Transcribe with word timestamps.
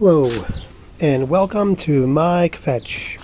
Hello, 0.00 0.30
and 0.98 1.28
welcome 1.28 1.76
to 1.76 2.06
Mike 2.06 2.56
Fetch. 2.56 3.18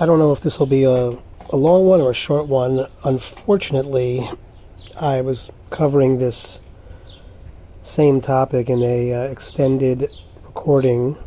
I 0.00 0.06
don't 0.06 0.18
know 0.18 0.32
if 0.32 0.40
this 0.40 0.58
will 0.58 0.64
be 0.64 0.84
a, 0.84 1.18
a 1.50 1.56
long 1.56 1.84
one 1.84 2.00
or 2.00 2.12
a 2.12 2.14
short 2.14 2.46
one. 2.46 2.86
Unfortunately, 3.04 4.26
I 4.98 5.20
was 5.20 5.50
covering 5.68 6.16
this 6.16 6.60
same 7.82 8.22
topic 8.22 8.70
in 8.70 8.82
a 8.82 9.12
uh, 9.12 9.20
extended 9.24 10.10
recording 10.42 11.18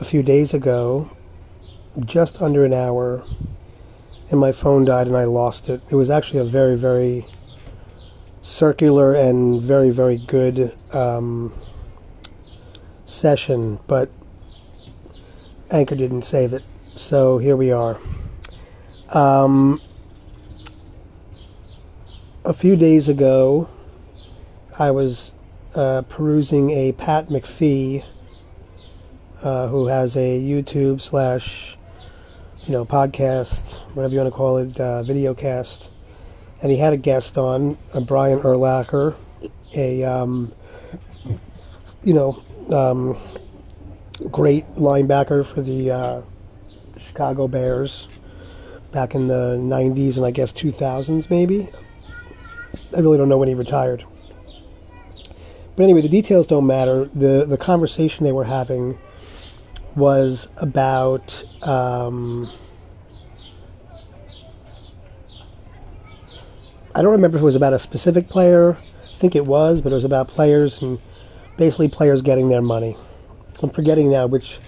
a 0.00 0.04
few 0.04 0.24
days 0.24 0.52
ago, 0.52 1.16
just 2.04 2.42
under 2.42 2.64
an 2.64 2.72
hour, 2.72 3.24
and 4.32 4.40
my 4.40 4.50
phone 4.50 4.84
died 4.84 5.06
and 5.06 5.16
I 5.16 5.26
lost 5.26 5.68
it. 5.68 5.80
It 5.88 5.94
was 5.94 6.10
actually 6.10 6.40
a 6.40 6.44
very, 6.44 6.76
very 6.76 7.24
circular 8.42 9.14
and 9.14 9.62
very, 9.62 9.90
very 9.90 10.18
good 10.18 10.76
um, 10.92 11.52
session, 13.04 13.78
but 13.86 14.10
Anchor 15.70 15.94
didn't 15.94 16.22
save 16.22 16.52
it. 16.52 16.62
So 16.96 17.38
here 17.38 17.56
we 17.56 17.72
are. 17.72 17.98
Um, 19.10 19.80
a 22.44 22.52
few 22.52 22.76
days 22.76 23.08
ago, 23.08 23.68
I 24.78 24.90
was 24.90 25.32
uh, 25.74 26.02
perusing 26.02 26.70
a 26.70 26.92
Pat 26.92 27.28
McAfee, 27.28 28.04
uh, 29.42 29.68
who 29.68 29.86
has 29.86 30.16
a 30.16 30.40
YouTube 30.40 31.00
slash, 31.02 31.76
you 32.64 32.72
know, 32.72 32.84
podcast, 32.84 33.74
whatever 33.94 34.12
you 34.14 34.20
want 34.20 34.32
to 34.32 34.36
call 34.36 34.58
it, 34.58 34.78
uh, 34.80 35.02
video 35.02 35.34
cast, 35.34 35.90
and 36.62 36.70
he 36.70 36.78
had 36.78 36.92
a 36.92 36.96
guest 36.96 37.36
on, 37.36 37.76
uh, 37.92 38.00
Brian 38.00 38.40
Urlacher, 38.40 39.14
a, 39.74 40.02
um, 40.04 40.52
you 42.02 42.14
know, 42.14 42.42
um, 42.72 43.16
great 44.30 44.66
linebacker 44.76 45.44
for 45.44 45.62
the 45.62 45.90
uh, 45.90 46.22
Chicago 46.96 47.48
Bears 47.48 48.08
back 48.92 49.14
in 49.14 49.26
the 49.26 49.56
90s 49.56 50.16
and 50.16 50.24
I 50.24 50.30
guess 50.30 50.52
2000s, 50.52 51.28
maybe. 51.28 51.68
I 52.96 53.00
really 53.00 53.18
don't 53.18 53.28
know 53.28 53.38
when 53.38 53.48
he 53.48 53.54
retired. 53.54 54.04
But 55.76 55.82
anyway, 55.82 56.02
the 56.02 56.08
details 56.08 56.46
don't 56.46 56.66
matter. 56.66 57.06
The, 57.06 57.44
the 57.44 57.58
conversation 57.58 58.24
they 58.24 58.32
were 58.32 58.44
having 58.44 58.98
was 59.96 60.48
about. 60.56 61.44
Um, 61.62 62.50
I 66.94 67.02
don't 67.02 67.10
remember 67.10 67.38
if 67.38 67.42
it 67.42 67.44
was 67.44 67.56
about 67.56 67.72
a 67.72 67.78
specific 67.80 68.28
player. 68.28 68.76
I 68.76 69.18
think 69.18 69.34
it 69.34 69.46
was, 69.46 69.80
but 69.80 69.90
it 69.90 69.96
was 69.96 70.04
about 70.04 70.28
players 70.28 70.80
and 70.80 71.00
basically 71.56 71.88
players 71.88 72.22
getting 72.22 72.48
their 72.48 72.62
money. 72.62 72.96
I'm 73.62 73.70
forgetting 73.70 74.10
now 74.10 74.26
which 74.26 74.58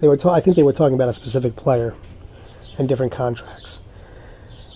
they 0.00 0.08
were. 0.08 0.16
Ta- 0.16 0.32
I 0.32 0.40
think 0.40 0.56
they 0.56 0.62
were 0.62 0.72
talking 0.72 0.94
about 0.94 1.08
a 1.08 1.12
specific 1.12 1.56
player 1.56 1.94
and 2.78 2.88
different 2.88 3.12
contracts. 3.12 3.80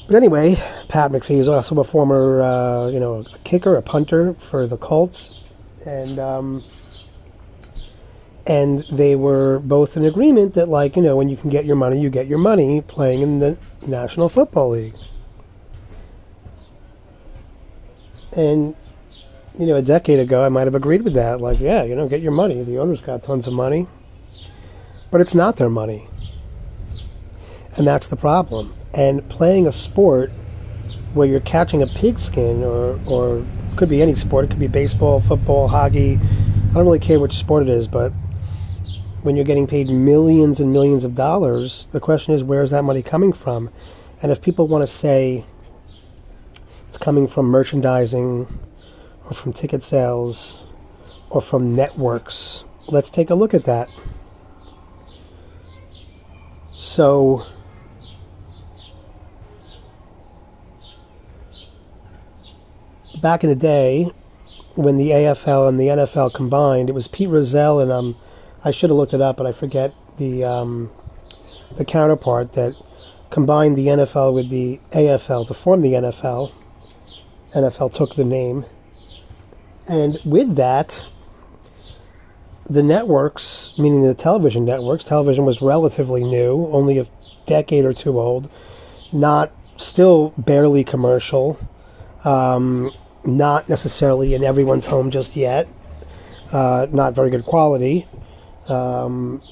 But 0.06 0.16
anyway, 0.16 0.56
Pat 0.88 1.10
McAfee 1.10 1.38
is 1.38 1.48
also 1.48 1.78
a 1.80 1.84
former, 1.84 2.42
uh, 2.42 2.88
you 2.88 3.00
know, 3.00 3.24
a 3.32 3.38
kicker, 3.38 3.74
a 3.76 3.82
punter 3.82 4.34
for 4.34 4.66
the 4.66 4.76
Colts, 4.76 5.42
and 5.86 6.18
um, 6.18 6.62
and 8.46 8.84
they 8.92 9.16
were 9.16 9.58
both 9.60 9.96
in 9.96 10.04
agreement 10.04 10.54
that, 10.54 10.68
like, 10.68 10.96
you 10.96 11.02
know, 11.02 11.16
when 11.16 11.30
you 11.30 11.36
can 11.36 11.48
get 11.48 11.64
your 11.64 11.76
money, 11.76 12.00
you 12.00 12.10
get 12.10 12.26
your 12.26 12.38
money 12.38 12.82
playing 12.82 13.22
in 13.22 13.38
the 13.38 13.56
National 13.86 14.28
Football 14.28 14.70
League. 14.70 14.94
And 18.32 18.76
you 19.58 19.66
know, 19.66 19.76
a 19.76 19.82
decade 19.82 20.18
ago, 20.18 20.44
I 20.44 20.48
might 20.48 20.66
have 20.66 20.74
agreed 20.74 21.02
with 21.02 21.14
that. 21.14 21.40
Like, 21.40 21.60
yeah, 21.60 21.84
you 21.84 21.94
know, 21.94 22.08
get 22.08 22.20
your 22.20 22.32
money. 22.32 22.62
The 22.62 22.78
owners 22.78 23.00
got 23.00 23.22
tons 23.22 23.46
of 23.46 23.52
money. 23.52 23.86
But 25.10 25.20
it's 25.20 25.34
not 25.34 25.56
their 25.56 25.70
money. 25.70 26.08
And 27.76 27.86
that's 27.86 28.08
the 28.08 28.16
problem. 28.16 28.74
And 28.92 29.28
playing 29.28 29.66
a 29.66 29.72
sport 29.72 30.32
where 31.12 31.26
you're 31.26 31.40
catching 31.40 31.82
a 31.82 31.86
pigskin, 31.86 32.64
or, 32.64 32.98
or 33.06 33.46
could 33.76 33.88
be 33.88 34.02
any 34.02 34.14
sport, 34.16 34.46
it 34.46 34.48
could 34.48 34.58
be 34.58 34.66
baseball, 34.66 35.20
football, 35.20 35.68
hockey. 35.68 36.14
I 36.14 36.74
don't 36.74 36.84
really 36.84 36.98
care 36.98 37.20
which 37.20 37.34
sport 37.34 37.62
it 37.62 37.68
is, 37.68 37.86
but 37.86 38.12
when 39.22 39.36
you're 39.36 39.44
getting 39.44 39.68
paid 39.68 39.88
millions 39.88 40.58
and 40.58 40.72
millions 40.72 41.04
of 41.04 41.14
dollars, 41.14 41.86
the 41.92 42.00
question 42.00 42.34
is, 42.34 42.42
where 42.42 42.62
is 42.62 42.72
that 42.72 42.82
money 42.82 43.02
coming 43.02 43.32
from? 43.32 43.70
And 44.20 44.32
if 44.32 44.42
people 44.42 44.66
want 44.66 44.82
to 44.82 44.86
say 44.88 45.44
it's 46.88 46.98
coming 46.98 47.28
from 47.28 47.46
merchandising, 47.46 48.48
or 49.26 49.32
from 49.32 49.52
ticket 49.52 49.82
sales 49.82 50.58
or 51.30 51.40
from 51.40 51.74
networks. 51.74 52.64
Let's 52.86 53.10
take 53.10 53.30
a 53.30 53.34
look 53.34 53.54
at 53.54 53.64
that. 53.64 53.88
So, 56.76 57.46
back 63.22 63.42
in 63.42 63.50
the 63.50 63.56
day, 63.56 64.12
when 64.74 64.96
the 64.96 65.10
AFL 65.10 65.68
and 65.68 65.80
the 65.80 65.86
NFL 65.86 66.34
combined, 66.34 66.88
it 66.88 66.92
was 66.92 67.08
Pete 67.08 67.28
Rozelle 67.28 67.80
and 67.80 67.90
um, 67.90 68.16
I 68.64 68.70
should 68.70 68.90
have 68.90 68.96
looked 68.96 69.14
it 69.14 69.20
up, 69.20 69.36
but 69.36 69.46
I 69.46 69.52
forget 69.52 69.94
the 70.18 70.44
um, 70.44 70.90
the 71.76 71.84
counterpart 71.84 72.52
that 72.52 72.74
combined 73.30 73.76
the 73.76 73.86
NFL 73.86 74.34
with 74.34 74.50
the 74.50 74.80
AFL 74.92 75.46
to 75.48 75.54
form 75.54 75.82
the 75.82 75.92
NFL. 75.92 76.52
NFL 77.54 77.92
took 77.92 78.14
the 78.14 78.24
name 78.24 78.64
and 79.86 80.18
with 80.24 80.56
that, 80.56 81.04
the 82.68 82.82
networks, 82.82 83.72
meaning 83.78 84.02
the 84.02 84.14
television 84.14 84.64
networks, 84.64 85.04
television 85.04 85.44
was 85.44 85.60
relatively 85.60 86.24
new, 86.24 86.68
only 86.72 86.98
a 86.98 87.06
decade 87.46 87.84
or 87.84 87.92
two 87.92 88.18
old, 88.18 88.50
not 89.12 89.52
still 89.76 90.32
barely 90.38 90.84
commercial, 90.84 91.58
um, 92.24 92.90
not 93.24 93.68
necessarily 93.68 94.34
in 94.34 94.42
everyone's 94.42 94.86
home 94.86 95.10
just 95.10 95.36
yet, 95.36 95.68
uh, 96.52 96.86
not 96.90 97.14
very 97.14 97.30
good 97.30 97.44
quality. 97.44 98.06
Um, 98.68 99.42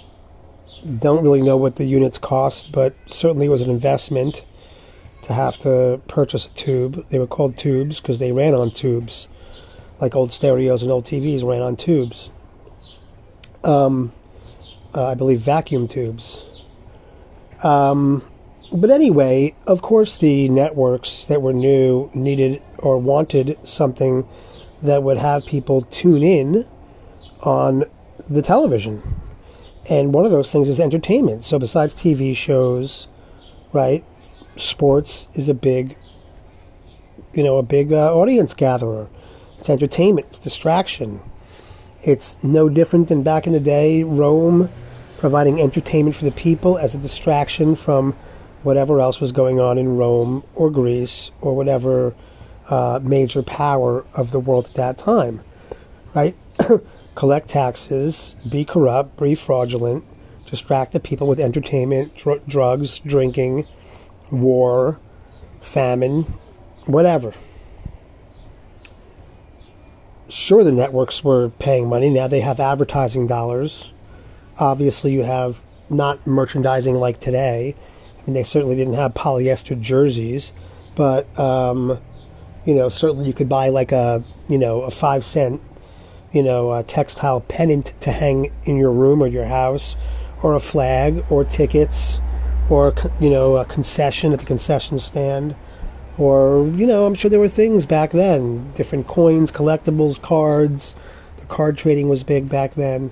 don't 0.98 1.22
really 1.22 1.42
know 1.42 1.56
what 1.56 1.76
the 1.76 1.84
units 1.84 2.18
cost, 2.18 2.72
but 2.72 2.94
certainly 3.06 3.46
it 3.46 3.50
was 3.50 3.60
an 3.60 3.70
investment 3.70 4.42
to 5.22 5.32
have 5.32 5.58
to 5.58 6.00
purchase 6.08 6.46
a 6.46 6.50
tube. 6.50 7.06
They 7.10 7.18
were 7.18 7.26
called 7.26 7.56
tubes 7.56 8.00
because 8.00 8.18
they 8.18 8.32
ran 8.32 8.54
on 8.54 8.70
tubes 8.70 9.28
like 10.02 10.16
old 10.16 10.32
stereos 10.32 10.82
and 10.82 10.90
old 10.90 11.04
TVs 11.04 11.44
ran 11.44 11.62
on 11.62 11.76
tubes. 11.76 12.28
Um, 13.62 14.12
uh, 14.92 15.06
I 15.06 15.14
believe 15.14 15.40
vacuum 15.40 15.86
tubes. 15.86 16.44
Um, 17.62 18.24
but 18.72 18.90
anyway, 18.90 19.54
of 19.64 19.80
course, 19.80 20.16
the 20.16 20.48
networks 20.48 21.24
that 21.26 21.40
were 21.40 21.52
new 21.52 22.10
needed 22.14 22.60
or 22.78 22.98
wanted 22.98 23.56
something 23.62 24.26
that 24.82 25.04
would 25.04 25.18
have 25.18 25.46
people 25.46 25.82
tune 25.82 26.24
in 26.24 26.68
on 27.42 27.84
the 28.28 28.42
television. 28.42 29.20
And 29.88 30.12
one 30.12 30.24
of 30.24 30.32
those 30.32 30.50
things 30.50 30.68
is 30.68 30.80
entertainment. 30.80 31.44
So, 31.44 31.60
besides 31.60 31.94
TV 31.94 32.36
shows, 32.36 33.06
right, 33.72 34.04
sports 34.56 35.28
is 35.34 35.48
a 35.48 35.54
big, 35.54 35.96
you 37.32 37.44
know, 37.44 37.58
a 37.58 37.62
big 37.62 37.92
uh, 37.92 38.12
audience 38.12 38.52
gatherer. 38.52 39.08
It's 39.62 39.70
entertainment, 39.70 40.26
it's 40.30 40.40
distraction. 40.40 41.20
It's 42.02 42.36
no 42.42 42.68
different 42.68 43.06
than 43.06 43.22
back 43.22 43.46
in 43.46 43.52
the 43.52 43.60
day, 43.60 44.02
Rome 44.02 44.68
providing 45.18 45.60
entertainment 45.60 46.16
for 46.16 46.24
the 46.24 46.32
people 46.32 46.76
as 46.78 46.96
a 46.96 46.98
distraction 46.98 47.76
from 47.76 48.12
whatever 48.64 48.98
else 48.98 49.20
was 49.20 49.30
going 49.30 49.60
on 49.60 49.78
in 49.78 49.96
Rome 49.96 50.42
or 50.56 50.68
Greece 50.68 51.30
or 51.40 51.54
whatever 51.54 52.12
uh, 52.70 52.98
major 53.04 53.40
power 53.40 54.04
of 54.14 54.32
the 54.32 54.40
world 54.40 54.66
at 54.66 54.74
that 54.74 54.98
time. 54.98 55.42
Right? 56.12 56.36
Collect 57.14 57.48
taxes, 57.48 58.34
be 58.50 58.64
corrupt, 58.64 59.20
be 59.20 59.36
fraudulent, 59.36 60.04
distract 60.44 60.92
the 60.92 60.98
people 60.98 61.28
with 61.28 61.38
entertainment, 61.38 62.16
dr- 62.16 62.44
drugs, 62.48 62.98
drinking, 62.98 63.68
war, 64.32 64.98
famine, 65.60 66.24
whatever 66.86 67.32
sure 70.32 70.64
the 70.64 70.72
networks 70.72 71.22
were 71.22 71.50
paying 71.50 71.88
money. 71.88 72.08
Now 72.08 72.26
they 72.26 72.40
have 72.40 72.58
advertising 72.58 73.26
dollars. 73.26 73.92
Obviously, 74.58 75.12
you 75.12 75.22
have 75.22 75.60
not 75.90 76.26
merchandising 76.26 76.94
like 76.94 77.20
today. 77.20 77.76
I 78.18 78.26
mean, 78.26 78.34
they 78.34 78.42
certainly 78.42 78.76
didn't 78.76 78.94
have 78.94 79.12
polyester 79.12 79.78
jerseys, 79.78 80.52
but 80.94 81.38
um, 81.38 81.98
you 82.64 82.74
know, 82.74 82.88
certainly 82.88 83.26
you 83.26 83.34
could 83.34 83.48
buy 83.48 83.68
like 83.68 83.92
a 83.92 84.24
you 84.48 84.58
know 84.58 84.82
a 84.82 84.90
five 84.90 85.24
cent 85.24 85.60
you 86.32 86.42
know 86.42 86.82
textile 86.82 87.42
pennant 87.42 87.92
to 88.00 88.10
hang 88.10 88.50
in 88.64 88.76
your 88.76 88.92
room 88.92 89.22
or 89.22 89.26
your 89.26 89.46
house, 89.46 89.96
or 90.42 90.54
a 90.54 90.60
flag, 90.60 91.24
or 91.28 91.44
tickets, 91.44 92.20
or 92.70 92.94
you 93.20 93.28
know 93.28 93.56
a 93.56 93.66
concession 93.66 94.32
at 94.32 94.38
the 94.38 94.46
concession 94.46 94.98
stand 94.98 95.54
or, 96.22 96.68
you 96.76 96.86
know, 96.86 97.04
I'm 97.04 97.16
sure 97.16 97.28
there 97.28 97.40
were 97.40 97.48
things 97.48 97.84
back 97.84 98.12
then 98.12 98.72
different 98.74 99.08
coins, 99.08 99.50
collectibles, 99.50 100.22
cards. 100.22 100.94
The 101.38 101.46
card 101.46 101.76
trading 101.76 102.08
was 102.08 102.22
big 102.22 102.48
back 102.48 102.74
then, 102.74 103.10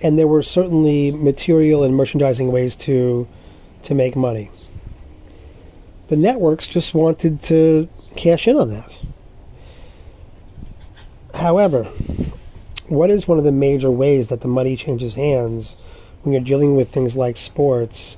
and 0.00 0.16
there 0.16 0.28
were 0.28 0.40
certainly 0.40 1.10
material 1.10 1.82
and 1.82 1.96
merchandising 1.96 2.52
ways 2.52 2.76
to 2.76 3.26
to 3.82 3.94
make 3.94 4.14
money. 4.14 4.48
The 6.06 6.16
networks 6.16 6.68
just 6.68 6.94
wanted 6.94 7.42
to 7.44 7.88
cash 8.14 8.46
in 8.46 8.56
on 8.56 8.70
that. 8.70 8.96
However, 11.34 11.84
what 12.88 13.10
is 13.10 13.26
one 13.26 13.38
of 13.38 13.44
the 13.44 13.50
major 13.50 13.90
ways 13.90 14.28
that 14.28 14.40
the 14.40 14.48
money 14.48 14.76
changes 14.76 15.14
hands 15.14 15.74
when 16.22 16.32
you're 16.32 16.42
dealing 16.42 16.76
with 16.76 16.92
things 16.92 17.16
like 17.16 17.36
sports 17.36 18.16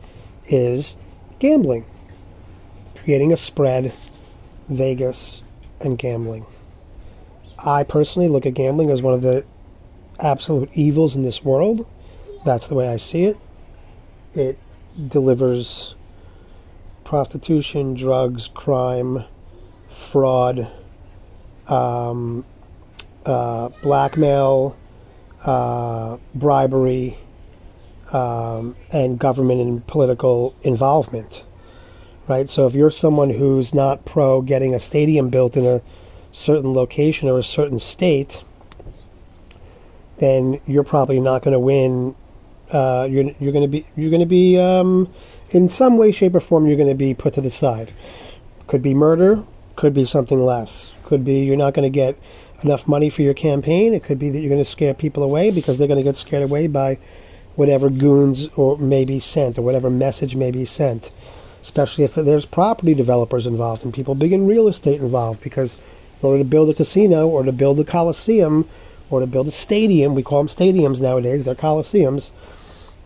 is 0.49 0.97
gambling. 1.39 1.87
Creating 3.05 3.33
a 3.33 3.37
spread, 3.37 3.93
Vegas, 4.69 5.43
and 5.81 5.99
gambling. 5.99 6.47
I 7.59 7.83
personally 7.83 8.29
look 8.29 8.47
at 8.47 8.55
gambling 8.55 8.91
as 8.91 9.03
one 9.03 9.13
of 9.13 9.23
the 9.23 9.45
absolute 10.21 10.71
evils 10.75 11.17
in 11.17 11.23
this 11.23 11.43
world. 11.43 11.85
That's 12.45 12.69
the 12.69 12.77
way 12.77 12.89
I 12.89 12.97
see 12.97 13.25
it. 13.25 13.37
It 14.35 14.59
delivers 15.09 15.97
prostitution, 17.03 17.95
drugs, 17.95 18.47
crime, 18.47 19.25
fraud, 19.89 20.71
um, 21.67 22.45
uh, 23.27 23.71
blackmail, 23.83 24.77
uh, 25.45 26.19
bribery, 26.37 27.19
um, 28.13 28.77
and 28.91 29.19
government 29.19 29.61
and 29.61 29.87
political 29.89 30.55
involvement. 30.63 31.43
Right? 32.29 32.49
So 32.49 32.67
if 32.67 32.75
you're 32.75 32.91
someone 32.91 33.31
who's 33.31 33.75
not 33.75 34.05
pro 34.05 34.43
getting 34.43 34.75
a 34.75 34.79
stadium 34.79 35.29
built 35.29 35.57
in 35.57 35.67
a 35.67 35.83
certain 36.31 36.73
location 36.73 37.29
or 37.29 37.39
a 37.39 37.43
certain 37.43 37.79
state, 37.79 38.43
then 40.19 40.61
you're 40.67 40.85
probably 40.85 41.21
not 41.21 41.43
going 41.43 41.53
to 41.53 41.59
win. 41.59 42.15
Uh, 42.73 43.07
you're 43.11 43.31
you're 43.41 43.53
going 43.53 43.65
to 43.65 43.69
be 43.69 43.87
you're 43.97 44.11
going 44.11 44.21
to 44.21 44.27
be 44.27 44.59
um, 44.59 45.13
in 45.51 45.69
some 45.69 45.99
way, 45.99 46.13
shape, 46.13 46.35
or 46.35 46.41
form. 46.41 46.67
You're 46.67 46.77
going 46.77 46.89
to 46.89 46.95
be 46.95 47.13
put 47.13 47.35
to 47.35 47.41
the 47.41 47.51
side. 47.51 47.93
Could 48.67 48.83
be 48.83 48.95
murder. 48.95 49.45
Could 49.77 49.93
be 49.93 50.05
something 50.05 50.41
less. 50.41 50.93
Could 51.05 51.25
be 51.25 51.45
you're 51.45 51.57
not 51.57 51.75
going 51.75 51.91
to 51.91 51.91
get 51.91 52.17
enough 52.63 52.87
money 52.87 53.11
for 53.11 53.23
your 53.23 53.35
campaign. 53.35 53.95
It 53.95 54.05
could 54.05 54.19
be 54.19 54.31
that 54.31 54.39
you're 54.39 54.49
going 54.49 54.65
to 54.65 54.71
scare 54.71 54.95
people 54.95 55.23
away 55.23 55.51
because 55.51 55.77
they're 55.77 55.89
going 55.89 55.99
to 55.99 56.05
get 56.05 56.17
scared 56.17 56.43
away 56.43 56.67
by 56.67 56.99
whatever 57.55 57.91
goons 57.91 58.49
or 58.57 58.79
may 58.79 59.05
be 59.05 59.21
sent 59.21 59.59
or 59.59 59.63
whatever 59.63 59.91
message 59.91 60.37
may 60.37 60.51
be 60.51 60.65
sent. 60.65 61.11
Especially 61.63 62.05
if 62.05 62.15
there's 62.15 62.45
property 62.45 62.93
developers 62.93 63.47
involved 63.47 63.85
and 63.85 63.95
people 63.95 64.15
big 64.15 64.33
in 64.33 64.47
real 64.47 64.69
estate 64.69 65.01
involved 65.01 65.41
because 65.41 65.79
in 66.21 66.27
order 66.27 66.39
to 66.39 66.45
build 66.45 66.69
a 66.69 66.75
casino 66.75 67.27
or 67.27 67.45
to 67.45 67.53
build 67.53 67.81
a 67.81 67.85
coliseum 67.85 68.69
or 69.11 69.21
to 69.21 69.27
build 69.27 69.49
a 69.49 69.53
stadium, 69.53 70.15
we 70.15 70.23
call 70.23 70.43
them 70.43 70.49
stadiums 70.49 71.01
nowadays, 71.01 71.45
they're 71.45 71.55
coliseums. 71.55 72.31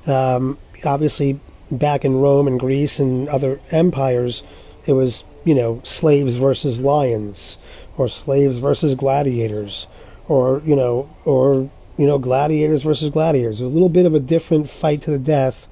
Um, 0.06 0.58
obviously, 0.84 1.38
back 1.70 2.04
in 2.04 2.16
Rome 2.16 2.46
and 2.46 2.58
Greece 2.58 2.98
and 2.98 3.28
other 3.28 3.60
empires, 3.70 4.42
it 4.86 4.92
was, 4.92 5.22
you 5.44 5.54
know, 5.54 5.80
slaves 5.84 6.36
versus 6.36 6.80
lions 6.80 7.58
or 7.96 8.08
slaves 8.08 8.58
versus 8.58 8.94
gladiators 8.94 9.86
or, 10.28 10.62
you 10.64 10.76
know, 10.76 11.08
or 11.24 11.70
you 11.96 12.06
know, 12.06 12.18
gladiators 12.18 12.82
versus 12.82 13.10
gladiators. 13.10 13.60
A 13.60 13.66
little 13.66 13.88
bit 13.88 14.06
of 14.06 14.14
a 14.14 14.20
different 14.20 14.68
fight 14.68 15.02
to 15.02 15.10
the 15.10 15.18
death. 15.18 15.66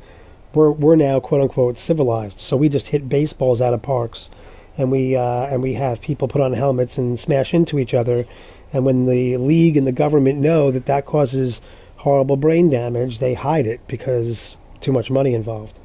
We're 0.54 0.70
we're 0.70 0.96
now 0.96 1.20
quote 1.20 1.40
unquote 1.40 1.78
civilized, 1.78 2.38
so 2.40 2.56
we 2.56 2.68
just 2.68 2.88
hit 2.88 3.08
baseballs 3.08 3.60
out 3.60 3.74
of 3.74 3.82
parks, 3.82 4.30
and 4.76 4.90
we 4.90 5.16
uh, 5.16 5.46
and 5.46 5.62
we 5.62 5.74
have 5.74 6.00
people 6.00 6.28
put 6.28 6.40
on 6.40 6.52
helmets 6.52 6.98
and 6.98 7.18
smash 7.18 7.54
into 7.54 7.78
each 7.78 7.94
other. 7.94 8.26
And 8.72 8.84
when 8.84 9.06
the 9.06 9.36
league 9.36 9.76
and 9.76 9.86
the 9.86 9.92
government 9.92 10.40
know 10.40 10.70
that 10.70 10.86
that 10.86 11.06
causes 11.06 11.60
horrible 11.98 12.36
brain 12.36 12.70
damage, 12.70 13.18
they 13.18 13.34
hide 13.34 13.66
it 13.66 13.80
because 13.86 14.56
too 14.80 14.92
much 14.92 15.10
money 15.10 15.34
involved. 15.34 15.78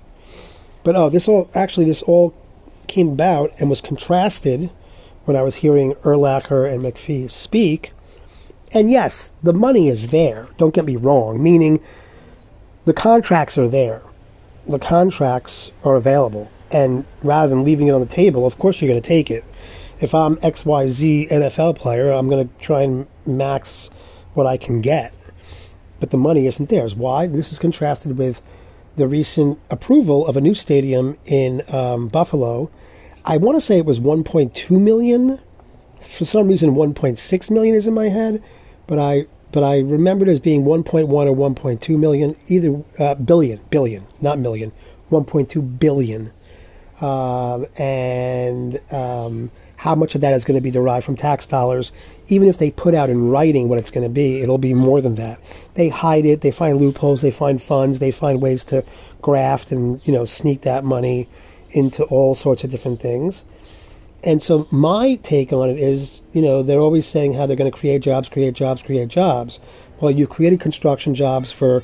But 0.84 0.96
oh, 0.96 1.10
this 1.10 1.28
all 1.28 1.50
actually 1.54 1.86
this 1.86 2.02
all 2.02 2.34
came 2.88 3.10
about 3.10 3.52
and 3.60 3.70
was 3.70 3.82
contrasted 3.82 4.72
when 5.26 5.38
I 5.38 5.44
was 5.44 5.58
hearing 5.58 5.94
Urlacher 6.04 6.72
and 6.72 6.84
McAfee 6.84 7.30
speak 7.30 7.94
and 8.72 8.92
yes, 8.92 9.32
the 9.42 9.54
money 9.54 9.90
is 9.90 10.08
there. 10.08 10.48
Don't 10.58 10.74
get 10.74 10.86
me 10.86 10.96
wrong, 10.96 11.42
meaning 11.42 11.80
the 12.86 12.94
contracts 12.94 13.58
are 13.58 13.68
there. 13.68 14.02
The 14.68 14.80
contracts 14.80 15.72
are 15.84 15.96
available. 15.96 16.52
And 16.72 17.06
rather 17.24 17.50
than 17.50 17.64
leaving 17.64 17.88
it 17.88 17.92
on 17.92 18.02
the 18.02 18.08
table, 18.08 18.46
of 18.46 18.58
course 18.60 18.82
you're 18.82 18.90
going 18.90 19.02
to 19.02 19.08
take 19.08 19.32
it. 19.32 19.44
If 20.00 20.14
I'm 20.14 20.38
XYZ 20.38 21.30
NFL 21.30 21.78
player, 21.78 22.12
I'm 22.12 22.30
going 22.30 22.48
to 22.48 22.54
try 22.64 22.84
and 22.84 23.08
max 23.26 23.90
what 24.34 24.46
I 24.46 24.58
can 24.58 24.82
get. 24.82 25.14
But 26.00 26.12
the 26.12 26.18
money 26.18 26.48
isn't 26.48 26.70
theirs. 26.70 26.96
Why? 26.96 27.28
This 27.28 27.52
is 27.52 27.60
contrasted 27.60 28.18
with 28.18 28.42
the 28.96 29.08
recent 29.08 29.60
approval 29.70 30.26
of 30.28 30.38
a 30.38 30.42
new 30.42 30.54
stadium 30.54 31.18
in 31.26 31.62
um, 31.74 32.08
Buffalo. 32.08 32.70
I 33.26 33.38
want 33.38 33.58
to 33.58 33.62
say 33.62 33.78
it 33.78 33.86
was 33.86 34.00
1.2 34.00 34.80
million. 34.80 35.40
For 36.00 36.24
some 36.24 36.48
reason, 36.48 36.76
1.6 36.76 37.52
million 37.52 37.76
is 37.76 37.88
in 37.88 37.94
my 37.94 38.08
head 38.08 38.42
but 38.90 38.98
I 38.98 39.28
but 39.52 39.64
I 39.64 39.80
remembered 39.80 40.28
as 40.28 40.40
being 40.40 40.64
1.1 40.64 41.10
or 41.10 41.36
1.2 41.36 42.00
million, 42.00 42.36
either 42.48 42.84
uh, 43.00 43.16
billion, 43.16 43.60
billion, 43.70 44.06
not 44.22 44.40
million, 44.40 44.72
1.2 45.10 45.80
billion, 45.80 46.32
um, 47.02 47.66
and 47.78 48.80
um, 48.92 49.52
how 49.78 49.96
much 49.96 50.14
of 50.14 50.22
that 50.22 50.34
is 50.34 50.44
going 50.44 50.58
to 50.58 50.62
be 50.62 50.72
derived 50.72 51.06
from 51.06 51.16
tax 51.16 51.46
dollars. 51.46 51.92
Even 52.28 52.48
if 52.48 52.58
they 52.58 52.70
put 52.70 52.94
out 52.94 53.10
in 53.10 53.30
writing 53.30 53.70
what 53.70 53.80
it's 53.80 53.90
going 53.90 54.04
to 54.04 54.10
be, 54.10 54.42
it'll 54.42 54.58
be 54.58 54.74
more 54.74 55.02
than 55.02 55.16
that. 55.16 55.40
They 55.74 55.90
hide 55.90 56.26
it. 56.26 56.42
They 56.42 56.52
find 56.52 56.78
loopholes. 56.78 57.22
They 57.22 57.32
find 57.32 57.62
funds. 57.62 58.00
They 58.00 58.12
find 58.12 58.42
ways 58.42 58.64
to 58.66 58.84
graft 59.22 59.72
and 59.72 60.06
you 60.06 60.14
know 60.14 60.26
sneak 60.26 60.62
that 60.62 60.84
money 60.84 61.28
into 61.72 62.04
all 62.06 62.36
sorts 62.36 62.64
of 62.64 62.72
different 62.72 63.00
things 63.00 63.46
and 64.24 64.42
so 64.44 64.68
my 64.72 65.16
take 65.24 65.54
on 65.54 65.70
it 65.70 65.80
is, 65.80 66.22
you 66.34 66.42
know, 66.42 66.62
they're 66.62 66.80
always 66.80 67.08
saying 67.08 67.34
how 67.34 67.46
they're 67.46 67.56
going 67.56 67.72
to 67.72 67.78
create 67.78 68.02
jobs, 68.02 68.30
create 68.30 68.54
jobs, 68.54 68.82
create 68.82 69.08
jobs. 69.08 69.60
Well, 70.02 70.12
you've 70.12 70.30
created 70.30 70.60
construction 70.60 71.16
jobs 71.16 71.52
for, 71.52 71.84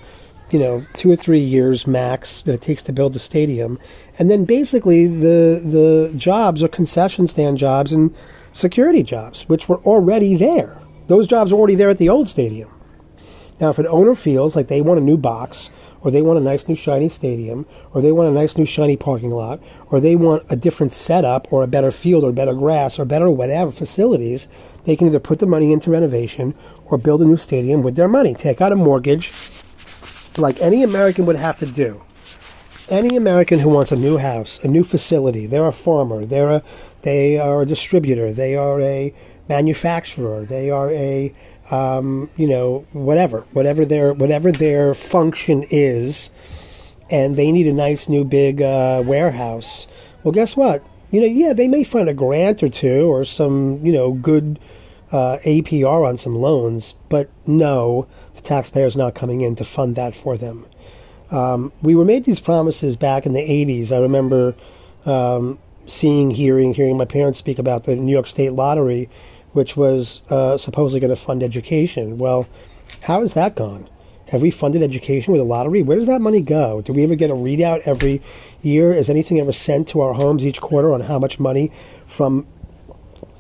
you 0.52 0.60
know, 0.60 0.86
two 0.96 1.12
or 1.12 1.16
three 1.16 1.40
years 1.40 1.88
max 1.88 2.42
that 2.42 2.54
it 2.54 2.62
takes 2.62 2.84
to 2.84 2.94
build 2.94 3.14
the 3.14 3.20
stadium, 3.20 3.80
and 4.20 4.30
then 4.30 4.46
basically 4.46 5.08
the 5.08 5.62
the 5.64 6.14
jobs 6.18 6.62
are 6.64 6.68
concession 6.68 7.28
stand 7.28 7.58
jobs 7.58 7.94
and 7.94 8.14
security 8.52 9.04
jobs, 9.04 9.48
which 9.50 9.68
were 9.68 9.80
already 9.80 10.36
there. 10.36 10.78
Those 11.08 11.28
jobs 11.28 11.52
were 11.52 11.60
already 11.60 11.76
there 11.76 11.90
at 11.90 11.98
the 11.98 12.10
old 12.10 12.30
stadium. 12.30 12.70
Now, 13.60 13.70
if 13.70 13.80
an 13.80 13.88
owner 13.88 14.16
feels 14.16 14.56
like 14.56 14.68
they 14.68 14.82
want 14.82 15.00
a 15.00 15.04
new 15.04 15.18
box 15.18 15.70
or 16.06 16.12
they 16.12 16.22
want 16.22 16.38
a 16.38 16.42
nice 16.42 16.68
new 16.68 16.76
shiny 16.76 17.10
stadium, 17.10 17.66
or 17.92 18.00
they 18.00 18.12
want 18.12 18.30
a 18.30 18.32
nice 18.32 18.56
new 18.58 18.66
shiny 18.66 18.96
parking 18.96 19.32
lot, 19.32 19.60
or 19.88 20.00
they 20.00 20.16
want 20.16 20.46
a 20.50 20.56
different 20.56 20.94
setup, 20.94 21.52
or 21.52 21.64
a 21.64 21.68
better 21.68 21.90
field, 21.90 22.24
or 22.24 22.32
better 22.32 22.54
grass, 22.54 23.00
or 23.00 23.06
better 23.06 23.28
whatever 23.28 23.72
facilities, 23.72 24.48
they 24.84 24.96
can 24.96 25.08
either 25.08 25.20
put 25.20 25.40
the 25.40 25.48
money 25.48 25.74
into 25.74 25.90
renovation 25.90 26.54
or 26.86 27.00
build 27.00 27.24
a 27.24 27.26
new 27.26 27.38
stadium 27.38 27.82
with 27.82 27.96
their 27.96 28.08
money. 28.08 28.36
Take 28.36 28.62
out 28.62 28.72
a 28.72 28.76
mortgage, 28.76 29.34
like 30.38 30.62
any 30.62 30.84
American 30.84 31.26
would 31.26 31.38
have 31.38 31.58
to 31.58 31.66
do. 31.66 32.04
Any 32.88 33.16
American 33.16 33.58
who 33.58 33.70
wants 33.70 33.92
a 33.92 33.96
new 33.96 34.18
house, 34.18 34.60
a 34.64 34.68
new 34.68 34.84
facility, 34.84 35.48
they're 35.48 35.66
a 35.66 35.72
farmer, 35.72 36.24
they're 36.24 36.50
a, 36.50 36.64
they 37.02 37.40
are 37.40 37.64
a 37.64 37.66
distributor, 37.66 38.32
they 38.32 38.56
are 38.56 38.80
a 38.80 39.12
manufacturer, 39.50 40.46
they 40.46 40.70
are 40.70 40.92
a 40.92 41.34
um, 41.72 42.30
you 42.36 42.48
know, 42.48 42.86
whatever, 42.92 43.42
whatever 43.52 43.86
their 43.86 44.14
whatever 44.14 44.52
their 44.52 44.94
function 44.94 45.66
is, 45.72 46.30
and 47.10 47.36
they 47.36 47.52
need 47.52 47.68
a 47.68 47.74
nice 47.74 48.08
new 48.08 48.24
big 48.24 48.62
uh, 48.62 49.02
warehouse. 49.06 49.88
Well, 50.24 50.32
guess 50.32 50.56
what? 50.56 50.84
You 51.12 51.22
know, 51.22 51.28
yeah, 51.28 51.54
they 51.54 51.68
may 51.68 51.84
find 51.84 52.10
a 52.10 52.14
grant 52.14 52.62
or 52.62 52.70
two 52.70 53.12
or 53.12 53.24
some 53.24 53.84
you 53.86 53.92
know 53.92 54.12
good 54.14 54.60
uh, 55.12 55.40
APR 55.44 56.08
on 56.08 56.18
some 56.18 56.36
loans, 56.36 56.94
but 57.10 57.30
no, 57.48 58.08
the 58.36 58.42
taxpayer's 58.42 58.96
not 58.96 59.16
coming 59.16 59.42
in 59.42 59.56
to 59.56 59.66
fund 59.66 59.96
that 59.96 60.14
for 60.14 60.38
them. 60.38 60.66
Um, 61.32 61.72
we 61.82 61.96
were 61.96 62.06
made 62.06 62.26
these 62.26 62.40
promises 62.40 62.96
back 62.96 63.26
in 63.26 63.34
the 63.34 63.40
'80s. 63.40 63.92
I 63.92 63.98
remember 63.98 64.56
um, 65.06 65.58
seeing, 65.88 66.32
hearing, 66.32 66.74
hearing 66.74 66.98
my 66.98 67.06
parents 67.06 67.40
speak 67.40 67.60
about 67.60 67.86
the 67.86 67.96
New 67.96 68.12
York 68.12 68.28
State 68.28 68.54
Lottery 68.54 69.10
which 69.56 69.78
was 69.78 70.22
uh, 70.30 70.58
supposedly 70.58 71.00
going 71.00 71.16
to 71.16 71.16
fund 71.16 71.42
education. 71.42 72.18
Well, 72.18 72.46
how 73.06 73.22
has 73.22 73.34
that 73.34 73.56
gone? 73.56 73.90
Have 74.28 74.42
we 74.42 74.52
funded 74.52 74.84
education 74.84 75.32
with 75.32 75.40
a 75.40 75.46
lottery? 75.46 75.82
Where 75.82 75.98
does 75.98 76.08
that 76.08 76.20
money 76.20 76.42
go? 76.42 76.82
Do 76.82 76.92
we 76.92 77.04
ever 77.04 77.16
get 77.16 77.30
a 77.30 77.36
readout 77.36 77.82
every 77.86 78.22
year? 78.62 78.92
Is 78.92 79.10
anything 79.10 79.40
ever 79.40 79.54
sent 79.54 79.88
to 79.90 80.02
our 80.02 80.14
homes 80.14 80.46
each 80.46 80.60
quarter 80.60 80.92
on 80.92 81.02
how 81.02 81.20
much 81.20 81.40
money 81.40 81.72
from 82.06 82.46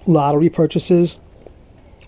lottery 0.05 0.49
purchases 0.49 1.17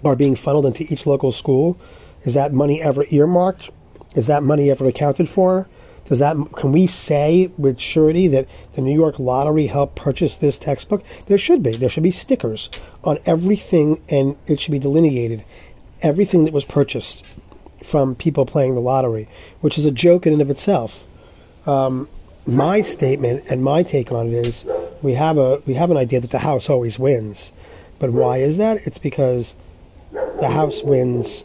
are 0.06 0.16
being 0.16 0.36
funneled 0.36 0.66
into 0.66 0.86
each 0.92 1.06
local 1.06 1.34
school? 1.34 1.78
Is 2.24 2.34
that 2.34 2.54
money 2.54 2.82
ever 2.82 3.06
earmarked? 3.10 3.72
Is 4.16 4.28
that 4.28 4.42
money 4.42 4.72
ever 4.72 4.86
accounted 4.86 5.28
for? 5.28 5.68
Does 6.08 6.20
that 6.20 6.38
can 6.56 6.72
we 6.72 6.88
say 6.88 7.52
with 7.58 7.80
surety 7.80 8.28
that 8.30 8.48
the 8.74 8.82
New 8.82 8.94
York 8.94 9.20
Lottery 9.20 9.68
helped 9.68 9.96
purchase 9.96 10.38
this 10.38 10.58
textbook? 10.58 11.04
There 11.28 11.38
should 11.38 11.62
be. 11.62 11.76
There 11.76 11.90
should 11.90 12.04
be 12.04 12.12
stickers 12.12 12.70
on 13.04 13.20
everything, 13.26 14.02
and 14.08 14.38
it 14.48 14.60
should 14.60 14.72
be 14.72 14.80
delineated 14.80 15.44
everything 16.02 16.46
that 16.46 16.54
was 16.54 16.64
purchased 16.64 17.26
from 17.84 18.16
people 18.16 18.46
playing 18.46 18.76
the 18.76 18.82
lottery, 18.82 19.28
which 19.62 19.78
is 19.78 19.86
a 19.86 19.92
joke 19.92 20.26
in 20.26 20.34
and 20.34 20.42
of 20.42 20.50
itself. 20.50 21.06
Um, 21.66 22.08
my 22.46 22.82
statement 22.82 23.44
and 23.50 23.64
my 23.64 23.84
take 23.84 24.12
on 24.12 24.28
it 24.28 24.34
is 24.34 24.66
we 25.02 25.14
have 25.14 25.38
a 25.38 25.62
we 25.66 25.74
have 25.74 25.92
an 25.92 25.98
idea 25.98 26.22
that 26.22 26.32
the 26.32 26.40
house 26.40 26.70
always 26.70 26.98
wins, 26.98 27.52
but 28.00 28.12
why 28.12 28.38
is 28.38 28.58
that? 28.58 28.78
It's 28.86 28.98
because 28.98 29.56
the 30.12 30.50
house 30.50 30.82
wins, 30.84 31.44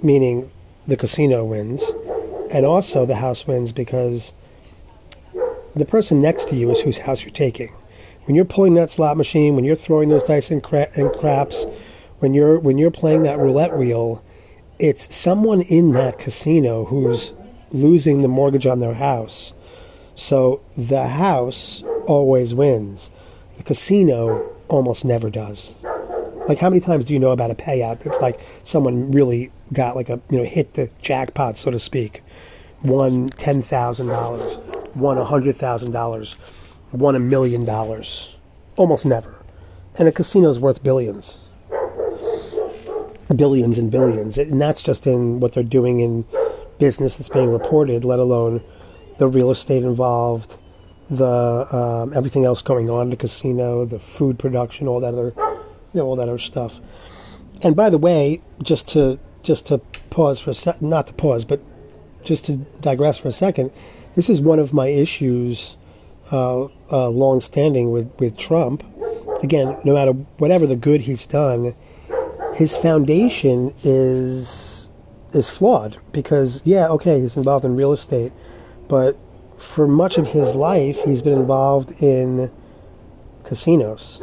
meaning 0.00 0.50
the 0.86 0.96
casino 0.96 1.44
wins, 1.44 1.82
and 2.52 2.66
also 2.66 3.06
the 3.06 3.16
house 3.16 3.46
wins 3.46 3.72
because 3.72 4.32
the 5.74 5.84
person 5.84 6.20
next 6.20 6.48
to 6.48 6.56
you 6.56 6.70
is 6.70 6.80
whose 6.80 6.98
house 6.98 7.22
you're 7.22 7.30
taking. 7.30 7.74
When 8.24 8.36
you're 8.36 8.44
pulling 8.44 8.74
that 8.74 8.90
slot 8.90 9.16
machine, 9.16 9.56
when 9.56 9.64
you're 9.64 9.74
throwing 9.74 10.10
those 10.10 10.22
dice 10.24 10.50
and, 10.50 10.62
cra- 10.62 10.90
and 10.94 11.12
craps, 11.12 11.64
when 12.18 12.34
you're 12.34 12.60
when 12.60 12.78
you're 12.78 12.90
playing 12.90 13.24
that 13.24 13.38
roulette 13.38 13.76
wheel, 13.76 14.22
it's 14.78 15.14
someone 15.14 15.62
in 15.62 15.92
that 15.92 16.18
casino 16.18 16.84
who's 16.84 17.32
losing 17.72 18.22
the 18.22 18.28
mortgage 18.28 18.66
on 18.66 18.80
their 18.80 18.94
house. 18.94 19.52
So 20.14 20.60
the 20.76 21.08
house 21.08 21.82
always 22.06 22.54
wins. 22.54 23.10
The 23.56 23.62
casino 23.62 24.50
almost 24.68 25.04
never 25.04 25.30
does. 25.30 25.72
Like 26.48 26.58
how 26.58 26.68
many 26.68 26.80
times 26.80 27.04
do 27.04 27.12
you 27.12 27.18
know 27.18 27.30
about 27.30 27.50
a 27.50 27.54
payout 27.54 28.00
that's 28.00 28.20
like 28.20 28.40
someone 28.64 29.10
really 29.10 29.50
got 29.72 29.96
like 29.96 30.08
a 30.08 30.20
you 30.30 30.38
know 30.38 30.44
hit 30.44 30.74
the 30.74 30.90
jackpot 31.00 31.56
so 31.56 31.70
to 31.70 31.78
speak, 31.78 32.22
won 32.82 33.30
ten 33.30 33.62
thousand 33.62 34.08
dollars, 34.08 34.58
won 34.94 35.18
a 35.18 35.24
hundred 35.24 35.56
thousand 35.56 35.92
dollars, 35.92 36.36
won 36.92 37.14
a 37.14 37.20
million 37.20 37.64
dollars? 37.64 38.34
Almost 38.76 39.06
never. 39.06 39.34
And 39.98 40.08
a 40.08 40.12
casino's 40.12 40.58
worth 40.58 40.82
billions. 40.82 41.38
Billions 43.34 43.78
and 43.78 43.90
billions. 43.90 44.38
And 44.38 44.60
that's 44.60 44.82
just 44.82 45.06
in 45.06 45.40
what 45.40 45.52
they're 45.52 45.62
doing 45.62 46.00
in 46.00 46.24
business 46.78 47.16
that's 47.16 47.28
being 47.28 47.50
reported, 47.50 48.04
let 48.04 48.18
alone 48.18 48.62
the 49.18 49.28
real 49.28 49.50
estate 49.50 49.84
involved, 49.84 50.56
the 51.08 51.66
um, 51.74 52.12
everything 52.14 52.44
else 52.44 52.62
going 52.62 52.90
on 52.90 53.10
the 53.10 53.16
casino, 53.16 53.84
the 53.84 53.98
food 53.98 54.38
production, 54.38 54.88
all 54.88 55.00
that 55.00 55.14
other, 55.14 55.32
you 55.36 56.00
know, 56.00 56.06
all 56.06 56.16
that 56.16 56.28
other 56.28 56.38
stuff. 56.38 56.80
And 57.62 57.76
by 57.76 57.90
the 57.90 57.98
way, 57.98 58.42
just 58.62 58.88
to 58.88 59.18
just 59.42 59.66
to 59.66 59.78
pause 60.10 60.40
for 60.40 60.50
a 60.50 60.74
not 60.84 61.06
to 61.08 61.12
pause, 61.12 61.44
but 61.44 61.60
just 62.24 62.44
to 62.46 62.56
digress 62.80 63.18
for 63.18 63.28
a 63.28 63.32
second, 63.32 63.70
this 64.14 64.28
is 64.28 64.40
one 64.40 64.58
of 64.58 64.72
my 64.72 64.88
issues, 64.88 65.76
uh, 66.30 66.64
uh, 66.90 67.08
long 67.08 67.40
standing 67.40 67.90
with 67.90 68.10
with 68.18 68.36
Trump. 68.36 68.84
Again, 69.42 69.80
no 69.84 69.94
matter 69.94 70.12
whatever 70.38 70.66
the 70.66 70.76
good 70.76 71.02
he's 71.02 71.26
done, 71.26 71.74
his 72.54 72.76
foundation 72.76 73.74
is 73.82 74.88
is 75.32 75.48
flawed 75.48 75.98
because 76.12 76.60
yeah, 76.64 76.88
okay, 76.88 77.20
he's 77.20 77.36
involved 77.36 77.64
in 77.64 77.74
real 77.76 77.92
estate, 77.92 78.32
but 78.88 79.18
for 79.58 79.86
much 79.86 80.18
of 80.18 80.26
his 80.26 80.54
life, 80.54 80.98
he's 81.04 81.22
been 81.22 81.38
involved 81.38 81.90
in 82.02 82.50
casinos. 83.44 84.20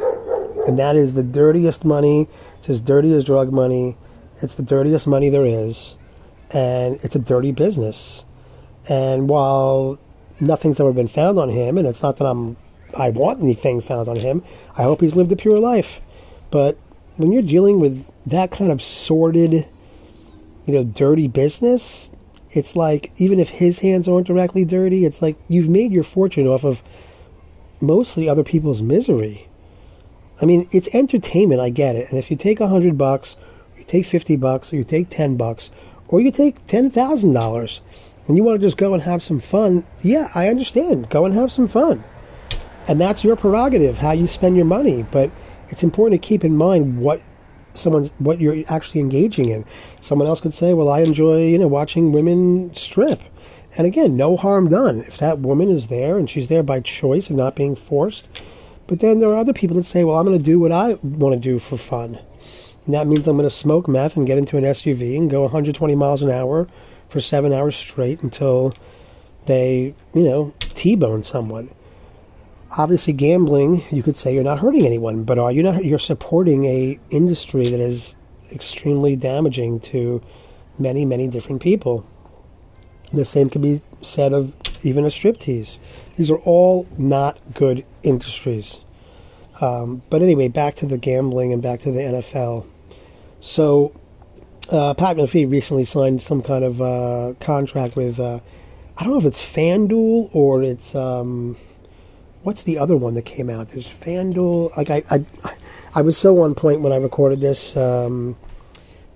And 0.66 0.78
that 0.78 0.96
is 0.96 1.14
the 1.14 1.22
dirtiest 1.22 1.84
money. 1.84 2.28
It's 2.58 2.68
as 2.68 2.80
dirty 2.80 3.12
as 3.14 3.24
drug 3.24 3.52
money. 3.52 3.96
It's 4.42 4.54
the 4.54 4.62
dirtiest 4.62 5.06
money 5.06 5.28
there 5.30 5.46
is. 5.46 5.94
And 6.52 6.98
it's 7.02 7.14
a 7.14 7.20
dirty 7.20 7.52
business. 7.52 8.24
And 8.88 9.28
while 9.28 9.98
nothing's 10.40 10.80
ever 10.80 10.92
been 10.92 11.08
found 11.08 11.38
on 11.38 11.48
him, 11.50 11.78
and 11.78 11.86
it's 11.86 12.02
not 12.02 12.16
that 12.16 12.26
I'm 12.26 12.56
I 12.98 13.10
want 13.10 13.40
anything 13.40 13.80
found 13.80 14.08
on 14.08 14.16
him, 14.16 14.42
I 14.76 14.82
hope 14.82 15.00
he's 15.00 15.16
lived 15.16 15.32
a 15.32 15.36
pure 15.36 15.58
life. 15.58 16.00
But 16.50 16.76
when 17.16 17.32
you're 17.32 17.42
dealing 17.42 17.80
with 17.80 18.06
that 18.26 18.50
kind 18.50 18.72
of 18.72 18.82
sordid, 18.82 19.68
you 20.66 20.74
know, 20.74 20.84
dirty 20.84 21.28
business, 21.28 22.10
it's 22.50 22.74
like 22.74 23.12
even 23.16 23.38
if 23.38 23.48
his 23.50 23.80
hands 23.80 24.08
aren't 24.08 24.26
directly 24.26 24.64
dirty, 24.64 25.04
it's 25.04 25.22
like 25.22 25.36
you've 25.48 25.68
made 25.68 25.92
your 25.92 26.04
fortune 26.04 26.46
off 26.46 26.64
of 26.64 26.82
mostly 27.80 28.28
other 28.28 28.44
people's 28.44 28.82
misery. 28.82 29.48
I 30.42 30.46
mean, 30.46 30.68
it's 30.72 30.88
entertainment, 30.94 31.60
I 31.60 31.68
get 31.68 31.96
it. 31.96 32.08
And 32.10 32.18
if 32.18 32.30
you 32.30 32.36
take 32.36 32.60
a 32.60 32.68
hundred 32.68 32.96
bucks, 32.98 33.36
you 33.76 33.84
take 33.84 34.06
fifty 34.06 34.36
bucks, 34.36 34.72
or 34.72 34.76
you 34.76 34.84
take 34.84 35.10
ten 35.10 35.36
bucks, 35.36 35.70
or 36.10 36.20
you 36.20 36.30
take 36.30 36.66
ten 36.66 36.90
thousand 36.90 37.32
dollars, 37.32 37.80
and 38.26 38.36
you 38.36 38.42
want 38.42 38.60
to 38.60 38.66
just 38.66 38.76
go 38.76 38.92
and 38.94 39.02
have 39.04 39.22
some 39.22 39.40
fun, 39.40 39.84
yeah, 40.02 40.28
I 40.34 40.48
understand. 40.48 41.08
Go 41.08 41.24
and 41.24 41.34
have 41.34 41.50
some 41.50 41.68
fun. 41.68 42.04
And 42.86 43.00
that's 43.00 43.22
your 43.22 43.36
prerogative, 43.36 43.98
how 43.98 44.12
you 44.12 44.26
spend 44.26 44.56
your 44.56 44.64
money. 44.64 45.04
But 45.04 45.30
it's 45.68 45.84
important 45.84 46.20
to 46.20 46.28
keep 46.28 46.44
in 46.44 46.56
mind 46.56 46.98
what 46.98 47.22
someone's 47.74 48.10
what 48.18 48.40
you're 48.40 48.64
actually 48.68 49.00
engaging 49.00 49.48
in. 49.48 49.64
Someone 50.00 50.26
else 50.26 50.40
could 50.40 50.54
say, 50.54 50.74
"Well, 50.74 50.88
I 50.88 51.00
enjoy 51.00 51.46
you 51.46 51.58
know 51.58 51.68
watching 51.68 52.10
women 52.10 52.74
strip," 52.74 53.20
and 53.76 53.86
again, 53.86 54.16
no 54.16 54.36
harm 54.36 54.68
done 54.68 55.04
if 55.06 55.16
that 55.18 55.38
woman 55.38 55.70
is 55.70 55.86
there 55.86 56.18
and 56.18 56.28
she's 56.28 56.48
there 56.48 56.64
by 56.64 56.80
choice 56.80 57.28
and 57.28 57.38
not 57.38 57.54
being 57.54 57.76
forced. 57.76 58.28
But 58.88 58.98
then 58.98 59.20
there 59.20 59.30
are 59.30 59.38
other 59.38 59.52
people 59.52 59.76
that 59.76 59.86
say, 59.86 60.02
"Well, 60.02 60.18
I'm 60.18 60.26
going 60.26 60.36
to 60.36 60.44
do 60.44 60.58
what 60.58 60.72
I 60.72 60.94
want 61.02 61.34
to 61.34 61.40
do 61.40 61.60
for 61.60 61.76
fun." 61.76 62.18
And 62.84 62.94
that 62.94 63.06
means 63.06 63.28
I'm 63.28 63.36
going 63.36 63.48
to 63.48 63.54
smoke 63.54 63.88
meth 63.88 64.16
and 64.16 64.26
get 64.26 64.38
into 64.38 64.56
an 64.56 64.64
SUV 64.64 65.16
and 65.16 65.30
go 65.30 65.42
120 65.42 65.94
miles 65.94 66.22
an 66.22 66.30
hour 66.30 66.68
for 67.08 67.20
seven 67.20 67.52
hours 67.52 67.76
straight 67.76 68.22
until 68.22 68.74
they, 69.46 69.94
you 70.14 70.22
know, 70.22 70.54
T-bone 70.60 71.22
someone. 71.22 71.70
Obviously 72.78 73.12
gambling 73.12 73.82
you 73.90 74.02
could 74.02 74.16
say 74.16 74.32
you're 74.32 74.44
not 74.44 74.60
hurting 74.60 74.86
anyone 74.86 75.24
but 75.24 75.38
are 75.38 75.50
you 75.50 75.60
not 75.60 75.84
you're 75.84 75.98
supporting 75.98 76.66
a 76.66 77.00
industry 77.10 77.68
that 77.68 77.80
is 77.80 78.14
extremely 78.52 79.16
damaging 79.16 79.80
to 79.80 80.22
many 80.78 81.04
many 81.04 81.26
different 81.26 81.60
people. 81.60 82.06
The 83.12 83.24
same 83.24 83.50
can 83.50 83.60
be 83.60 83.82
said 84.02 84.32
of 84.32 84.52
even 84.84 85.04
a 85.04 85.08
striptease. 85.08 85.78
These 86.16 86.30
are 86.30 86.38
all 86.38 86.86
not 86.96 87.38
good 87.54 87.84
industries 88.04 88.78
um, 89.60 90.02
but 90.10 90.22
anyway 90.22 90.48
back 90.48 90.74
to 90.76 90.86
the 90.86 90.98
gambling 90.98 91.52
and 91.52 91.62
back 91.62 91.80
to 91.80 91.90
the 91.90 92.00
nfl 92.00 92.66
so 93.40 93.92
uh, 94.70 94.94
pat 94.94 95.16
mcafee 95.16 95.50
recently 95.50 95.84
signed 95.84 96.22
some 96.22 96.42
kind 96.42 96.64
of 96.64 96.80
uh, 96.80 97.34
contract 97.40 97.96
with 97.96 98.18
uh, 98.20 98.40
i 98.96 99.04
don't 99.04 99.12
know 99.12 99.18
if 99.18 99.24
it's 99.24 99.44
fanduel 99.44 100.28
or 100.34 100.62
it's 100.62 100.94
um, 100.94 101.56
what's 102.42 102.62
the 102.62 102.78
other 102.78 102.96
one 102.96 103.14
that 103.14 103.24
came 103.24 103.50
out? 103.50 103.68
There's 103.68 103.88
FanDuel. 103.88 104.76
Like 104.76 104.90
I, 104.90 105.02
I, 105.10 105.54
I 105.94 106.02
was 106.02 106.16
so 106.16 106.40
on 106.42 106.54
point 106.54 106.80
when 106.80 106.92
I 106.92 106.96
recorded 106.96 107.40
this 107.40 107.76
um, 107.76 108.36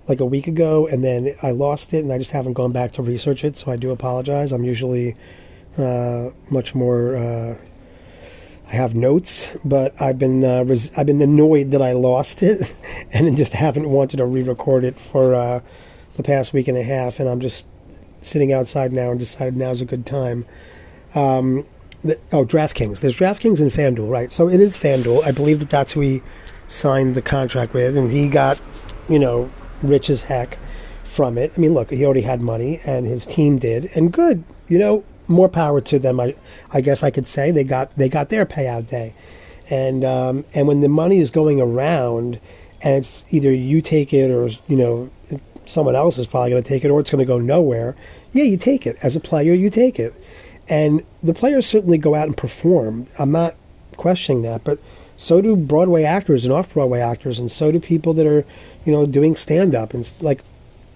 like 0.07 0.19
a 0.19 0.25
week 0.25 0.47
ago, 0.47 0.87
and 0.87 1.03
then 1.03 1.35
I 1.41 1.51
lost 1.51 1.93
it, 1.93 2.03
and 2.03 2.13
I 2.13 2.17
just 2.17 2.31
haven't 2.31 2.53
gone 2.53 2.71
back 2.71 2.93
to 2.93 3.01
research 3.01 3.43
it. 3.43 3.57
So 3.57 3.71
I 3.71 3.75
do 3.75 3.91
apologize. 3.91 4.51
I'm 4.51 4.63
usually 4.63 5.15
uh, 5.77 6.29
much 6.49 6.75
more. 6.75 7.15
Uh, 7.15 7.57
I 8.67 8.71
have 8.71 8.95
notes, 8.95 9.55
but 9.63 9.99
I've 10.01 10.17
been 10.17 10.43
uh, 10.43 10.63
res- 10.63 10.91
I've 10.97 11.05
been 11.05 11.21
annoyed 11.21 11.71
that 11.71 11.81
I 11.81 11.93
lost 11.93 12.41
it, 12.41 12.73
and 13.11 13.37
just 13.37 13.53
haven't 13.53 13.89
wanted 13.89 14.17
to 14.17 14.25
re-record 14.25 14.83
it 14.83 14.99
for 14.99 15.35
uh, 15.35 15.61
the 16.15 16.23
past 16.23 16.53
week 16.53 16.67
and 16.67 16.77
a 16.77 16.83
half. 16.83 17.19
And 17.19 17.29
I'm 17.29 17.39
just 17.39 17.67
sitting 18.21 18.51
outside 18.51 18.91
now 18.91 19.11
and 19.11 19.19
decided 19.19 19.55
now's 19.55 19.81
a 19.81 19.85
good 19.85 20.05
time. 20.05 20.45
Um, 21.13 21.65
the, 22.03 22.19
oh, 22.31 22.45
DraftKings. 22.45 23.01
There's 23.01 23.17
DraftKings 23.17 23.61
and 23.61 23.71
FanDuel, 23.71 24.09
right? 24.09 24.31
So 24.31 24.49
it 24.49 24.59
is 24.59 24.75
FanDuel. 24.77 25.23
I 25.23 25.31
believe 25.31 25.59
that 25.59 25.69
that's 25.69 25.91
who 25.91 26.01
he 26.01 26.21
signed 26.67 27.15
the 27.15 27.21
contract 27.21 27.73
with, 27.73 27.95
and 27.95 28.11
he 28.11 28.27
got, 28.27 28.59
you 29.07 29.19
know, 29.19 29.51
rich 29.81 30.09
as 30.09 30.23
heck 30.23 30.57
from 31.03 31.37
it. 31.37 31.53
I 31.55 31.59
mean, 31.59 31.73
look, 31.73 31.91
he 31.91 32.03
already 32.03 32.21
had 32.21 32.41
money, 32.41 32.79
and 32.85 33.05
his 33.05 33.25
team 33.25 33.59
did, 33.59 33.85
and 33.95 34.11
good. 34.11 34.43
You 34.67 34.79
know, 34.79 35.03
more 35.27 35.49
power 35.49 35.81
to 35.81 35.99
them. 35.99 36.19
I, 36.19 36.35
I 36.71 36.81
guess 36.81 37.03
I 37.03 37.11
could 37.11 37.27
say 37.27 37.51
they 37.51 37.63
got 37.63 37.95
they 37.97 38.09
got 38.09 38.29
their 38.29 38.45
payout 38.45 38.89
day, 38.89 39.13
and 39.69 40.03
um, 40.05 40.45
and 40.53 40.67
when 40.67 40.81
the 40.81 40.89
money 40.89 41.19
is 41.19 41.29
going 41.31 41.61
around, 41.61 42.39
and 42.81 42.95
it's 43.03 43.25
either 43.29 43.53
you 43.53 43.81
take 43.81 44.13
it 44.13 44.31
or 44.31 44.49
you 44.67 44.77
know 44.77 45.09
someone 45.65 45.95
else 45.95 46.17
is 46.17 46.27
probably 46.27 46.51
going 46.51 46.63
to 46.63 46.69
take 46.69 46.83
it, 46.83 46.89
or 46.89 46.99
it's 46.99 47.09
going 47.09 47.19
to 47.19 47.25
go 47.25 47.39
nowhere. 47.39 47.95
Yeah, 48.31 48.43
you 48.43 48.57
take 48.57 48.85
it 48.85 48.97
as 49.01 49.15
a 49.15 49.19
player. 49.19 49.53
You 49.53 49.69
take 49.69 49.99
it. 49.99 50.13
And 50.67 51.03
the 51.21 51.33
players 51.33 51.65
certainly 51.65 51.97
go 51.97 52.15
out 52.15 52.25
and 52.25 52.35
perform. 52.35 53.07
I'm 53.19 53.31
not 53.31 53.55
questioning 53.97 54.41
that, 54.43 54.63
but 54.63 54.79
so 55.17 55.41
do 55.41 55.55
Broadway 55.55 56.03
actors 56.03 56.43
and 56.43 56.53
off 56.53 56.73
Broadway 56.73 56.99
actors, 56.99 57.39
and 57.39 57.51
so 57.51 57.71
do 57.71 57.79
people 57.79 58.13
that 58.15 58.25
are, 58.25 58.45
you 58.83 58.91
know, 58.91 59.05
doing 59.05 59.35
stand 59.35 59.75
up. 59.75 59.93
And 59.93 60.11
like, 60.19 60.43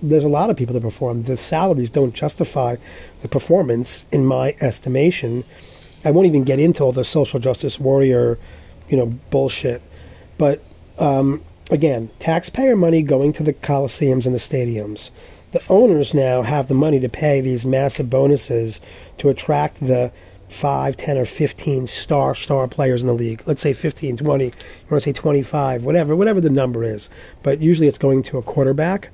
there's 0.01 0.23
a 0.23 0.29
lot 0.29 0.49
of 0.49 0.57
people 0.57 0.73
that 0.73 0.81
perform. 0.81 1.23
The 1.23 1.37
salaries 1.37 1.89
don't 1.89 2.13
justify 2.13 2.77
the 3.21 3.27
performance, 3.27 4.05
in 4.11 4.25
my 4.25 4.55
estimation. 4.61 5.43
I 6.05 6.11
won't 6.11 6.27
even 6.27 6.43
get 6.43 6.59
into 6.59 6.83
all 6.83 6.91
the 6.91 7.03
social 7.03 7.39
justice 7.39 7.79
warrior, 7.79 8.37
you 8.87 8.97
know, 8.97 9.07
bullshit. 9.29 9.81
But 10.37 10.63
um, 10.97 11.43
again, 11.71 12.09
taxpayer 12.19 12.75
money 12.75 13.01
going 13.01 13.33
to 13.33 13.43
the 13.43 13.53
coliseums 13.53 14.25
and 14.25 14.33
the 14.33 14.39
stadiums 14.39 15.11
the 15.51 15.61
owners 15.69 16.13
now 16.13 16.41
have 16.41 16.67
the 16.67 16.73
money 16.73 16.99
to 16.99 17.09
pay 17.09 17.41
these 17.41 17.65
massive 17.65 18.09
bonuses 18.09 18.81
to 19.17 19.29
attract 19.29 19.79
the 19.79 20.11
5, 20.49 20.97
10, 20.97 21.17
or 21.17 21.25
15 21.25 21.87
star 21.87 22.35
star 22.35 22.67
players 22.67 23.01
in 23.01 23.07
the 23.07 23.13
league. 23.13 23.43
Let's 23.45 23.61
say 23.61 23.73
15, 23.73 24.17
20, 24.17 24.45
you 24.45 24.51
want 24.89 25.03
to 25.03 25.09
say 25.09 25.13
25, 25.13 25.83
whatever, 25.83 26.15
whatever 26.15 26.41
the 26.41 26.49
number 26.49 26.83
is. 26.83 27.09
But 27.43 27.61
usually 27.61 27.87
it's 27.87 27.97
going 27.97 28.23
to 28.23 28.37
a 28.37 28.41
quarterback 28.41 29.09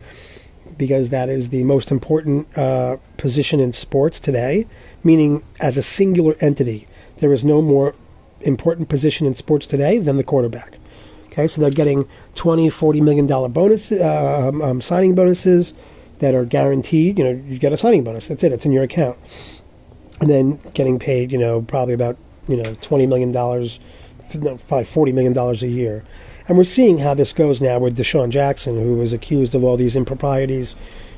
because 0.77 1.09
that 1.09 1.29
is 1.29 1.49
the 1.49 1.63
most 1.63 1.91
important 1.91 2.55
uh, 2.57 2.97
position 3.17 3.59
in 3.59 3.73
sports 3.73 4.19
today, 4.19 4.67
meaning 5.03 5.43
as 5.59 5.77
a 5.77 5.81
singular 5.81 6.35
entity, 6.39 6.87
there 7.17 7.31
is 7.31 7.43
no 7.43 7.61
more 7.61 7.95
important 8.41 8.89
position 8.89 9.25
in 9.25 9.35
sports 9.35 9.65
today 9.65 9.97
than 9.97 10.17
the 10.17 10.23
quarterback. 10.23 10.77
Okay, 11.27 11.47
so 11.47 11.59
they're 11.59 11.69
getting 11.69 12.07
20, 12.35 12.69
40 12.69 13.01
million 13.01 13.27
dollar 13.27 13.49
bonus 13.49 13.91
uh, 13.91 14.49
um, 14.49 14.61
um, 14.61 14.81
signing 14.81 15.15
bonuses 15.15 15.73
that 16.19 16.33
are 16.33 16.45
guaranteed. 16.45 17.17
You 17.19 17.25
know, 17.25 17.43
you 17.45 17.59
get 17.59 17.73
a 17.73 17.77
signing 17.77 18.03
bonus. 18.03 18.27
That's 18.27 18.43
it. 18.43 18.53
It's 18.53 18.65
in 18.65 18.71
your 18.71 18.83
account, 18.83 19.17
and 20.21 20.29
then 20.29 20.59
getting 20.73 20.97
paid. 20.97 21.31
You 21.31 21.37
know, 21.37 21.61
probably 21.61 21.93
about 21.93 22.17
you 22.47 22.61
know 22.61 22.75
20 22.75 23.05
million 23.07 23.31
dollars, 23.31 23.79
no, 24.33 24.57
probably 24.67 24.85
40 24.85 25.11
million 25.11 25.33
dollars 25.33 25.61
a 25.63 25.67
year. 25.67 26.05
And 26.47 26.57
we're 26.57 26.63
seeing 26.63 26.99
how 26.99 27.15
this 27.15 27.33
goes 27.33 27.59
now 27.59 27.79
with 27.79 27.97
Deshaun 27.97 28.29
Jackson, 28.29 28.75
who 28.75 28.95
was 28.95 29.13
accused 29.13 29.55
of 29.55 29.63
all 29.63 29.77
these 29.77 29.95
improprieties 29.95 30.75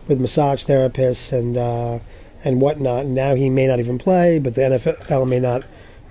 with 0.08 0.22
massage 0.22 0.66
therapists 0.66 1.38
and 1.38 1.58
uh, 1.58 2.00
and 2.46 2.62
whatnot. 2.62 3.06
And 3.06 3.16
now 3.16 3.36
he 3.36 3.50
may 3.50 3.68
not 3.68 3.80
even 3.80 3.98
play, 3.98 4.40
but 4.40 4.56
the 4.56 4.62
NFL 4.62 5.28
may 5.28 5.40
not 5.40 5.64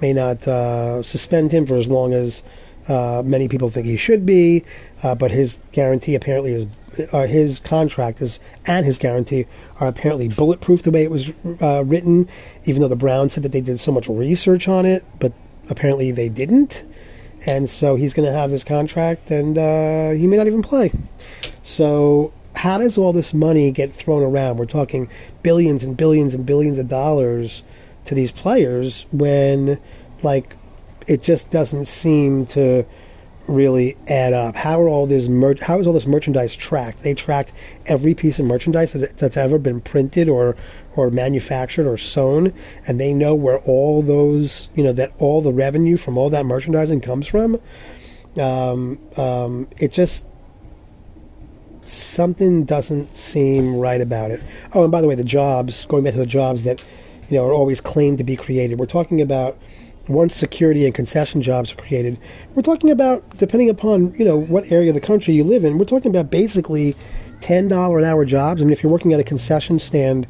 may 0.02 0.12
not 0.12 0.46
uh, 0.46 1.02
suspend 1.02 1.52
him 1.52 1.66
for 1.66 1.76
as 1.76 1.88
long 1.88 2.12
as 2.12 2.42
uh, 2.88 3.22
many 3.24 3.48
people 3.48 3.70
think 3.70 3.86
he 3.86 3.96
should 3.96 4.26
be. 4.26 4.64
Uh, 5.02 5.14
but 5.14 5.30
his 5.30 5.58
guarantee 5.72 6.14
apparently 6.14 6.52
is 6.52 6.66
uh, 7.12 7.26
his 7.26 7.58
contract 7.60 8.20
is 8.20 8.38
and 8.66 8.84
his 8.84 8.98
guarantee 8.98 9.46
are 9.80 9.88
apparently 9.88 10.28
bulletproof 10.28 10.82
the 10.82 10.90
way 10.90 11.04
it 11.04 11.10
was 11.10 11.32
uh, 11.62 11.82
written. 11.84 12.28
Even 12.64 12.82
though 12.82 12.88
the 12.88 12.96
Browns 12.96 13.32
said 13.32 13.42
that 13.44 13.52
they 13.52 13.62
did 13.62 13.80
so 13.80 13.92
much 13.92 14.08
research 14.08 14.68
on 14.68 14.84
it, 14.84 15.06
but 15.18 15.32
apparently 15.70 16.10
they 16.10 16.28
didn't 16.28 16.84
and 17.44 17.68
so 17.68 17.96
he's 17.96 18.14
going 18.14 18.26
to 18.26 18.32
have 18.32 18.50
his 18.50 18.64
contract, 18.64 19.30
and 19.30 19.58
uh, 19.58 20.10
he 20.10 20.26
may 20.26 20.36
not 20.36 20.46
even 20.46 20.62
play. 20.62 20.92
So 21.62 22.32
how 22.54 22.78
does 22.78 22.96
all 22.96 23.12
this 23.12 23.34
money 23.34 23.70
get 23.70 23.92
thrown 23.92 24.22
around? 24.22 24.56
We're 24.56 24.66
talking 24.66 25.10
billions 25.42 25.84
and 25.84 25.96
billions 25.96 26.34
and 26.34 26.46
billions 26.46 26.78
of 26.78 26.88
dollars 26.88 27.62
to 28.06 28.14
these 28.14 28.30
players 28.30 29.04
when, 29.12 29.78
like, 30.22 30.56
it 31.06 31.22
just 31.22 31.50
doesn't 31.50 31.84
seem 31.84 32.46
to 32.46 32.86
really 33.46 33.96
add 34.08 34.32
up. 34.32 34.56
How 34.56 34.80
are 34.80 34.88
all 34.88 35.06
this 35.06 35.28
mer- 35.28 35.62
how 35.62 35.78
is 35.78 35.86
all 35.86 35.92
this 35.92 36.06
merchandise 36.06 36.56
tracked? 36.56 37.02
They 37.02 37.14
tracked 37.14 37.52
every 37.86 38.14
piece 38.14 38.38
of 38.38 38.46
merchandise 38.46 38.92
that, 38.92 39.18
that's 39.18 39.36
ever 39.36 39.58
been 39.58 39.80
printed 39.80 40.28
or 40.28 40.56
or 40.96 41.10
manufactured 41.10 41.86
or 41.86 41.96
sewn, 41.96 42.52
and 42.86 42.98
they 42.98 43.12
know 43.12 43.34
where 43.34 43.58
all 43.58 44.02
those 44.02 44.68
you 44.74 44.82
know 44.82 44.92
that 44.92 45.12
all 45.18 45.42
the 45.42 45.52
revenue 45.52 45.96
from 45.96 46.18
all 46.18 46.30
that 46.30 46.44
merchandising 46.46 47.00
comes 47.00 47.26
from. 47.26 47.60
Um, 48.40 49.00
um, 49.16 49.68
it 49.78 49.92
just 49.92 50.26
something 51.84 52.64
doesn't 52.64 53.14
seem 53.16 53.76
right 53.76 54.00
about 54.00 54.30
it. 54.30 54.42
Oh, 54.74 54.82
and 54.82 54.92
by 54.92 55.00
the 55.00 55.08
way, 55.08 55.14
the 55.14 55.24
jobs 55.24 55.86
going 55.86 56.04
back 56.04 56.14
to 56.14 56.18
the 56.18 56.26
jobs 56.26 56.62
that 56.62 56.80
you 57.28 57.36
know 57.36 57.44
are 57.44 57.52
always 57.52 57.80
claimed 57.80 58.18
to 58.18 58.24
be 58.24 58.36
created. 58.36 58.78
We're 58.78 58.86
talking 58.86 59.20
about 59.20 59.58
once 60.08 60.36
security 60.36 60.84
and 60.84 60.94
concession 60.94 61.42
jobs 61.42 61.72
are 61.72 61.76
created, 61.76 62.18
we're 62.54 62.62
talking 62.62 62.90
about 62.90 63.36
depending 63.36 63.70
upon 63.70 64.14
you 64.14 64.24
know 64.24 64.36
what 64.36 64.70
area 64.70 64.90
of 64.90 64.94
the 64.94 65.00
country 65.00 65.34
you 65.34 65.44
live 65.44 65.64
in. 65.64 65.78
We're 65.78 65.84
talking 65.84 66.10
about 66.10 66.30
basically 66.30 66.94
ten 67.40 67.68
dollar 67.68 67.98
an 67.98 68.04
hour 68.04 68.24
jobs. 68.24 68.62
I 68.62 68.64
mean, 68.64 68.72
if 68.72 68.82
you're 68.82 68.92
working 68.92 69.12
at 69.12 69.20
a 69.20 69.24
concession 69.24 69.78
stand, 69.78 70.26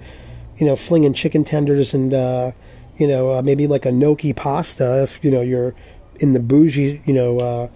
you 0.59 0.67
know, 0.67 0.77
flinging 0.77 1.15
chicken 1.15 1.45
tenders 1.45 1.95
and 1.95 2.15
uh, 2.15 2.53
you 2.97 3.07
know 3.07 3.33
uh, 3.33 3.43
maybe 3.43 3.67
like 3.67 3.85
a 3.85 3.93
gnocchi 3.93 4.33
pasta. 4.33 5.03
If 5.03 5.19
you 5.23 5.31
know 5.31 5.43
you're 5.43 5.75
in 6.17 6.33
the 6.33 6.41
bougie, 6.41 7.03
you 7.05 7.15
know. 7.15 7.39
Uh, 7.39 7.69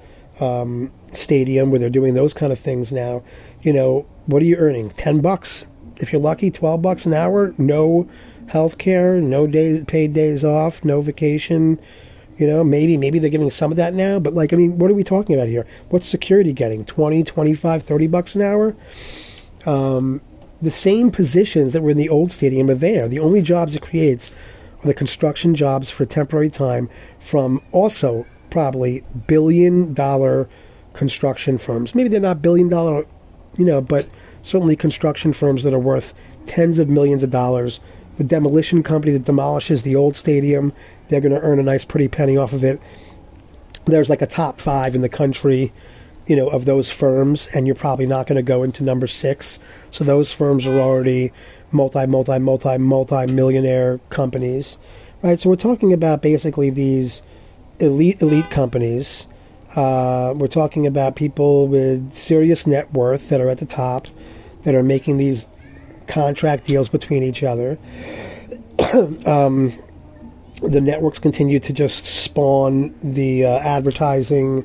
um, 0.43 0.91
stadium 1.13 1.71
where 1.71 1.79
they're 1.79 1.91
doing 1.91 2.15
those 2.15 2.33
kind 2.33 2.51
of 2.51 2.59
things 2.59 2.93
now 2.93 3.23
you 3.63 3.73
know 3.73 4.07
what 4.25 4.41
are 4.41 4.45
you 4.45 4.57
earning 4.57 4.89
10 4.91 5.21
bucks 5.21 5.65
if 5.97 6.13
you're 6.13 6.23
lucky 6.23 6.51
12 6.53 6.81
bucks 6.81 7.05
an 7.05 7.13
hour 7.13 7.53
no 7.59 8.09
health 8.51 8.79
care, 8.79 9.21
no 9.21 9.47
days 9.47 9.85
paid 9.87 10.13
days 10.13 10.45
off, 10.45 10.85
no 10.85 11.01
vacation. 11.01 11.81
You 12.37 12.47
know, 12.47 12.65
maybe 12.65 12.97
maybe 12.97 13.19
they're 13.19 13.31
giving 13.31 13.51
some 13.51 13.71
of 13.71 13.77
that 13.77 13.95
now, 13.95 14.19
but 14.19 14.35
like 14.35 14.53
I 14.53 14.57
mean, 14.57 14.79
what 14.79 14.91
are 14.91 14.95
we 14.95 15.05
talking 15.05 15.37
about 15.37 15.49
here? 15.49 15.67
What's 15.91 16.09
security 16.09 16.53
getting? 16.53 16.85
20, 16.85 17.23
25, 17.23 17.83
30 17.83 18.07
bucks 18.09 18.35
an 18.35 18.43
hour? 18.43 18.75
Um, 19.67 20.21
the 20.63 20.71
same 20.71 21.11
positions 21.11 21.73
that 21.73 21.83
were 21.83 21.91
in 21.91 21.97
the 21.97 22.09
old 22.09 22.33
stadium 22.33 22.69
are 22.71 22.75
there. 22.75 23.09
The 23.09 23.19
only 23.19 23.43
jobs 23.43 23.75
it 23.75 23.83
creates 23.83 24.31
are 24.83 24.87
the 24.87 24.95
construction 24.95 25.55
jobs 25.55 25.91
for 25.91 26.05
temporary 26.05 26.51
time 26.51 26.89
from 27.19 27.63
also 27.73 28.27
probably 28.51 29.05
billion 29.27 29.95
dollar 29.95 30.49
construction 30.93 31.59
firms. 31.59 31.95
Maybe 31.95 32.09
they're 32.09 32.21
not 32.21 32.43
billion 32.43 32.69
dollar, 32.69 33.07
you 33.57 33.65
know, 33.65 33.81
but 33.81 34.09
certainly 34.43 34.77
construction 34.77 35.33
firms 35.33 35.63
that 35.63 35.73
are 35.73 35.79
worth 35.79 36.13
tens 36.47 36.79
of 36.79 36.89
millions 36.89 37.23
of 37.23 37.31
dollars 37.31 37.81
the 38.21 38.25
demolition 38.25 38.83
company 38.83 39.13
that 39.13 39.25
demolishes 39.25 39.81
the 39.81 39.97
old 39.97 40.15
stadium, 40.15 40.75
they're 41.09 41.23
going 41.23 41.33
to 41.33 41.41
earn 41.41 41.59
a 41.59 41.63
nice 41.63 41.87
pretty 41.87 42.07
penny 42.07 42.37
off 42.37 42.53
of 42.53 42.63
it. 42.63 42.79
There's 43.87 44.11
like 44.11 44.21
a 44.21 44.27
top 44.27 44.61
five 44.61 44.95
in 44.95 45.01
the 45.01 45.09
country, 45.09 45.73
you 46.31 46.37
know, 46.37 46.47
of 46.47 46.65
those 46.65 46.89
firms, 46.89 47.49
and 47.49 47.67
you're 47.67 47.75
probably 47.75 48.07
not 48.07 48.29
going 48.29 48.37
to 48.37 48.43
go 48.43 48.63
into 48.63 48.85
number 48.85 49.09
six. 49.09 49.59
So 49.91 50.05
those 50.05 50.31
firms 50.31 50.65
are 50.65 50.79
already 50.79 51.33
multi, 51.73 52.07
multi, 52.07 52.39
multi, 52.39 52.79
multi 52.79 53.27
millionaire 53.27 53.99
companies, 54.11 54.79
right? 55.23 55.41
So 55.41 55.51
we're 55.51 55.57
talking 55.57 55.93
about 55.93 56.23
basically 56.23 56.71
these 56.71 57.23
elite, 57.81 58.23
elite 58.23 58.49
companies. 58.49 59.27
Uh, 59.75 60.33
we're 60.37 60.47
talking 60.47 60.87
about 60.87 61.17
people 61.17 61.67
with 61.67 62.15
serious 62.15 62.65
net 62.65 62.93
worth 62.93 63.29
that 63.31 63.41
are 63.41 63.49
at 63.49 63.59
the 63.59 63.67
top, 63.67 64.07
that 64.63 64.77
are 64.77 64.85
making 64.85 65.17
these 65.17 65.47
contract 66.07 66.65
deals 66.65 66.89
between 66.89 67.25
each 67.25 67.43
other. 67.43 67.77
um, 69.27 69.73
the 70.63 70.81
networks 70.81 71.19
continue 71.19 71.59
to 71.59 71.73
just 71.73 72.07
spawn 72.07 72.95
the 73.03 73.47
uh, 73.47 73.59
advertising 73.59 74.65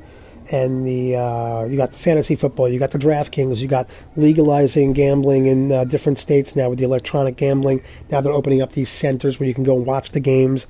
and 0.52 0.86
the 0.86 1.16
uh, 1.16 1.66
you 1.66 1.78
got 1.78 1.92
the 1.92 1.98
fantasy 1.98 2.36
football, 2.36 2.70
you 2.70 2.80
got 2.80 2.92
the 2.92 3.00
DraftKings, 3.00 3.60
you 3.60 3.68
got 3.68 3.90
legalizing 4.16 4.94
gambling 4.94 5.48
in 5.48 5.72
uh, 5.72 5.84
different 5.86 6.20
states 6.20 6.56
now 6.56 6.70
with 6.70 6.80
the 6.80 6.86
electronic 6.86 7.36
gambling. 7.36 7.82
Now 8.10 8.22
they're 8.22 8.34
opening 8.34 8.62
up 8.62 8.74
these 8.74 8.90
centers 8.90 9.40
where 9.40 9.48
you 9.48 9.54
can 9.54 9.64
go 9.64 9.76
and 9.76 9.86
watch 9.86 10.12
the 10.12 10.20
games 10.20 10.68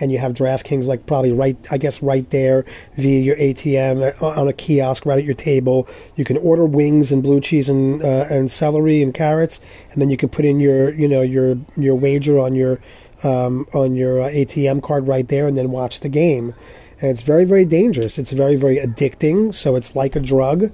and 0.00 0.12
you 0.12 0.18
have 0.18 0.32
DraftKings 0.32 0.86
like 0.86 1.06
probably 1.06 1.32
right, 1.32 1.56
I 1.70 1.78
guess, 1.78 2.02
right 2.02 2.28
there 2.30 2.64
via 2.96 3.20
your 3.20 3.36
ATM 3.36 4.22
uh, 4.22 4.26
on 4.26 4.48
a 4.48 4.52
kiosk 4.52 5.06
right 5.06 5.18
at 5.18 5.24
your 5.24 5.34
table. 5.34 5.88
You 6.16 6.24
can 6.24 6.36
order 6.38 6.64
wings 6.64 7.10
and 7.12 7.22
blue 7.22 7.40
cheese 7.40 7.68
and 7.68 8.02
uh, 8.02 8.26
and 8.30 8.50
celery 8.50 9.02
and 9.02 9.12
carrots, 9.12 9.60
and 9.92 10.00
then 10.00 10.10
you 10.10 10.16
can 10.16 10.28
put 10.28 10.44
in 10.44 10.60
your 10.60 10.92
you 10.94 11.08
know 11.08 11.22
your 11.22 11.56
your 11.76 11.94
wager 11.94 12.38
on 12.38 12.54
your 12.54 12.80
um, 13.24 13.66
on 13.74 13.96
your 13.96 14.22
uh, 14.22 14.28
ATM 14.28 14.82
card 14.82 15.06
right 15.06 15.26
there, 15.28 15.46
and 15.46 15.56
then 15.56 15.70
watch 15.70 16.00
the 16.00 16.08
game. 16.08 16.54
And 17.00 17.10
it's 17.10 17.22
very 17.22 17.44
very 17.44 17.64
dangerous. 17.64 18.18
It's 18.18 18.32
very 18.32 18.56
very 18.56 18.78
addicting. 18.78 19.54
So 19.54 19.76
it's 19.76 19.94
like 19.94 20.16
a 20.16 20.20
drug. 20.20 20.72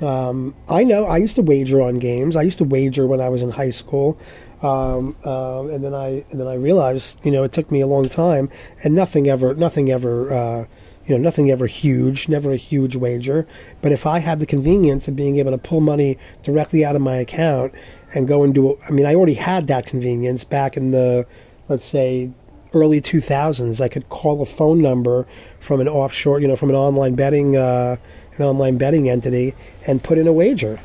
Um, 0.00 0.54
I 0.68 0.82
know. 0.84 1.04
I 1.04 1.18
used 1.18 1.36
to 1.36 1.42
wager 1.42 1.82
on 1.82 1.98
games. 1.98 2.34
I 2.34 2.42
used 2.42 2.58
to 2.58 2.64
wager 2.64 3.06
when 3.06 3.20
I 3.20 3.28
was 3.28 3.42
in 3.42 3.50
high 3.50 3.70
school. 3.70 4.18
Um, 4.62 5.16
um, 5.24 5.70
and 5.70 5.82
then 5.82 5.94
I 5.94 6.24
and 6.30 6.40
then 6.40 6.46
I 6.46 6.54
realized, 6.54 7.18
you 7.24 7.30
know, 7.30 7.42
it 7.44 7.52
took 7.52 7.70
me 7.70 7.80
a 7.80 7.86
long 7.86 8.08
time, 8.08 8.50
and 8.84 8.94
nothing 8.94 9.28
ever, 9.28 9.54
nothing 9.54 9.90
ever, 9.90 10.32
uh, 10.32 10.64
you 11.06 11.16
know, 11.16 11.22
nothing 11.22 11.50
ever 11.50 11.66
huge, 11.66 12.28
never 12.28 12.52
a 12.52 12.56
huge 12.56 12.94
wager. 12.94 13.46
But 13.80 13.92
if 13.92 14.04
I 14.06 14.18
had 14.18 14.38
the 14.38 14.46
convenience 14.46 15.08
of 15.08 15.16
being 15.16 15.36
able 15.38 15.50
to 15.52 15.58
pull 15.58 15.80
money 15.80 16.18
directly 16.42 16.84
out 16.84 16.94
of 16.94 17.00
my 17.02 17.16
account 17.16 17.74
and 18.14 18.28
go 18.28 18.42
and 18.42 18.54
do, 18.54 18.78
I 18.86 18.90
mean, 18.90 19.06
I 19.06 19.14
already 19.14 19.34
had 19.34 19.66
that 19.68 19.86
convenience 19.86 20.44
back 20.44 20.76
in 20.76 20.90
the, 20.90 21.26
let's 21.68 21.86
say, 21.86 22.30
early 22.74 23.00
2000s. 23.00 23.80
I 23.80 23.88
could 23.88 24.08
call 24.08 24.42
a 24.42 24.46
phone 24.46 24.80
number 24.80 25.26
from 25.58 25.80
an 25.80 25.88
offshore, 25.88 26.40
you 26.40 26.48
know, 26.48 26.56
from 26.56 26.70
an 26.70 26.76
online 26.76 27.14
betting, 27.14 27.56
uh, 27.56 27.96
an 28.36 28.44
online 28.44 28.78
betting 28.78 29.08
entity, 29.08 29.54
and 29.86 30.02
put 30.02 30.18
in 30.18 30.26
a 30.26 30.32
wager 30.32 30.80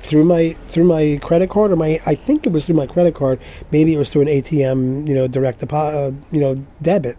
through 0.00 0.24
my 0.24 0.52
through 0.66 0.84
my 0.84 1.18
credit 1.22 1.48
card 1.48 1.72
or 1.72 1.76
my 1.76 1.98
I 2.04 2.14
think 2.14 2.46
it 2.46 2.52
was 2.52 2.66
through 2.66 2.76
my 2.76 2.86
credit 2.86 3.14
card. 3.14 3.40
Maybe 3.70 3.94
it 3.94 3.98
was 3.98 4.10
through 4.10 4.22
an 4.22 4.28
ATM, 4.28 5.08
you 5.08 5.14
know, 5.14 5.26
direct 5.26 5.60
deposit, 5.60 5.96
uh, 5.96 6.12
you 6.30 6.40
know, 6.40 6.64
debit. 6.82 7.16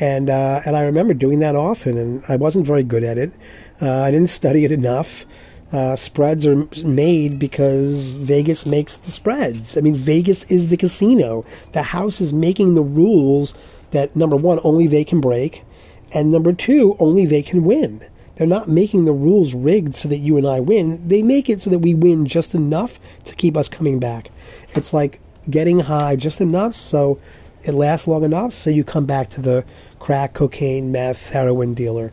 And 0.00 0.28
uh, 0.28 0.60
and 0.66 0.76
I 0.76 0.82
remember 0.82 1.14
doing 1.14 1.38
that 1.38 1.54
often, 1.54 1.96
and 1.96 2.24
I 2.28 2.36
wasn't 2.36 2.66
very 2.66 2.82
good 2.82 3.04
at 3.04 3.16
it. 3.16 3.32
Uh, 3.80 4.02
I 4.02 4.10
didn't 4.10 4.30
study 4.30 4.64
it 4.64 4.72
enough. 4.72 5.24
Uh, 5.72 5.96
spreads 5.96 6.46
are 6.46 6.68
made 6.84 7.38
because 7.38 8.14
Vegas 8.14 8.64
makes 8.64 8.96
the 8.96 9.10
spreads. 9.10 9.76
I 9.76 9.80
mean, 9.80 9.96
Vegas 9.96 10.44
is 10.44 10.68
the 10.68 10.76
casino. 10.76 11.44
The 11.72 11.82
house 11.82 12.20
is 12.20 12.32
making 12.32 12.74
the 12.74 12.82
rules 12.82 13.52
that 13.90 14.14
number 14.14 14.36
one 14.36 14.60
only 14.62 14.86
they 14.86 15.04
can 15.04 15.20
break, 15.20 15.64
and 16.12 16.30
number 16.30 16.52
two 16.52 16.96
only 17.00 17.26
they 17.26 17.42
can 17.42 17.64
win. 17.64 18.06
They're 18.36 18.46
not 18.46 18.68
making 18.68 19.06
the 19.06 19.12
rules 19.12 19.54
rigged 19.54 19.96
so 19.96 20.08
that 20.08 20.18
you 20.18 20.36
and 20.36 20.46
I 20.46 20.60
win. 20.60 21.06
They 21.08 21.22
make 21.22 21.48
it 21.48 21.62
so 21.62 21.70
that 21.70 21.78
we 21.78 21.94
win 21.94 22.26
just 22.26 22.54
enough 22.54 23.00
to 23.24 23.34
keep 23.34 23.56
us 23.56 23.68
coming 23.68 23.98
back. 23.98 24.30
It's 24.70 24.92
like 24.92 25.20
getting 25.48 25.80
high 25.80 26.16
just 26.16 26.40
enough 26.40 26.74
so 26.74 27.18
it 27.62 27.72
lasts 27.74 28.06
long 28.06 28.22
enough, 28.22 28.52
so 28.52 28.70
you 28.70 28.84
come 28.84 29.06
back 29.06 29.30
to 29.30 29.40
the 29.40 29.64
crack, 29.98 30.34
cocaine, 30.34 30.92
meth, 30.92 31.30
heroin 31.30 31.74
dealer. 31.74 32.12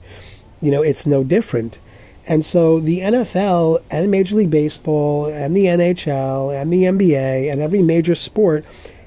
You 0.61 0.71
know, 0.71 0.81
it's 0.81 1.05
no 1.05 1.23
different. 1.23 1.77
And 2.25 2.45
so 2.45 2.79
the 2.79 2.99
NFL 2.99 3.83
and 3.91 4.09
Major 4.09 4.35
League 4.35 4.49
Baseball 4.49 5.25
and 5.27 5.55
the 5.55 5.65
NHL 5.65 6.59
and 6.59 6.71
the 6.71 6.83
NBA 6.83 7.51
and 7.51 7.61
every 7.61 7.81
major 7.81 8.15
sport 8.15 8.65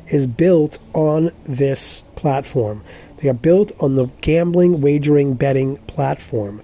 is 0.09 0.27
built 0.27 0.79
on 0.93 1.31
this 1.45 2.03
platform. 2.15 2.85
They 3.19 3.29
are 3.29 3.35
built 3.35 3.73
on 3.81 3.95
the 3.95 4.07
gambling, 4.21 4.81
wagering, 4.81 5.35
betting 5.35 5.79
platform. 5.87 6.63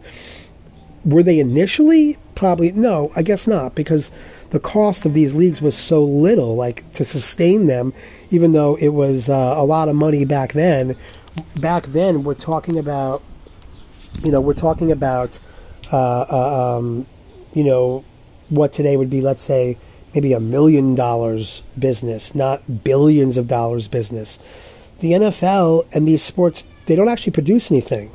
Were 1.05 1.23
they 1.23 1.39
initially? 1.39 2.19
Probably 2.35 2.73
no, 2.73 3.11
I 3.17 3.23
guess 3.23 3.47
not, 3.47 3.75
because 3.75 4.11
the 4.51 4.61
cost 4.61 5.07
of 5.07 5.15
these 5.15 5.35
leagues 5.35 5.63
was 5.63 5.77
so 5.77 6.05
little, 6.05 6.55
like 6.55 6.91
to 6.93 7.05
sustain 7.05 7.67
them, 7.67 7.95
even 8.31 8.53
though 8.53 8.77
it 8.77 8.91
was 8.91 9.29
uh, 9.29 9.55
a 9.57 9.65
lot 9.65 9.89
of 9.89 9.97
money 9.97 10.25
back 10.25 10.53
then. 10.53 10.97
Back 11.57 11.87
then, 11.87 12.23
we're 12.23 12.35
talking 12.35 12.79
about, 12.79 13.23
you 14.23 14.31
know, 14.31 14.41
we're 14.41 14.53
talking 14.53 14.93
about, 14.93 15.39
uh, 15.93 16.27
uh, 16.31 16.79
um, 16.79 17.07
you 17.55 17.65
know, 17.65 18.05
what 18.49 18.73
today 18.73 18.97
would 18.97 19.11
be, 19.11 19.21
let's 19.21 19.43
say, 19.43 19.79
maybe 20.15 20.33
a 20.33 20.41
million 20.41 20.95
dollars 20.95 21.63
business, 21.79 22.35
not 22.35 22.85
billions 22.85 23.37
of 23.37 23.49
dollars 23.49 23.89
business. 23.89 24.39
The 25.01 25.13
NFL 25.13 25.87
and 25.93 26.07
these 26.07 26.23
sports, 26.23 26.67
they 26.87 26.97
don't 26.97 27.09
actually 27.09 27.33
produce 27.33 27.71
anything. 27.71 28.11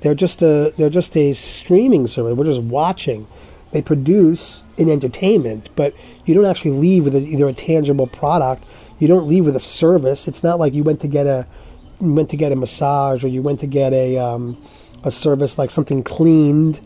They're 0.00 0.14
just 0.14 0.42
a 0.42 0.72
they're 0.78 0.90
just 0.90 1.16
a 1.16 1.32
streaming 1.32 2.06
service. 2.06 2.36
We're 2.36 2.44
just 2.44 2.62
watching. 2.62 3.26
They 3.72 3.82
produce 3.82 4.62
an 4.78 4.88
entertainment, 4.88 5.68
but 5.76 5.94
you 6.24 6.34
don't 6.34 6.46
actually 6.46 6.72
leave 6.72 7.04
with 7.04 7.14
a, 7.14 7.20
either 7.20 7.48
a 7.48 7.52
tangible 7.52 8.06
product. 8.06 8.64
You 8.98 9.08
don't 9.08 9.26
leave 9.26 9.46
with 9.46 9.56
a 9.56 9.60
service. 9.60 10.26
It's 10.26 10.42
not 10.42 10.58
like 10.58 10.74
you 10.74 10.82
went 10.82 11.00
to 11.00 11.08
get 11.08 11.26
a 11.26 11.46
you 12.00 12.14
went 12.14 12.30
to 12.30 12.36
get 12.36 12.50
a 12.50 12.56
massage 12.56 13.24
or 13.24 13.28
you 13.28 13.42
went 13.42 13.60
to 13.60 13.66
get 13.66 13.92
a 13.92 14.16
um, 14.18 14.56
a 15.04 15.10
service 15.10 15.58
like 15.58 15.70
something 15.70 16.02
cleaned, 16.02 16.80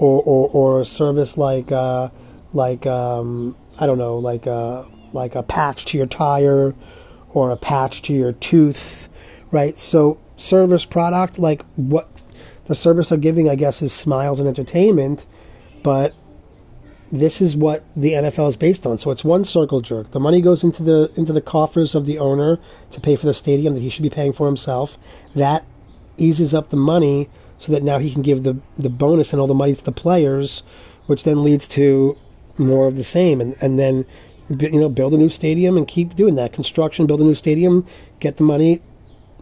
or 0.00 0.22
or, 0.22 0.48
or 0.52 0.80
a 0.80 0.84
service 0.84 1.36
like 1.36 1.70
uh, 1.70 2.08
like 2.52 2.86
um, 2.86 3.54
I 3.78 3.86
don't 3.86 3.98
know 3.98 4.18
like 4.18 4.46
a, 4.46 4.86
like 5.12 5.34
a 5.36 5.42
patch 5.42 5.84
to 5.86 5.98
your 5.98 6.06
tire 6.06 6.74
or 7.32 7.50
a 7.50 7.56
patch 7.56 8.02
to 8.02 8.12
your 8.12 8.32
tooth, 8.32 9.08
right? 9.52 9.78
So 9.78 10.18
service 10.36 10.84
product 10.84 11.38
like 11.38 11.64
what 11.76 12.10
the 12.64 12.74
service 12.74 13.10
they're 13.10 13.18
giving, 13.18 13.48
I 13.48 13.54
guess, 13.54 13.82
is 13.82 13.92
smiles 13.92 14.40
and 14.40 14.48
entertainment, 14.48 15.26
but 15.82 16.14
this 17.12 17.40
is 17.40 17.56
what 17.56 17.84
the 17.96 18.12
NFL 18.12 18.48
is 18.48 18.56
based 18.56 18.86
on. 18.86 18.96
So 18.96 19.10
it's 19.10 19.24
one 19.24 19.44
circle 19.44 19.80
jerk. 19.80 20.12
The 20.12 20.20
money 20.20 20.40
goes 20.40 20.64
into 20.64 20.82
the 20.82 21.12
into 21.16 21.32
the 21.32 21.40
coffers 21.40 21.94
of 21.94 22.06
the 22.06 22.18
owner 22.18 22.58
to 22.92 23.00
pay 23.00 23.16
for 23.16 23.26
the 23.26 23.34
stadium 23.34 23.74
that 23.74 23.80
he 23.80 23.90
should 23.90 24.02
be 24.02 24.10
paying 24.10 24.32
for 24.32 24.46
himself. 24.46 24.96
That 25.34 25.66
eases 26.16 26.54
up 26.54 26.70
the 26.70 26.76
money 26.76 27.28
so 27.60 27.72
that 27.72 27.82
now 27.82 27.98
he 27.98 28.10
can 28.10 28.22
give 28.22 28.42
the 28.42 28.58
the 28.78 28.88
bonus 28.88 29.32
and 29.32 29.40
all 29.40 29.46
the 29.46 29.54
money 29.54 29.74
to 29.74 29.84
the 29.84 29.92
players, 29.92 30.62
which 31.06 31.24
then 31.24 31.44
leads 31.44 31.68
to 31.68 32.16
more 32.58 32.88
of 32.88 32.96
the 32.96 33.04
same. 33.04 33.40
And 33.40 33.54
and 33.60 33.78
then 33.78 34.06
you 34.48 34.80
know 34.80 34.88
build 34.88 35.12
a 35.12 35.18
new 35.18 35.28
stadium 35.28 35.76
and 35.76 35.86
keep 35.86 36.16
doing 36.16 36.34
that 36.36 36.54
construction. 36.54 37.06
Build 37.06 37.20
a 37.20 37.24
new 37.24 37.34
stadium, 37.34 37.86
get 38.18 38.38
the 38.38 38.44
money, 38.44 38.80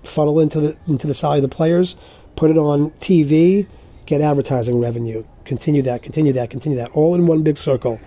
funnel 0.02 0.40
into 0.40 0.60
the 0.60 0.76
into 0.88 1.06
the 1.06 1.14
salary 1.14 1.38
of 1.38 1.42
the 1.42 1.48
players, 1.48 1.94
put 2.34 2.50
it 2.50 2.58
on 2.58 2.90
TV, 3.00 3.68
get 4.04 4.20
advertising 4.20 4.80
revenue, 4.80 5.24
continue 5.44 5.82
that, 5.82 6.02
continue 6.02 6.32
that, 6.32 6.50
continue 6.50 6.76
that, 6.76 6.90
all 6.90 7.14
in 7.14 7.28
one 7.28 7.44
big 7.44 7.56
circle. 7.56 8.00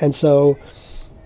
And 0.00 0.14
so, 0.14 0.56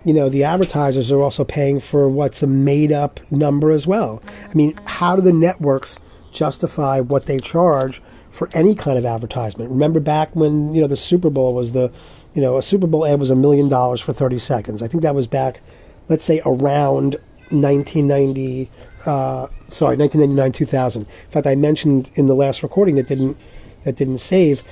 you 0.03 0.15
know, 0.15 0.31
the 0.31 0.45
advertisers 0.45 1.13
are 1.13 1.21
also 1.21 1.45
paying 1.45 1.79
for 1.79 2.09
what's 2.09 2.43
a 2.43 2.47
made 2.47 2.91
up 2.91 3.21
number 3.31 3.71
as 3.71 3.87
well. 3.87 4.23
I 4.49 4.55
mean, 4.55 4.75
how 4.87 5.15
do 5.15 5.21
the 5.21 5.33
networks 5.33 5.99
justify 6.33 7.01
what 7.01 7.27
they 7.27 7.39
charge 7.39 8.01
for 8.41 8.49
any 8.55 8.75
kind 8.75 8.99
of 8.99 9.05
advertisement? 9.05 9.71
Remember 9.71 10.01
back 10.01 10.35
when, 10.35 10.75
you 10.75 10.81
know, 10.81 10.87
the 10.87 10.97
Super 10.97 11.29
Bowl 11.29 11.53
was 11.53 11.73
the, 11.73 11.93
you 12.33 12.41
know, 12.41 12.57
a 12.57 12.63
Super 12.63 12.87
Bowl 12.87 13.05
ad 13.07 13.21
was 13.21 13.29
a 13.29 13.37
million 13.37 13.69
dollars 13.69 14.01
for 14.01 14.15
30 14.15 14.39
seconds. 14.39 14.83
I 14.83 14.89
think 14.89 15.03
that 15.03 15.15
was 15.15 15.27
back, 15.27 15.61
let's 16.09 16.25
say, 16.25 16.41
around 16.47 17.17
1990 17.51 18.71
uh, 19.05 19.47
sorry, 19.69 19.97
1999, 19.99 20.53
2000. 20.53 21.03
In 21.03 21.31
fact, 21.31 21.47
I 21.47 21.55
mentioned 21.55 22.11
in 22.15 22.27
the 22.27 22.35
last 22.35 22.63
recording 22.63 22.97
that 22.97 23.09
didn't 23.09 23.37
that 23.85 23.97
didn't 23.97 24.21
save. 24.21 24.63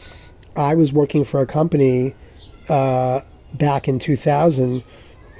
I 0.57 0.74
was 0.74 0.90
working 0.90 1.26
for 1.26 1.40
a 1.40 1.46
company 1.46 2.14
uh, 2.70 3.20
back 3.52 3.87
in 3.87 3.98
2000 3.98 4.83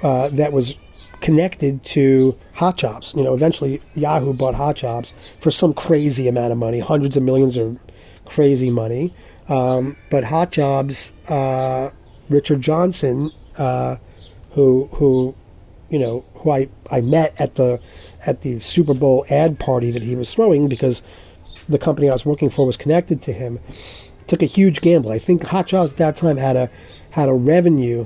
uh, 0.03 0.29
that 0.29 0.53
was 0.53 0.75
connected 1.21 1.83
to 1.83 2.37
Hot 2.53 2.77
Jobs. 2.77 3.11
You 3.15 3.23
know, 3.23 3.33
eventually 3.33 3.81
Yahoo 3.95 4.33
bought 4.33 4.53
Hot 4.53 4.75
Jobs 4.75 5.13
for 5.39 5.49
some 5.49 5.73
crazy 5.73 6.27
amount 6.27 6.51
of 6.51 6.59
money, 6.59 6.79
hundreds 6.79 7.17
of 7.17 7.23
millions 7.23 7.57
of 7.57 7.79
crazy 8.29 8.69
money. 8.69 9.13
Um, 9.47 9.97
but 10.09 10.23
Hot 10.23 10.51
Jobs, 10.51 11.11
uh, 11.27 11.89
Richard 12.29 12.61
Johnson, 12.61 13.31
uh, 13.57 13.97
who 14.51 14.89
who 14.93 15.35
you 15.89 15.99
know 15.99 16.23
who 16.35 16.51
I, 16.51 16.69
I 16.91 17.01
met 17.01 17.39
at 17.39 17.55
the 17.55 17.79
at 18.25 18.41
the 18.41 18.59
Super 18.59 18.93
Bowl 18.93 19.25
ad 19.29 19.59
party 19.59 19.91
that 19.91 20.03
he 20.03 20.15
was 20.15 20.33
throwing 20.33 20.69
because 20.69 21.01
the 21.67 21.79
company 21.79 22.09
I 22.09 22.13
was 22.13 22.25
working 22.25 22.49
for 22.49 22.65
was 22.65 22.77
connected 22.77 23.21
to 23.23 23.33
him. 23.33 23.59
Took 24.27 24.43
a 24.43 24.45
huge 24.45 24.81
gamble. 24.81 25.11
I 25.11 25.19
think 25.19 25.43
Hot 25.43 25.65
Jobs 25.65 25.91
at 25.91 25.97
that 25.97 26.15
time 26.15 26.37
had 26.37 26.55
a 26.55 26.69
had 27.09 27.27
a 27.27 27.33
revenue, 27.33 28.05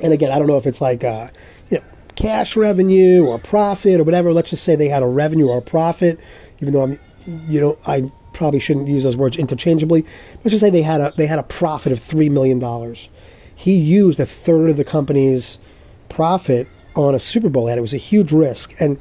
and 0.00 0.12
again, 0.12 0.30
I 0.30 0.38
don't 0.38 0.46
know 0.46 0.56
if 0.56 0.66
it's 0.66 0.80
like 0.80 1.02
uh, 1.02 1.28
you 1.68 1.78
know 1.78 1.84
cash 2.14 2.54
revenue 2.56 3.24
or 3.24 3.40
profit 3.40 3.98
or 3.98 4.04
whatever. 4.04 4.32
Let's 4.32 4.50
just 4.50 4.62
say 4.62 4.76
they 4.76 4.88
had 4.88 5.02
a 5.02 5.08
revenue 5.08 5.48
or 5.48 5.58
a 5.58 5.62
profit, 5.62 6.20
even 6.60 6.72
though 6.72 6.82
I'm 6.82 7.00
you 7.48 7.60
know 7.60 7.78
I 7.84 8.10
probably 8.36 8.60
shouldn't 8.60 8.86
use 8.86 9.02
those 9.02 9.16
words 9.16 9.36
interchangeably. 9.36 10.04
Let's 10.36 10.50
just 10.50 10.60
say 10.60 10.70
they 10.70 10.82
had 10.82 11.00
a 11.00 11.12
they 11.16 11.26
had 11.26 11.38
a 11.38 11.44
profit 11.44 11.92
of 11.92 12.00
three 12.00 12.28
million 12.28 12.58
dollars. 12.58 13.08
He 13.54 13.74
used 13.74 14.20
a 14.20 14.26
third 14.26 14.70
of 14.70 14.76
the 14.76 14.84
company's 14.84 15.58
profit 16.08 16.68
on 16.94 17.14
a 17.14 17.18
Super 17.18 17.48
Bowl 17.48 17.68
ad. 17.68 17.78
It 17.78 17.80
was 17.80 17.94
a 17.94 17.98
huge 17.98 18.32
risk. 18.32 18.74
And 18.78 18.98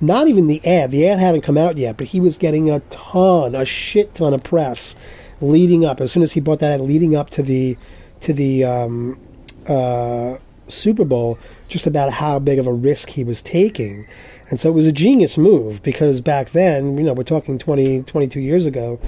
not 0.00 0.28
even 0.28 0.46
the 0.46 0.64
ad, 0.66 0.90
the 0.90 1.06
ad 1.08 1.18
hadn't 1.18 1.42
come 1.42 1.58
out 1.58 1.76
yet, 1.76 1.96
but 1.96 2.06
he 2.06 2.20
was 2.20 2.36
getting 2.36 2.70
a 2.70 2.80
ton, 2.80 3.54
a 3.54 3.64
shit 3.64 4.14
ton 4.14 4.32
of 4.32 4.42
press 4.42 4.94
leading 5.40 5.84
up. 5.84 6.00
As 6.00 6.12
soon 6.12 6.22
as 6.22 6.32
he 6.32 6.40
bought 6.40 6.60
that 6.60 6.74
ad, 6.74 6.80
leading 6.80 7.16
up 7.16 7.30
to 7.30 7.42
the 7.42 7.76
to 8.20 8.32
the 8.32 8.64
um, 8.64 9.20
uh, 9.68 10.36
Super 10.68 11.04
Bowl, 11.04 11.38
just 11.68 11.86
about 11.86 12.12
how 12.12 12.38
big 12.38 12.58
of 12.58 12.66
a 12.66 12.72
risk 12.72 13.10
he 13.10 13.24
was 13.24 13.42
taking. 13.42 14.06
And 14.50 14.58
so 14.58 14.70
it 14.70 14.72
was 14.72 14.86
a 14.86 14.92
genius 14.92 15.36
move 15.36 15.82
because 15.82 16.20
back 16.20 16.50
then, 16.50 16.96
you 16.96 17.04
know, 17.04 17.12
we're 17.12 17.22
talking 17.22 17.58
20, 17.58 18.02
22 18.04 18.40
years 18.40 18.64
ago, 18.64 18.98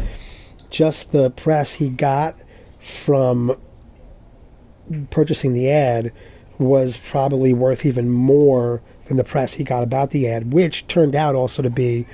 just 0.68 1.12
the 1.12 1.30
press 1.30 1.74
he 1.74 1.88
got 1.88 2.36
from 2.78 3.58
purchasing 5.10 5.52
the 5.52 5.70
ad 5.70 6.12
was 6.58 6.98
probably 6.98 7.54
worth 7.54 7.86
even 7.86 8.10
more 8.10 8.82
than 9.06 9.16
the 9.16 9.24
press 9.24 9.54
he 9.54 9.64
got 9.64 9.82
about 9.82 10.10
the 10.10 10.28
ad, 10.28 10.52
which 10.52 10.86
turned 10.86 11.14
out 11.14 11.34
also 11.34 11.62
to 11.62 11.70
be 11.70 12.06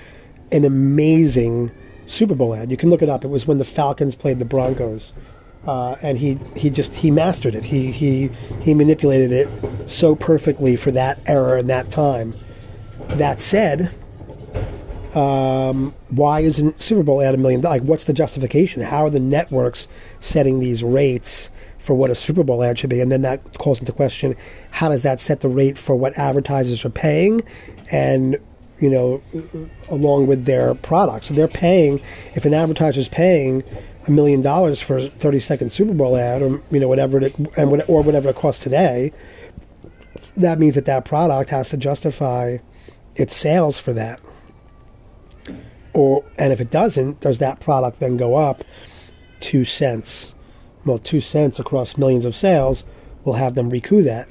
an 0.52 0.64
amazing 0.64 1.70
Super 2.06 2.34
Bowl 2.34 2.54
ad. 2.54 2.70
You 2.70 2.76
can 2.76 2.90
look 2.90 3.02
it 3.02 3.08
up. 3.08 3.24
It 3.24 3.28
was 3.28 3.46
when 3.46 3.58
the 3.58 3.64
Falcons 3.64 4.14
played 4.14 4.38
the 4.38 4.44
Broncos. 4.44 5.12
Uh, 5.66 5.96
and 6.00 6.16
he, 6.16 6.38
he 6.54 6.70
just 6.70 6.94
he 6.94 7.10
mastered 7.10 7.56
it. 7.56 7.64
He 7.64 7.90
he 7.90 8.30
he 8.60 8.72
manipulated 8.72 9.32
it 9.32 9.48
so 9.90 10.14
perfectly 10.14 10.76
for 10.76 10.92
that 10.92 11.18
era 11.26 11.58
and 11.58 11.68
that 11.68 11.90
time. 11.90 12.34
That 13.08 13.40
said, 13.40 13.92
um, 15.14 15.94
why 16.08 16.40
isn't 16.40 16.80
Super 16.80 17.02
Bowl 17.02 17.22
ad 17.22 17.34
a 17.34 17.38
million? 17.38 17.62
Like, 17.62 17.82
what's 17.82 18.04
the 18.04 18.12
justification? 18.12 18.82
How 18.82 19.06
are 19.06 19.10
the 19.10 19.20
networks 19.20 19.88
setting 20.20 20.60
these 20.60 20.84
rates 20.84 21.48
for 21.78 21.94
what 21.94 22.10
a 22.10 22.14
Super 22.14 22.42
Bowl 22.42 22.62
ad 22.62 22.78
should 22.78 22.90
be, 22.90 23.00
and 23.00 23.10
then 23.10 23.22
that 23.22 23.58
calls 23.58 23.78
into 23.78 23.92
question 23.92 24.34
how 24.72 24.88
does 24.88 25.02
that 25.02 25.20
set 25.20 25.40
the 25.40 25.48
rate 25.48 25.78
for 25.78 25.94
what 25.94 26.18
advertisers 26.18 26.84
are 26.84 26.90
paying, 26.90 27.40
and 27.90 28.36
you 28.80 28.90
know, 28.90 29.22
along 29.88 30.26
with 30.26 30.44
their 30.44 30.74
products. 30.74 31.28
So 31.28 31.34
they're 31.34 31.48
paying 31.48 32.00
if 32.34 32.44
an 32.44 32.52
advertiser 32.52 33.00
is 33.00 33.08
paying 33.08 33.62
a 34.06 34.10
million 34.10 34.42
dollars 34.42 34.80
for 34.80 34.98
a 34.98 35.08
thirty 35.08 35.38
second 35.38 35.70
Super 35.70 35.94
Bowl 35.94 36.16
ad, 36.16 36.42
or 36.42 36.60
you 36.70 36.80
know 36.80 36.88
whatever 36.88 37.22
it 37.22 37.38
and 37.56 37.82
or 37.88 38.02
whatever 38.02 38.28
it 38.30 38.36
costs 38.36 38.62
today. 38.62 39.12
That 40.36 40.58
means 40.58 40.74
that 40.74 40.84
that 40.86 41.04
product 41.04 41.48
has 41.50 41.70
to 41.70 41.76
justify 41.76 42.58
its 43.16 43.34
sales 43.34 43.78
for 43.78 43.92
that. 43.92 44.20
Or 45.92 46.24
and 46.38 46.52
if 46.52 46.60
it 46.60 46.70
doesn't, 46.70 47.20
does 47.20 47.38
that 47.38 47.60
product 47.60 48.00
then 48.00 48.16
go 48.16 48.36
up 48.36 48.62
two 49.40 49.64
cents? 49.64 50.32
well, 50.86 50.98
two 50.98 51.20
cents 51.20 51.58
across 51.58 51.98
millions 51.98 52.24
of 52.24 52.34
sales 52.34 52.84
will 53.24 53.34
have 53.34 53.54
them 53.54 53.68
recoup 53.68 54.04
that. 54.04 54.28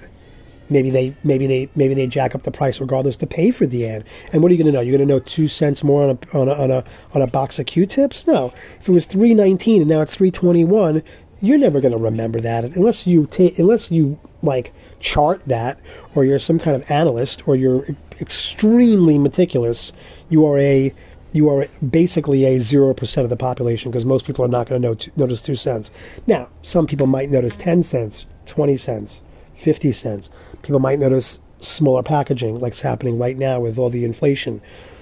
Maybe 0.68 0.90
they 0.90 1.16
maybe 1.24 1.46
they 1.46 1.70
maybe 1.76 1.94
they 1.94 2.08
jack 2.08 2.34
up 2.34 2.42
the 2.42 2.52
price 2.52 2.80
regardless 2.82 3.18
to 3.18 3.28
pay 3.28 3.52
for 3.52 3.68
the 3.68 3.88
ad. 3.88 4.06
And 4.34 4.42
what 4.42 4.52
are 4.52 4.56
you 4.56 4.64
going 4.64 4.74
to 4.74 4.78
know? 4.78 4.82
You're 4.82 4.98
going 4.98 5.08
to 5.08 5.14
know 5.14 5.20
two 5.20 5.48
cents 5.48 5.84
more 5.84 6.04
on 6.04 6.10
a 6.10 6.38
on 6.38 6.48
a 6.50 6.54
on 6.54 6.72
a, 6.72 6.84
on 7.14 7.22
a 7.22 7.28
box 7.28 7.60
of 7.60 7.68
Q-tips? 7.68 8.26
No. 8.26 8.52
If 8.80 8.90
it 8.90 8.92
was 8.92 9.06
three 9.06 9.36
nineteen 9.36 9.82
and 9.82 9.90
now 9.90 10.02
it's 10.02 10.16
three 10.16 10.32
twenty 10.32 10.64
one, 10.64 11.04
you're 11.40 11.60
never 11.60 11.82
going 11.82 11.92
to 11.92 12.00
remember 12.00 12.40
that 12.42 12.64
unless 12.64 13.06
you 13.06 13.28
take 13.28 13.60
unless 13.60 13.92
you 13.92 14.20
like 14.42 14.74
chart 15.00 15.42
that, 15.48 15.80
or 16.14 16.26
you're 16.26 16.40
some 16.40 16.60
kind 16.60 16.76
of 16.76 16.90
analyst, 16.90 17.48
or 17.48 17.56
you're 17.56 17.86
extremely 18.22 19.18
meticulous, 19.18 19.92
you 20.30 20.46
are 20.46 20.58
a 20.58 20.94
you 21.34 21.50
are 21.50 21.68
basically 21.90 22.46
a 22.46 22.58
zero 22.60 22.94
percent 22.94 23.26
of 23.26 23.30
the 23.30 23.36
population 23.36 23.92
because 23.92 24.06
most 24.06 24.26
people 24.26 24.46
are 24.46 24.50
not 24.50 24.68
going 24.68 24.82
to 24.82 25.12
notice 25.18 25.42
two 25.42 25.56
cents. 25.56 25.92
Now, 26.28 26.50
some 26.62 26.88
people 26.88 27.08
might 27.08 27.30
notice 27.30 27.56
ten 27.56 27.84
cents, 27.84 28.26
twenty 28.46 28.78
cents, 28.78 29.22
fifty 29.56 29.92
cents. 29.92 30.30
People 30.62 30.80
might 30.80 30.98
notice 30.98 31.40
smaller 31.60 32.04
packaging, 32.04 32.60
like 32.60 32.72
it's 32.72 32.82
happening 32.82 33.18
right 33.18 33.38
now 33.38 33.60
with 33.60 33.78
all 33.78 33.90
the 33.90 34.06
inflation. 34.06 34.62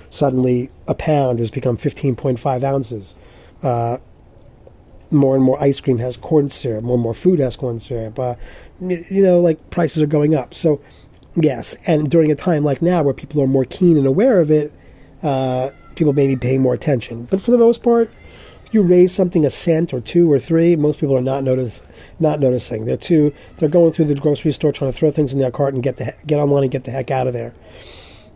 Suddenly, 0.10 0.72
a 0.88 0.96
pound 0.96 1.40
has 1.40 1.52
become 1.52 1.78
fifteen 1.78 2.16
point 2.16 2.40
five 2.40 2.64
ounces. 2.64 3.16
Uh, 3.62 3.98
more 5.14 5.36
and 5.36 5.44
more 5.44 5.62
ice 5.62 5.80
cream 5.80 6.00
has 6.00 6.18
corn 6.18 6.50
syrup. 6.50 6.84
More 6.84 6.96
and 6.96 7.04
more 7.04 7.14
food 7.14 7.40
has 7.40 7.56
corn 7.56 7.80
syrup. 7.80 8.18
Uh, 8.18 8.36
you 8.82 9.24
know, 9.24 9.40
like 9.40 9.70
prices 9.70 10.02
are 10.02 10.08
going 10.08 10.36
up. 10.36 10.54
So, 10.54 10.82
yes, 11.36 11.76
and 11.88 12.10
during 12.10 12.32
a 12.32 12.36
time 12.36 12.64
like 12.64 12.82
now 12.82 13.04
where 13.04 13.14
people 13.14 13.42
are 13.42 13.48
more 13.48 13.66
keen 13.66 13.98
and 13.98 14.08
aware 14.08 14.40
of 14.40 14.52
it, 14.52 14.74
uh, 15.22 15.70
people 15.96 16.14
may 16.14 16.28
be 16.28 16.36
paying 16.36 16.62
more 16.62 16.74
attention. 16.74 17.26
But 17.26 17.40
for 17.40 17.52
the 17.52 17.58
most 17.58 17.84
part, 17.84 18.12
you 18.72 18.82
raise 18.82 19.14
something 19.14 19.46
a 19.46 19.50
cent 19.50 19.94
or 19.94 20.02
two 20.02 20.32
or 20.32 20.40
three, 20.40 20.76
most 20.76 21.00
people 21.00 21.16
are 21.16 21.22
not 21.22 21.44
notice 21.44 21.82
not 22.20 22.40
noticing. 22.40 22.86
They're 22.86 22.98
too 22.98 23.34
they're 23.58 23.70
going 23.70 23.94
through 23.94 24.06
the 24.06 24.16
grocery 24.16 24.52
store 24.52 24.72
trying 24.72 24.92
to 24.92 24.98
throw 24.98 25.12
things 25.12 25.34
in 25.34 25.40
their 25.40 25.52
cart 25.52 25.74
and 25.74 25.84
get 25.84 25.98
the 25.98 26.16
get 26.26 26.40
online 26.40 26.64
and 26.64 26.72
get 26.72 26.84
the 26.84 26.92
heck 26.92 27.12
out 27.12 27.28
of 27.28 27.34
there. 27.34 27.54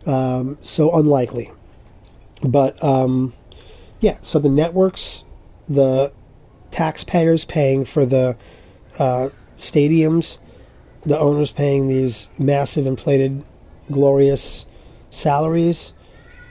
Um, 0.06 0.58
so 0.62 0.94
unlikely. 0.94 1.50
But 2.42 2.82
um, 2.82 3.34
yeah, 4.00 4.18
so 4.22 4.38
the 4.38 4.48
networks, 4.48 5.24
the 5.68 6.12
taxpayers 6.78 7.44
paying 7.44 7.84
for 7.84 8.06
the 8.06 8.36
uh, 9.00 9.28
stadiums, 9.56 10.38
the 11.04 11.18
owners 11.18 11.50
paying 11.50 11.88
these 11.88 12.28
massive 12.38 12.86
inflated, 12.86 13.44
glorious 13.90 14.64
salaries, 15.10 15.92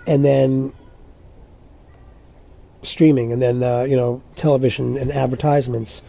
and 0.05 0.25
then 0.25 0.73
streaming, 2.83 3.31
and 3.31 3.41
then 3.41 3.63
uh, 3.63 3.83
you 3.83 3.95
know 3.95 4.21
television 4.35 4.97
and 4.97 5.13
advertisements, 5.13 6.01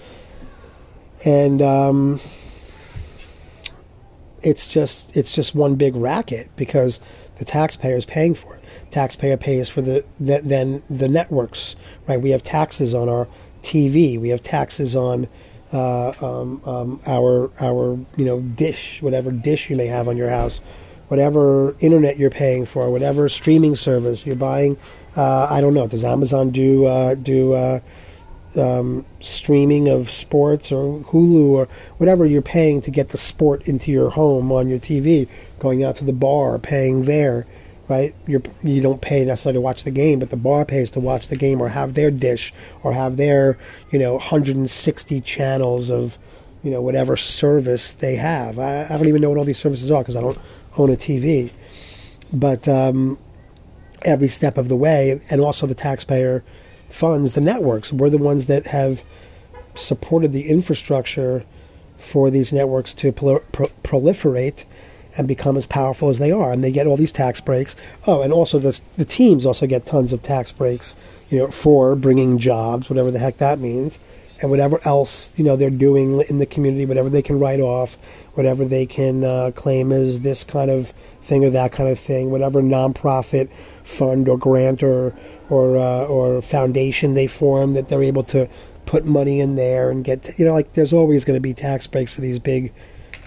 and 1.25 1.63
um, 1.63 2.21
it's 4.43 4.67
just 4.67 5.17
it's 5.17 5.31
just 5.31 5.55
one 5.55 5.77
big 5.77 5.95
racket 5.95 6.51
because 6.57 6.99
the 7.39 7.45
taxpayer 7.45 7.97
is 7.97 8.05
paying 8.05 8.35
for 8.35 8.57
it. 8.57 8.65
Taxpayer 8.91 9.37
pays 9.37 9.69
for 9.69 9.81
the, 9.81 10.05
the 10.19 10.41
then 10.43 10.83
the 10.91 11.09
networks, 11.09 11.77
right? 12.09 12.21
We 12.21 12.31
have 12.31 12.43
taxes 12.43 12.97
on 12.97 13.09
our 13.09 13.29
TV. 13.69 14.19
We 14.19 14.31
have 14.31 14.43
taxes 14.43 14.97
on 14.97 15.29
uh, 15.73 16.13
um, 16.23 16.63
um, 16.65 17.01
our 17.07 17.51
our 17.61 17.99
you 18.17 18.25
know 18.25 18.41
dish, 18.41 19.03
whatever 19.03 19.31
dish 19.31 19.69
you 19.69 19.77
may 19.77 19.87
have 19.87 20.09
on 20.09 20.17
your 20.17 20.31
house, 20.31 20.61
whatever 21.09 21.77
internet 21.81 22.19
you're 22.19 22.31
paying 22.31 22.65
for, 22.65 22.91
whatever 22.91 23.29
streaming 23.29 23.75
service 23.75 24.25
you're 24.25 24.37
buying. 24.37 24.79
Uh, 25.15 25.47
I 25.51 25.61
don't 25.61 25.75
know. 25.75 25.87
Does 25.87 26.05
Amazon 26.05 26.51
do 26.51 26.87
uh, 26.87 27.15
do 27.15 27.53
uh, 27.53 27.81
um, 28.57 29.05
streaming 29.21 29.89
of 29.89 30.11
sports 30.11 30.73
or 30.73 31.01
Hulu 31.01 31.51
or 31.51 31.69
whatever 31.99 32.25
you're 32.25 32.41
paying 32.41 32.81
to 32.83 32.91
get 32.91 33.11
the 33.11 33.19
sport 33.19 33.63
into 33.69 33.91
your 33.91 34.11
home 34.11 34.51
on 34.51 34.69
your 34.69 34.79
TV? 34.79 35.29
Going 35.59 35.85
out 35.85 35.97
to 35.97 36.05
the 36.05 36.13
bar, 36.15 36.59
paying 36.59 37.05
there 37.05 37.47
right? 37.89 38.15
You're, 38.27 38.43
you 38.63 38.83
don't 38.83 39.01
pay 39.01 39.25
necessarily 39.25 39.57
to 39.57 39.61
watch 39.61 39.85
the 39.85 39.91
game, 39.91 40.19
but 40.19 40.31
the 40.31 40.37
bar 40.37 40.65
pays 40.65 40.91
to 40.93 41.01
watch 41.01 41.29
the 41.29 41.37
game 41.37 41.61
or 41.61 41.69
have 41.69 41.95
their 41.95 42.11
dish 42.11 42.53
or 42.83 42.93
have 42.93 43.17
their, 43.17 43.59
you 43.91 43.99
know, 43.99 44.15
160 44.15 45.21
channels 45.23 45.91
of, 45.91 46.19
you 46.63 46.71
know, 46.71 46.83
whatever 46.83 47.17
service 47.17 47.93
they 47.93 48.17
have. 48.17 48.59
I, 48.59 48.85
I 48.85 48.89
don't 48.89 49.09
even 49.09 49.23
know 49.23 49.31
what 49.31 49.39
all 49.39 49.45
these 49.45 49.59
services 49.59 49.91
are 49.91 50.03
because 50.03 50.17
I 50.17 50.21
don't 50.21 50.39
own 50.77 50.91
a 50.91 50.97
TV. 50.97 51.51
But 52.33 52.69
um, 52.69 53.19
every 54.03 54.29
step 54.29 54.59
of 54.59 54.69
the 54.69 54.77
way, 54.77 55.21
and 55.31 55.41
also 55.41 55.67
the 55.67 55.75
taxpayer 55.75 56.45
funds 56.89 57.35
the 57.35 57.41
networks. 57.41 57.93
We're 57.93 58.11
the 58.11 58.19
ones 58.19 58.47
that 58.47 58.67
have 58.67 59.03
supported 59.75 60.33
the 60.33 60.49
infrastructure 60.49 61.45
for 61.97 62.31
these 62.31 62.53
networks 62.53 62.93
to 62.95 63.13
pro- 63.13 63.41
proliferate 63.83 64.65
and 65.19 65.27
become 65.29 65.57
as 65.57 65.67
powerful 65.67 66.09
as 66.09 66.19
they 66.19 66.31
are, 66.31 66.53
and 66.53 66.63
they 66.63 66.71
get 66.71 66.87
all 66.87 66.97
these 66.97 67.13
tax 67.13 67.41
breaks. 67.41 67.75
Oh, 68.07 68.23
and 68.23 68.33
also 68.33 68.59
the 68.59 68.81
the 68.97 69.05
teams 69.05 69.45
also 69.45 69.67
get 69.67 69.85
tons 69.85 70.13
of 70.13 70.23
tax 70.23 70.53
breaks, 70.53 70.97
you 71.29 71.39
know, 71.39 71.51
for 71.51 71.97
bringing 71.97 72.39
jobs, 72.39 72.89
whatever 72.89 73.11
the 73.11 73.19
heck 73.19 73.39
that 73.39 73.59
means, 73.59 73.99
and 74.41 74.51
whatever 74.51 74.81
else 74.87 75.33
you 75.37 75.45
know 75.45 75.57
they're 75.57 75.71
doing 75.71 76.25
in 76.29 76.39
the 76.39 76.47
community, 76.47 76.87
whatever 76.87 77.11
they 77.11 77.23
can 77.23 77.39
write 77.39 77.61
off, 77.61 77.99
whatever 78.35 78.65
they 78.65 78.87
can 78.87 79.25
uh, 79.25 79.51
claim 79.55 79.93
as 79.93 80.21
this 80.21 80.45
kind 80.45 80.71
of 80.71 80.91
thing 81.23 81.45
or 81.45 81.51
that 81.51 81.73
kind 81.73 81.91
of 81.91 81.99
thing, 81.99 82.31
whatever 82.31 82.63
nonprofit 82.63 83.51
fund 83.83 84.29
or 84.29 84.39
grant 84.39 84.83
or 84.83 85.15
or 85.51 85.77
uh, 85.77 86.05
or 86.05 86.41
foundation 86.43 87.15
they 87.15 87.27
form 87.27 87.75
that 87.75 87.89
they're 87.89 88.03
able 88.03 88.23
to 88.23 88.49
put 88.87 89.05
money 89.05 89.41
in 89.41 89.57
there 89.57 89.91
and 89.91 90.05
get 90.05 90.39
you 90.39 90.45
know 90.45 90.55
like 90.55 90.73
there's 90.73 90.93
always 90.93 91.25
going 91.25 91.37
to 91.37 91.41
be 91.41 91.53
tax 91.53 91.87
breaks 91.87 92.13
for 92.13 92.21
these 92.21 92.39
big 92.39 92.73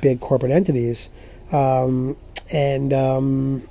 big 0.01 0.19
corporate 0.19 0.51
entities 0.51 1.09
um, 1.51 2.17
and 2.51 2.93
um, 2.93 3.69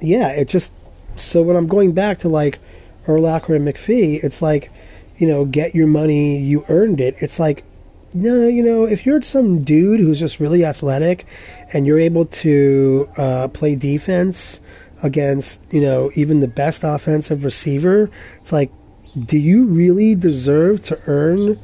yeah, 0.00 0.28
it 0.28 0.48
just 0.48 0.72
so 1.16 1.42
when 1.42 1.56
I'm 1.56 1.66
going 1.66 1.92
back 1.92 2.18
to 2.20 2.28
like 2.28 2.58
Urlacher 3.06 3.56
and 3.56 3.66
McAfee, 3.66 4.22
it's 4.22 4.42
like 4.42 4.70
you 5.18 5.28
know, 5.28 5.44
get 5.44 5.74
your 5.74 5.86
money, 5.86 6.38
you 6.38 6.64
earned 6.68 6.98
it. 7.00 7.14
It's 7.20 7.38
like 7.38 7.64
no, 8.12 8.48
you 8.48 8.64
know, 8.64 8.84
if 8.84 9.06
you're 9.06 9.22
some 9.22 9.62
dude 9.62 10.00
who's 10.00 10.18
just 10.18 10.40
really 10.40 10.64
athletic 10.64 11.26
and 11.72 11.86
you're 11.86 12.00
able 12.00 12.26
to 12.26 13.08
uh, 13.16 13.48
play 13.48 13.76
defense 13.76 14.60
against, 15.02 15.60
you 15.70 15.80
know, 15.80 16.10
even 16.16 16.40
the 16.40 16.48
best 16.48 16.82
offensive 16.82 17.44
receiver, 17.44 18.10
it's 18.40 18.52
like, 18.52 18.72
do 19.16 19.38
you 19.38 19.64
really 19.66 20.16
deserve 20.16 20.82
to 20.84 20.98
earn 21.06 21.60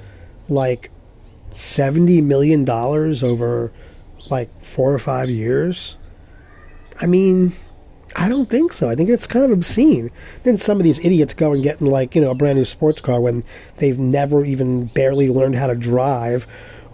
like 0.49 0.91
$70 1.53 2.23
million 2.23 2.69
over 2.69 3.73
like 4.31 4.51
four 4.65 4.93
or 4.93 4.99
five 4.99 5.31
years? 5.31 5.97
I 7.01 7.07
mean, 7.07 7.53
I 8.15 8.29
don't 8.29 8.49
think 8.49 8.73
so. 8.73 8.89
I 8.89 8.95
think 8.95 9.11
it's 9.11 9.27
kind 9.27 9.45
of 9.45 9.51
obscene. 9.51 10.11
Then 10.45 10.57
some 10.57 10.79
of 10.79 10.85
these 10.85 10.99
idiots 11.01 11.35
go 11.35 11.53
and 11.53 11.63
get 11.63 11.81
in 11.81 11.87
like, 11.87 12.15
you 12.15 12.21
know, 12.21 12.31
a 12.31 12.35
brand 12.35 12.59
new 12.59 12.65
sports 12.65 13.01
car 13.01 13.21
when 13.21 13.45
they've 13.79 13.99
never 13.99 14.45
even 14.45 14.87
barely 14.87 15.29
learned 15.29 15.57
how 15.57 15.67
to 15.67 15.75
drive. 15.75 16.47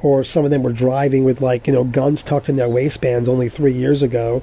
Or 0.02 0.24
some 0.24 0.44
of 0.44 0.50
them 0.50 0.64
were 0.64 0.72
driving 0.72 1.24
with 1.24 1.40
like, 1.40 1.68
you 1.68 1.72
know, 1.72 1.84
guns 1.84 2.24
tucked 2.24 2.48
in 2.48 2.56
their 2.56 2.68
waistbands 2.68 3.28
only 3.28 3.48
three 3.48 3.74
years 3.74 4.02
ago. 4.02 4.42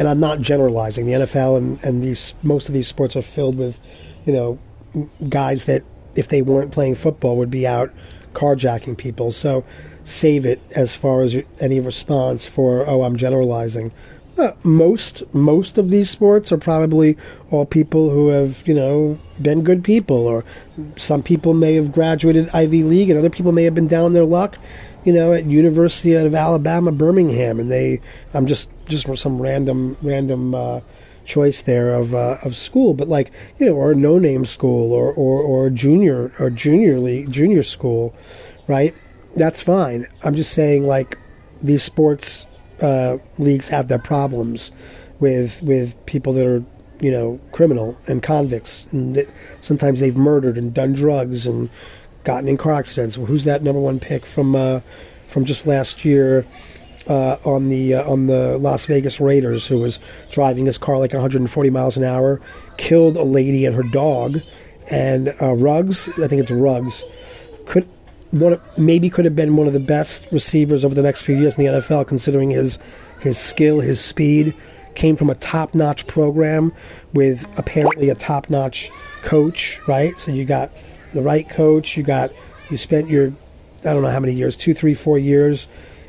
And 0.00 0.08
I'm 0.08 0.18
not 0.18 0.40
generalizing. 0.40 1.06
The 1.06 1.12
NFL 1.12 1.58
and, 1.58 1.84
and 1.84 2.02
these 2.02 2.34
most 2.42 2.66
of 2.66 2.74
these 2.74 2.88
sports 2.88 3.14
are 3.14 3.22
filled 3.22 3.56
with, 3.56 3.78
you 4.24 4.32
know, 4.32 4.58
guys 5.28 5.66
that 5.66 5.84
if 6.16 6.28
they 6.28 6.42
weren't 6.42 6.72
playing 6.72 6.96
football 6.96 7.36
would 7.36 7.50
be 7.50 7.68
out 7.68 7.92
carjacking 8.34 8.96
people. 8.96 9.30
So 9.30 9.64
save 10.10 10.44
it 10.44 10.60
as 10.74 10.94
far 10.94 11.22
as 11.22 11.36
any 11.60 11.80
response 11.80 12.46
for 12.46 12.88
oh 12.88 13.02
I'm 13.02 13.16
generalizing. 13.16 13.92
Uh, 14.38 14.52
most 14.64 15.22
most 15.34 15.76
of 15.76 15.90
these 15.90 16.08
sports 16.08 16.50
are 16.50 16.58
probably 16.58 17.16
all 17.50 17.66
people 17.66 18.10
who 18.10 18.28
have 18.28 18.62
you 18.66 18.74
know 18.74 19.18
been 19.40 19.62
good 19.62 19.84
people, 19.84 20.16
or 20.16 20.44
some 20.96 21.22
people 21.22 21.52
may 21.54 21.74
have 21.74 21.92
graduated 21.92 22.48
Ivy 22.52 22.82
League, 22.82 23.10
and 23.10 23.18
other 23.18 23.30
people 23.30 23.52
may 23.52 23.64
have 23.64 23.74
been 23.74 23.88
down 23.88 24.12
their 24.12 24.24
luck, 24.24 24.56
you 25.04 25.12
know, 25.12 25.32
at 25.32 25.44
University 25.44 26.14
of 26.14 26.34
Alabama 26.34 26.92
Birmingham, 26.92 27.60
and 27.60 27.70
they 27.70 28.00
I'm 28.32 28.46
just 28.46 28.70
just 28.88 29.06
some 29.18 29.40
random 29.40 29.96
random. 30.02 30.54
Uh, 30.54 30.80
choice 31.26 31.62
there 31.62 31.94
of 31.94 32.12
uh, 32.12 32.38
of 32.42 32.56
school, 32.56 32.92
but 32.92 33.08
like 33.08 33.30
you 33.58 33.66
know, 33.66 33.74
or 33.74 33.94
no 33.94 34.18
name 34.18 34.44
school, 34.44 34.92
or, 34.92 35.12
or 35.12 35.40
or 35.42 35.70
junior 35.70 36.32
or 36.40 36.50
junior 36.50 36.98
league 36.98 37.30
junior 37.30 37.62
school, 37.62 38.14
right? 38.66 38.94
That's 39.36 39.62
fine. 39.62 40.06
I'm 40.22 40.34
just 40.34 40.52
saying, 40.52 40.86
like, 40.86 41.18
these 41.62 41.82
sports 41.82 42.46
uh, 42.80 43.18
leagues 43.38 43.68
have 43.68 43.88
their 43.88 43.98
problems 43.98 44.72
with 45.18 45.62
with 45.62 45.94
people 46.06 46.32
that 46.32 46.46
are, 46.46 46.64
you 47.00 47.10
know, 47.10 47.40
criminal 47.52 47.96
and 48.06 48.22
convicts, 48.22 48.86
and 48.92 49.14
that 49.16 49.28
sometimes 49.60 50.00
they've 50.00 50.16
murdered 50.16 50.56
and 50.56 50.72
done 50.72 50.92
drugs 50.94 51.46
and 51.46 51.68
gotten 52.24 52.48
in 52.48 52.56
car 52.56 52.74
accidents. 52.74 53.16
Well, 53.16 53.26
who's 53.26 53.44
that 53.44 53.62
number 53.62 53.80
one 53.80 54.00
pick 54.00 54.24
from 54.26 54.56
uh, 54.56 54.80
from 55.28 55.44
just 55.44 55.66
last 55.66 56.04
year? 56.04 56.46
Uh, 57.08 57.38
on 57.46 57.70
the 57.70 57.94
uh, 57.94 58.08
on 58.08 58.26
the 58.26 58.58
Las 58.58 58.84
Vegas 58.84 59.20
Raiders, 59.20 59.66
who 59.66 59.78
was 59.78 59.98
driving 60.30 60.66
his 60.66 60.76
car 60.76 60.98
like 60.98 61.14
140 61.14 61.70
miles 61.70 61.96
an 61.96 62.04
hour, 62.04 62.42
killed 62.76 63.16
a 63.16 63.24
lady 63.24 63.64
and 63.64 63.74
her 63.74 63.82
dog, 63.82 64.40
and 64.90 65.34
uh, 65.40 65.54
Ruggs, 65.54 66.10
I 66.18 66.28
think 66.28 66.42
it's 66.42 66.50
Ruggs, 66.50 67.02
could 67.64 67.88
one 68.30 68.60
maybe 68.78 69.10
could 69.10 69.24
have 69.24 69.36
been 69.36 69.56
one 69.56 69.66
of 69.66 69.72
the 69.72 69.80
best 69.80 70.26
receivers 70.30 70.84
over 70.84 70.94
the 70.94 71.02
next 71.02 71.22
few 71.22 71.36
years 71.36 71.58
in 71.58 71.64
the 71.64 71.80
NFL, 71.80 72.06
considering 72.06 72.50
his 72.50 72.78
his 73.20 73.38
skill, 73.38 73.80
his 73.80 74.00
speed. 74.00 74.54
Came 74.94 75.16
from 75.16 75.30
a 75.30 75.36
top 75.36 75.74
notch 75.74 76.06
program 76.06 76.72
with 77.12 77.46
apparently 77.56 78.08
a 78.08 78.14
top 78.14 78.50
notch 78.50 78.90
coach, 79.22 79.80
right? 79.86 80.18
So 80.18 80.32
you 80.32 80.44
got 80.44 80.72
the 81.14 81.22
right 81.22 81.48
coach. 81.48 81.96
You 81.96 82.02
got 82.02 82.32
you 82.70 82.76
spent 82.76 83.08
your 83.08 83.32
I 83.80 83.94
don't 83.94 84.02
know 84.02 84.10
how 84.10 84.20
many 84.20 84.34
years, 84.34 84.56
two, 84.56 84.74
three, 84.74 84.94
four 84.94 85.18
years 85.18 85.66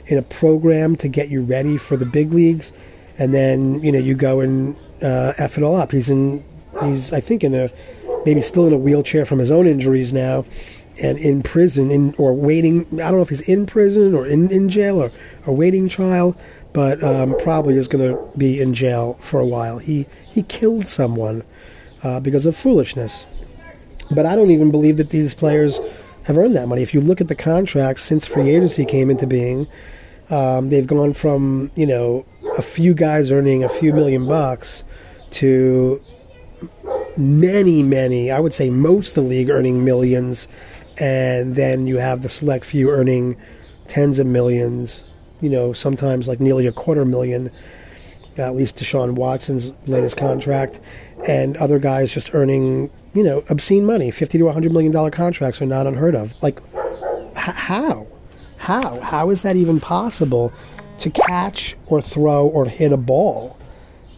in 0.08 0.18
a 0.18 0.22
program 0.22 0.96
to 0.98 1.08
get 1.08 1.30
you 1.30 1.42
ready 1.42 1.78
for 1.78 1.96
the 1.96 2.06
big 2.06 2.34
leagues, 2.34 2.74
and 3.18 3.34
then 3.34 3.82
you 3.82 3.92
know 3.92 4.00
you 4.00 4.14
go 4.16 4.42
and 4.42 4.76
uh, 5.02 5.34
f 5.38 5.58
it 5.58 5.64
all 5.64 5.76
up. 5.76 5.92
He's 5.92 6.10
in, 6.10 6.44
he's 6.82 7.14
I 7.14 7.22
think 7.22 7.44
in 7.44 7.54
a 7.54 7.70
maybe 8.26 8.42
still 8.42 8.68
in 8.68 8.74
a 8.74 8.78
wheelchair 8.78 9.26
from 9.26 9.40
his 9.40 9.52
own 9.52 9.68
injuries 9.68 10.12
now, 10.12 10.46
and 11.02 11.18
in 11.18 11.42
prison 11.42 11.92
in 11.92 12.14
or 12.18 12.34
waiting. 12.34 12.86
I 12.94 13.10
don't 13.10 13.16
know 13.16 13.22
if 13.22 13.30
he's 13.30 13.42
in 13.42 13.66
prison 13.66 14.14
or 14.14 14.26
in, 14.26 14.50
in 14.52 14.70
jail 14.70 15.02
or 15.02 15.12
awaiting 15.46 15.90
trial, 15.90 16.36
but 16.74 17.04
um, 17.04 17.36
probably 17.40 17.76
is 17.76 17.88
going 17.88 18.10
to 18.10 18.38
be 18.38 18.62
in 18.62 18.74
jail 18.74 19.18
for 19.22 19.40
a 19.40 19.46
while. 19.46 19.78
He 19.78 20.08
he 20.28 20.44
killed 20.44 20.88
someone 20.88 21.44
uh, 22.04 22.20
because 22.20 22.46
of 22.46 22.56
foolishness. 22.56 23.26
But 24.14 24.26
I 24.26 24.36
don't 24.36 24.52
even 24.52 24.72
believe 24.72 24.98
that 24.98 25.10
these 25.10 25.34
players 25.34 25.80
have 26.24 26.38
earned 26.38 26.56
that 26.56 26.68
money. 26.68 26.82
If 26.82 26.94
you 26.94 27.02
look 27.02 27.22
at 27.22 27.28
the 27.28 27.36
contracts 27.36 28.04
since 28.04 28.28
free 28.28 28.50
agency 28.50 28.86
came 28.86 29.10
into 29.10 29.26
being, 29.26 29.68
um, 30.30 30.70
they've 30.70 30.88
gone 30.88 31.14
from 31.14 31.72
you 31.76 31.88
know 31.88 32.26
a 32.58 32.62
few 32.62 32.94
guys 32.94 33.32
earning 33.32 33.64
a 33.64 33.70
few 33.70 33.94
million 33.94 34.28
bucks 34.28 34.84
to 35.32 36.02
many, 37.18 37.84
many. 37.84 38.32
I 38.32 38.40
would 38.40 38.54
say 38.54 38.70
most 38.70 39.10
of 39.10 39.24
the 39.24 39.30
league 39.30 39.50
earning 39.50 39.84
millions, 39.84 40.48
and 41.02 41.56
then 41.56 41.88
you 41.88 41.98
have 41.98 42.22
the 42.22 42.30
select 42.30 42.64
few 42.64 42.90
earning 42.90 43.36
tens 43.90 44.20
of 44.20 44.28
millions. 44.28 45.04
You 45.42 45.50
know, 45.50 45.74
sometimes 45.74 46.28
like 46.28 46.40
nearly 46.40 46.68
a 46.68 46.72
quarter 46.72 47.04
million. 47.04 47.52
At 48.38 48.56
least 48.56 48.78
Deshaun 48.78 49.16
Watson's 49.16 49.74
latest 49.88 50.16
contract, 50.16 50.80
and 51.28 51.58
other 51.58 51.80
guys 51.80 52.14
just 52.14 52.34
earning, 52.34 52.90
you 53.14 53.24
know, 53.24 53.44
obscene 53.50 53.86
money. 53.86 54.10
Fifty 54.10 54.38
to 54.38 54.50
hundred 54.50 54.72
million 54.72 54.94
dollar 54.94 55.12
contracts 55.12 55.62
are 55.62 55.66
not 55.66 55.86
unheard 55.86 56.16
of. 56.16 56.34
Like, 56.42 56.62
h- 56.74 57.36
how, 57.36 58.08
how, 58.56 59.02
how 59.02 59.32
is 59.32 59.42
that 59.42 59.58
even 59.58 59.82
possible 59.82 60.54
to 61.00 61.10
catch 61.10 61.76
or 61.88 62.02
throw 62.02 62.48
or 62.48 62.66
hit 62.68 62.94
a 62.94 62.98
ball? 62.98 63.58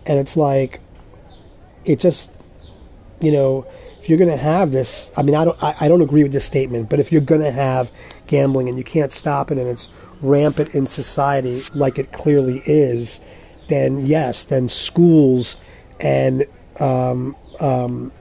And 0.05 0.19
it's 0.19 0.37
like, 0.37 0.79
it 1.83 1.99
just, 1.99 2.29
you 3.19 3.31
know, 3.31 3.65
if 4.03 4.09
you're 4.09 4.17
going 4.17 4.29
to 4.29 4.35
have 4.35 4.71
this, 4.71 5.09
I 5.15 5.23
mean, 5.23 5.33
I 5.33 5.45
don't, 5.45 5.63
I, 5.63 5.75
I 5.79 5.87
don't 5.87 6.01
agree 6.01 6.23
with 6.23 6.33
this 6.33 6.43
statement, 6.43 6.89
but 6.89 6.99
if 6.99 7.09
you're 7.09 7.21
going 7.21 7.39
to 7.39 7.53
have 7.53 7.89
gambling 8.27 8.67
and 8.67 8.77
you 8.77 8.83
can't 8.83 9.13
stop 9.13 9.49
it 9.49 9.57
and 9.57 9.65
it's 9.65 9.87
rampant 10.19 10.75
in 10.75 10.87
society 10.87 11.63
like 11.73 11.97
it 11.97 12.11
clearly 12.11 12.61
is, 12.65 13.21
then 13.69 14.05
yes, 14.05 14.43
then 14.43 14.67
schools 14.67 15.55
and 16.01 16.43
um, 16.81 17.33
um, 17.61 18.11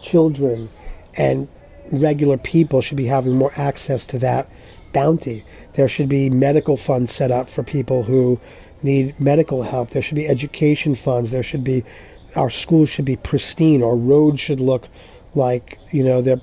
children 0.00 0.68
and 1.16 1.48
regular 1.90 2.38
people 2.38 2.80
should 2.80 2.96
be 2.96 3.06
having 3.06 3.34
more 3.34 3.50
access 3.56 4.04
to 4.04 4.20
that 4.20 4.48
bounty. 4.92 5.44
There 5.72 5.88
should 5.88 6.08
be 6.08 6.30
medical 6.30 6.76
funds 6.76 7.12
set 7.12 7.32
up 7.32 7.50
for 7.50 7.64
people 7.64 8.04
who 8.04 8.38
need 8.84 9.18
medical 9.18 9.64
help. 9.64 9.90
There 9.90 10.00
should 10.00 10.14
be 10.14 10.28
education 10.28 10.94
funds. 10.94 11.32
There 11.32 11.42
should 11.42 11.64
be 11.64 11.82
our 12.36 12.50
schools 12.50 12.88
should 12.88 13.04
be 13.04 13.16
pristine. 13.16 13.82
Our 13.82 13.96
roads 13.96 14.38
should 14.38 14.60
look 14.60 14.86
like 15.38 15.78
you 15.90 16.04
know 16.04 16.20
they're 16.20 16.40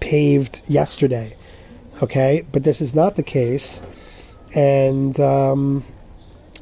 paved 0.00 0.62
yesterday. 0.66 1.36
Okay, 2.02 2.44
but 2.50 2.64
this 2.64 2.80
is 2.80 2.94
not 2.94 3.14
the 3.14 3.22
case, 3.22 3.80
and 4.54 5.18
um, 5.20 5.84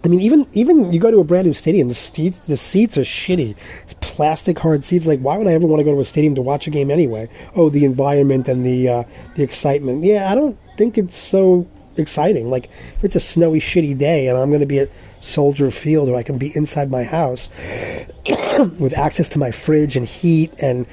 I 0.04 0.08
mean, 0.08 0.20
even 0.20 0.46
even 0.52 0.92
you 0.92 0.98
go 0.98 1.10
to 1.10 1.20
a 1.20 1.24
brand 1.24 1.46
new 1.46 1.54
stadium, 1.54 1.88
the 1.88 1.94
seats 1.94 2.38
the 2.38 2.56
seats 2.56 2.98
are 2.98 3.02
shitty. 3.02 3.56
It's 3.84 3.94
plastic 4.00 4.58
hard 4.58 4.84
seats. 4.84 5.06
Like, 5.06 5.20
why 5.20 5.36
would 5.36 5.46
I 5.46 5.52
ever 5.52 5.66
want 5.66 5.80
to 5.80 5.84
go 5.84 5.94
to 5.94 6.00
a 6.00 6.04
stadium 6.04 6.34
to 6.34 6.42
watch 6.42 6.66
a 6.66 6.70
game 6.70 6.90
anyway? 6.90 7.28
Oh, 7.54 7.70
the 7.70 7.84
environment 7.84 8.48
and 8.48 8.66
the 8.66 8.88
uh, 8.88 9.04
the 9.36 9.44
excitement. 9.44 10.04
Yeah, 10.04 10.30
I 10.30 10.34
don't 10.34 10.58
think 10.76 10.98
it's 10.98 11.16
so 11.16 11.68
exciting. 11.96 12.50
Like, 12.50 12.68
if 12.94 13.04
it's 13.04 13.16
a 13.16 13.20
snowy, 13.20 13.60
shitty 13.60 13.96
day, 13.96 14.26
and 14.26 14.36
I'm 14.36 14.48
going 14.50 14.60
to 14.60 14.66
be 14.66 14.80
at 14.80 14.90
Soldier 15.22 15.70
Field, 15.70 16.08
or 16.08 16.16
I 16.16 16.22
can 16.22 16.36
be 16.36 16.52
inside 16.54 16.90
my 16.90 17.04
house 17.04 17.48
with 18.78 18.92
access 18.96 19.28
to 19.30 19.38
my 19.38 19.50
fridge 19.50 19.96
and 19.96 20.06
heat, 20.06 20.52
and 20.58 20.86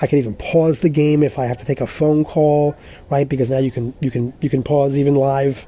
I 0.00 0.06
can 0.06 0.18
even 0.18 0.34
pause 0.34 0.80
the 0.80 0.90
game 0.90 1.22
if 1.22 1.38
I 1.38 1.46
have 1.46 1.56
to 1.58 1.64
take 1.64 1.80
a 1.80 1.86
phone 1.86 2.24
call, 2.24 2.76
right? 3.08 3.28
Because 3.28 3.48
now 3.48 3.58
you 3.58 3.70
can 3.70 3.94
you 4.00 4.10
can 4.10 4.34
you 4.40 4.50
can 4.50 4.62
pause 4.62 4.98
even 4.98 5.14
live, 5.14 5.66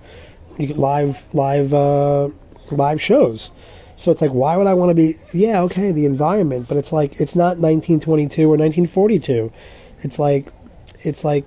you 0.58 0.66
can 0.68 0.76
live 0.76 1.22
live. 1.32 1.72
Uh, 1.72 2.28
live 2.76 3.00
shows. 3.00 3.50
So 3.96 4.12
it's 4.12 4.20
like, 4.20 4.30
why 4.30 4.56
would 4.56 4.66
I 4.66 4.74
want 4.74 4.90
to 4.90 4.94
be? 4.94 5.14
Yeah, 5.32 5.62
okay, 5.62 5.92
the 5.92 6.04
environment, 6.04 6.68
but 6.68 6.76
it's 6.76 6.92
like 6.92 7.20
it's 7.20 7.34
not 7.34 7.58
1922 7.58 8.42
or 8.42 8.56
1942. 8.56 9.52
It's 10.00 10.18
like, 10.18 10.52
it's 11.00 11.24
like, 11.24 11.44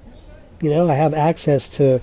you 0.62 0.70
know, 0.70 0.90
I 0.90 0.96
have 0.96 1.14
access 1.14 1.70
to, 1.78 2.02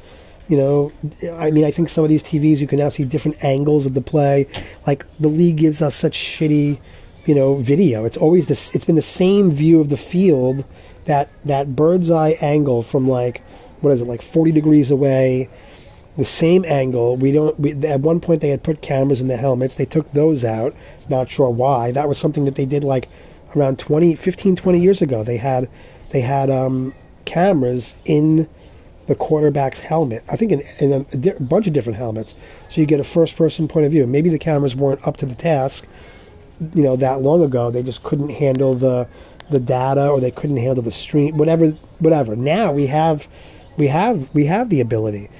you 0.48 0.56
know, 0.56 0.92
I 1.34 1.50
mean, 1.50 1.64
I 1.64 1.70
think 1.70 1.88
some 1.88 2.04
of 2.04 2.10
these 2.10 2.22
TVs 2.22 2.58
you 2.58 2.66
can 2.66 2.78
now 2.78 2.88
see 2.88 3.04
different 3.04 3.42
angles 3.44 3.86
of 3.86 3.94
the 3.94 4.00
play. 4.00 4.46
Like 4.86 5.06
the 5.20 5.28
league 5.28 5.58
gives 5.58 5.82
us 5.82 5.94
such 5.94 6.16
shitty, 6.16 6.80
you 7.26 7.34
know, 7.34 7.56
video. 7.56 8.04
It's 8.04 8.16
always 8.16 8.46
this. 8.46 8.74
It's 8.74 8.84
been 8.84 8.96
the 8.96 9.02
same 9.02 9.50
view 9.50 9.80
of 9.80 9.90
the 9.90 9.96
field, 9.96 10.64
that 11.04 11.30
that 11.44 11.76
bird's 11.76 12.10
eye 12.10 12.36
angle 12.40 12.82
from 12.82 13.06
like, 13.06 13.42
what 13.80 13.92
is 13.92 14.00
it, 14.00 14.08
like 14.08 14.22
40 14.22 14.52
degrees 14.52 14.90
away 14.90 15.48
the 16.18 16.24
same 16.24 16.64
angle. 16.66 17.16
We 17.16 17.30
don't. 17.30 17.58
We, 17.60 17.72
at 17.86 18.00
one 18.00 18.20
point, 18.20 18.42
they 18.42 18.48
had 18.48 18.64
put 18.64 18.82
cameras 18.82 19.20
in 19.20 19.28
the 19.28 19.36
helmets. 19.36 19.76
They 19.76 19.86
took 19.86 20.10
those 20.12 20.44
out. 20.44 20.74
Not 21.08 21.30
sure 21.30 21.48
why. 21.48 21.92
That 21.92 22.08
was 22.08 22.18
something 22.18 22.44
that 22.44 22.56
they 22.56 22.66
did 22.66 22.82
like 22.82 23.08
around 23.54 23.78
20, 23.78 24.16
15, 24.16 24.56
20 24.56 24.80
years 24.80 25.00
ago. 25.00 25.22
They 25.22 25.36
had 25.36 25.70
they 26.10 26.20
had 26.20 26.50
um, 26.50 26.92
cameras 27.24 27.94
in 28.04 28.48
the 29.08 29.14
quarterback's 29.14 29.80
helmet. 29.80 30.22
I 30.30 30.36
think 30.36 30.52
in, 30.52 30.62
in 30.78 30.92
a, 30.92 31.00
a, 31.12 31.16
di- 31.16 31.32
bunch 31.40 31.66
of 31.66 31.72
different 31.72 31.98
helmets, 31.98 32.34
so 32.68 32.80
you 32.80 32.86
get 32.86 33.00
a 33.00 33.04
first-person 33.04 33.66
point 33.66 33.86
of 33.86 33.92
view. 33.92 34.06
Maybe 34.06 34.30
the 34.30 34.38
cameras 34.38 34.76
weren't 34.76 35.06
up 35.06 35.16
to 35.18 35.26
the 35.26 35.34
task, 35.34 35.86
you 36.74 36.82
know, 36.82 36.94
that 36.96 37.22
long 37.22 37.42
ago. 37.42 37.70
They 37.70 37.82
just 37.82 38.02
couldn't 38.02 38.30
handle 38.30 38.74
the 38.74 39.08
the 39.50 39.58
data, 39.58 40.08
or 40.08 40.20
they 40.20 40.30
couldn't 40.30 40.58
handle 40.58 40.84
the 40.84 40.92
stream. 40.92 41.38
Whatever, 41.38 41.70
whatever. 41.98 42.36
Now 42.36 42.70
we 42.70 42.86
have 42.86 43.26
we 43.76 43.88
have 43.88 44.32
we 44.34 44.44
have 44.46 44.68
the 44.68 44.80
ability 44.80 45.30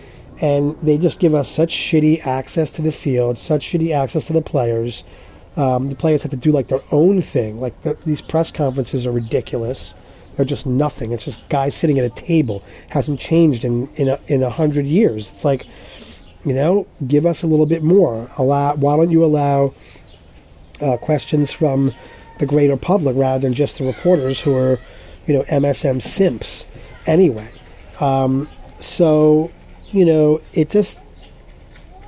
and 0.40 0.76
they 0.82 0.98
just 0.98 1.18
give 1.18 1.34
us 1.34 1.48
such 1.48 1.74
shitty 1.74 2.24
access 2.24 2.70
to 2.70 2.82
the 2.82 2.92
field, 2.92 3.38
such 3.38 3.66
shitty 3.66 3.94
access 3.94 4.24
to 4.24 4.32
the 4.32 4.42
players. 4.42 5.02
Um, 5.56 5.88
the 5.88 5.96
players 5.96 6.22
have 6.22 6.30
to 6.30 6.36
do 6.36 6.52
like 6.52 6.68
their 6.68 6.82
own 6.92 7.20
thing. 7.20 7.60
Like 7.60 7.80
the, 7.82 7.96
these 8.06 8.20
press 8.20 8.50
conferences 8.50 9.06
are 9.06 9.10
ridiculous. 9.10 9.94
They're 10.38 10.46
just 10.46 10.66
nothing. 10.66 11.10
It's 11.10 11.24
just 11.24 11.46
guys 11.48 11.74
sitting 11.74 11.98
at 11.98 12.04
a 12.04 12.10
table. 12.10 12.62
Hasn't 12.90 13.18
changed 13.18 13.64
in 13.64 13.88
in 13.96 14.06
a, 14.06 14.20
in 14.28 14.44
a 14.44 14.50
hundred 14.50 14.86
years. 14.86 15.32
It's 15.32 15.44
like, 15.44 15.66
you 16.44 16.54
know, 16.54 16.86
give 17.08 17.26
us 17.26 17.42
a 17.42 17.48
little 17.48 17.66
bit 17.66 17.82
more. 17.82 18.30
Allow. 18.38 18.76
Why 18.76 18.96
don't 18.96 19.10
you 19.10 19.24
allow 19.24 19.74
uh, 20.80 20.96
questions 20.98 21.50
from 21.50 21.92
the 22.38 22.46
greater 22.46 22.76
public 22.76 23.16
rather 23.16 23.40
than 23.40 23.52
just 23.52 23.78
the 23.78 23.84
reporters 23.84 24.40
who 24.40 24.54
are, 24.54 24.78
you 25.26 25.34
know, 25.34 25.42
MSM 25.42 26.00
simps 26.00 26.66
anyway. 27.04 27.50
Um, 27.98 28.48
so 28.78 29.50
you 29.90 30.04
know, 30.04 30.40
it 30.54 30.70
just 30.70 31.00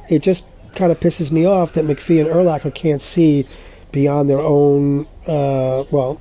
it 0.08 0.22
just 0.22 0.46
kind 0.76 0.92
of 0.92 1.00
pisses 1.00 1.32
me 1.32 1.46
off 1.46 1.72
that 1.72 1.84
McAfee 1.84 2.20
and 2.20 2.28
Urlacher 2.28 2.72
can't 2.72 3.02
see 3.02 3.44
beyond 3.90 4.30
their 4.30 4.38
own. 4.38 5.06
Uh, 5.26 5.82
well, 5.90 6.20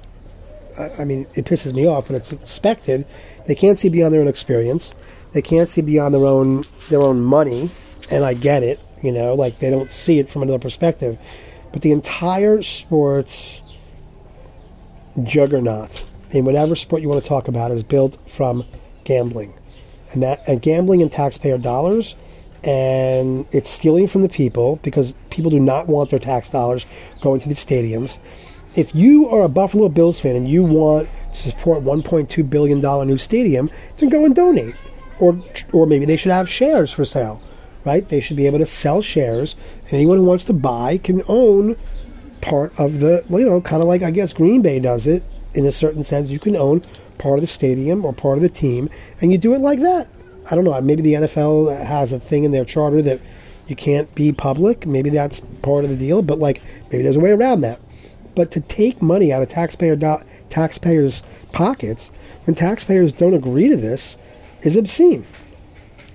I, 0.80 1.06
mean, 1.06 1.28
it 1.36 1.46
pisses 1.46 1.74
me 1.74 1.88
off, 1.88 2.08
but 2.08 2.16
it's 2.16 2.32
expected. 2.32 3.06
They 3.48 3.56
can't 3.56 3.78
see 3.78 3.90
beyond 3.90 4.14
their 4.14 4.22
own 4.22 4.28
experience. 4.28 4.96
They 5.34 5.42
can't 5.42 5.70
see 5.70 5.82
beyond 5.82 6.14
their 6.14 6.26
own 6.26 6.64
their 6.90 7.02
own 7.02 7.22
money, 7.22 7.70
and 8.10 8.24
I 8.24 8.34
get 8.34 8.64
it. 8.64 8.80
You 9.04 9.12
know, 9.12 9.36
like 9.36 9.60
they 9.60 9.70
don't 9.70 9.92
see 9.92 10.20
it 10.20 10.30
from 10.30 10.42
another 10.42 10.60
perspective. 10.60 11.18
But 11.72 11.82
the 11.82 11.92
entire 11.92 12.62
sports 12.62 13.62
juggernaut 15.24 16.04
in 16.32 16.46
whatever 16.46 16.76
sport 16.76 17.02
you 17.02 17.10
want 17.10 17.22
to 17.22 17.28
talk 17.28 17.48
about 17.48 17.72
is 17.72 17.84
built 17.84 18.18
from 18.30 18.66
gambling 19.04 19.54
and 20.12 20.24
that 20.24 20.40
and 20.48 20.62
gambling 20.62 21.02
and 21.02 21.12
taxpayer 21.12 21.58
dollars 21.58 22.16
and 22.64 23.46
it's 23.52 23.70
stealing 23.70 24.08
from 24.08 24.22
the 24.22 24.30
people 24.30 24.78
because 24.78 25.14
people 25.30 25.50
do 25.50 25.60
not 25.60 25.88
want 25.88 26.10
their 26.10 26.20
tax 26.20 26.50
dollars 26.50 26.86
going 27.22 27.40
to 27.40 27.48
the 27.48 27.56
stadiums. 27.56 28.20
If 28.76 28.94
you 28.94 29.28
are 29.30 29.44
a 29.44 29.50
Buffalo 29.50 29.90
Bills 29.90 30.20
fan 30.20 30.36
and 30.36 30.48
you 30.48 30.64
want 30.64 31.10
to 31.34 31.38
support 31.38 31.84
1.2 31.84 32.50
billion 32.50 32.80
dollar 32.80 33.06
new 33.06 33.18
stadium, 33.18 33.70
then 33.98 34.10
go 34.10 34.26
and 34.26 34.36
donate, 34.36 34.76
or 35.20 35.38
or 35.74 35.88
maybe 35.88 36.06
they 36.06 36.18
should 36.18 36.32
have 36.32 36.50
shares 36.50 36.92
for 36.92 37.04
sale, 37.04 37.42
right? 37.84 38.08
They 38.08 38.20
should 38.20 38.38
be 38.38 38.46
able 38.46 38.60
to 38.60 38.66
sell 38.66 39.02
shares, 39.02 39.56
and 39.86 39.94
anyone 39.94 40.18
who 40.18 40.24
wants 40.24 40.46
to 40.46 40.54
buy 40.54 40.98
can 40.98 41.24
own 41.28 41.78
part 42.42 42.78
of 42.80 43.00
the 43.00 43.24
you 43.30 43.46
know 43.46 43.60
kind 43.62 43.82
of 43.82 43.88
like 43.88 44.04
I 44.04 44.12
guess 44.12 44.34
Green 44.34 44.62
Bay 44.62 44.80
does 44.80 45.08
it 45.08 45.24
in 45.54 45.66
a 45.66 45.72
certain 45.72 46.04
sense. 46.04 46.30
You 46.30 46.40
can 46.40 46.56
own 46.56 46.82
part 47.18 47.40
of 47.40 47.42
the 47.42 47.48
stadium 47.48 48.06
or 48.06 48.14
part 48.14 48.38
of 48.38 48.44
the 48.44 48.50
team, 48.50 48.90
and 49.20 49.32
you 49.32 49.38
do 49.38 49.54
it 49.56 49.62
like 49.62 49.82
that. 49.82 50.08
I 50.50 50.56
don't 50.56 50.64
know. 50.64 50.80
Maybe 50.82 51.02
the 51.02 51.14
NFL 51.14 51.86
has 51.86 52.12
a 52.12 52.20
thing 52.20 52.44
in 52.44 52.52
their 52.52 52.66
charter 52.66 53.02
that 53.02 53.20
you 53.68 53.76
can't 53.76 54.14
be 54.16 54.32
public. 54.32 54.86
Maybe 54.86 55.10
that's 55.10 55.42
part 55.62 55.84
of 55.84 55.90
the 55.90 55.98
deal, 55.98 56.22
but 56.22 56.40
like 56.40 56.62
maybe 56.92 57.04
there's 57.04 57.16
a 57.16 57.20
way 57.20 57.32
around 57.32 57.62
that. 57.62 57.80
But 58.40 58.52
to 58.52 58.62
take 58.62 59.02
money 59.02 59.34
out 59.34 59.44
of 59.44 59.50
taxpayer 59.50 59.98
do- 59.98 60.24
taxpayers' 60.50 61.24
pockets 61.52 62.10
when 62.46 62.56
taxpayers 62.56 63.12
don't 63.12 63.34
agree 63.34 63.68
to 63.68 63.76
this 63.76 64.16
is 64.62 64.78
obscene. 64.78 65.28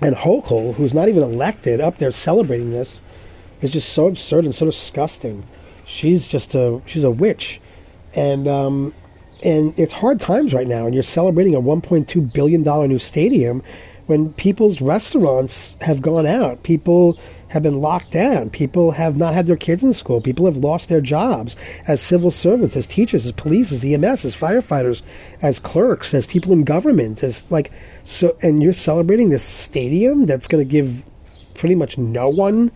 And 0.01 0.16
Hochul, 0.16 0.75
who's 0.77 0.95
not 0.95 1.11
even 1.11 1.22
elected, 1.22 1.83
up 1.83 1.99
there 1.99 2.11
celebrating 2.11 2.70
this, 2.70 3.03
is 3.61 3.68
just 3.68 3.91
so 3.91 4.07
absurd 4.07 4.47
and 4.47 4.55
so 4.55 4.64
disgusting. 4.64 5.45
She's 5.85 6.27
just 6.27 6.55
a 6.55 6.81
she's 6.87 7.05
a 7.05 7.11
witch, 7.11 7.61
and 8.14 8.49
um, 8.49 8.95
and 9.43 9.79
it's 9.79 9.93
hard 9.93 10.18
times 10.18 10.55
right 10.55 10.66
now. 10.66 10.87
And 10.87 10.95
you're 10.95 11.03
celebrating 11.03 11.55
a 11.55 11.61
1.2 11.61 12.33
billion 12.33 12.62
dollar 12.62 12.89
new 12.89 12.99
stadium 12.99 13.62
when 14.07 14.32
people's 14.34 14.80
restaurants 14.80 15.76
have 15.80 16.02
gone 16.02 16.26
out. 16.26 16.62
People 16.62 17.18
have 17.48 17.62
been 17.62 17.80
locked 17.80 18.11
down. 18.11 18.50
People 18.50 18.90
have 18.90 19.16
not 19.16 19.32
had 19.32 19.46
their 19.46 19.57
kids 19.57 19.82
in 19.82 19.92
school. 19.92 20.20
People 20.20 20.44
have 20.44 20.57
lost 20.57 20.88
their 20.88 21.00
jobs 21.00 21.57
as 21.86 22.00
civil 22.00 22.30
servants, 22.30 22.76
as 22.76 22.86
teachers, 22.86 23.24
as 23.24 23.32
police, 23.32 23.70
as 23.70 23.84
EMS, 23.84 24.24
as 24.24 24.34
firefighters, 24.34 25.02
as 25.40 25.59
clerks, 25.59 26.12
as 26.14 26.26
people 26.26 26.52
in 26.52 26.64
government. 26.64 27.22
As 27.22 27.44
like 27.50 27.70
so, 28.02 28.36
and 28.42 28.62
you're 28.62 28.72
celebrating 28.72 29.30
this 29.30 29.44
stadium 29.44 30.26
that's 30.26 30.48
going 30.48 30.66
to 30.66 30.70
give 30.70 31.02
pretty 31.55 31.74
much 31.76 31.96
no 31.96 32.28
one 32.28 32.72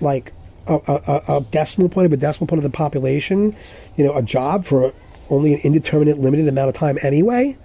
like 0.00 0.32
a, 0.66 0.74
a, 0.74 1.36
a, 1.36 1.40
decimal 1.50 1.88
point 1.88 2.06
of 2.06 2.12
a 2.12 2.16
decimal 2.16 2.46
point 2.46 2.58
of 2.58 2.70
the 2.70 2.76
population, 2.76 3.56
you 3.96 4.04
know, 4.04 4.14
a 4.16 4.22
job 4.22 4.64
for 4.64 4.92
only 5.30 5.54
an 5.54 5.60
indeterminate, 5.62 6.18
limited 6.18 6.46
amount 6.48 6.68
of 6.68 6.74
time 6.74 6.98
anyway. 7.02 7.56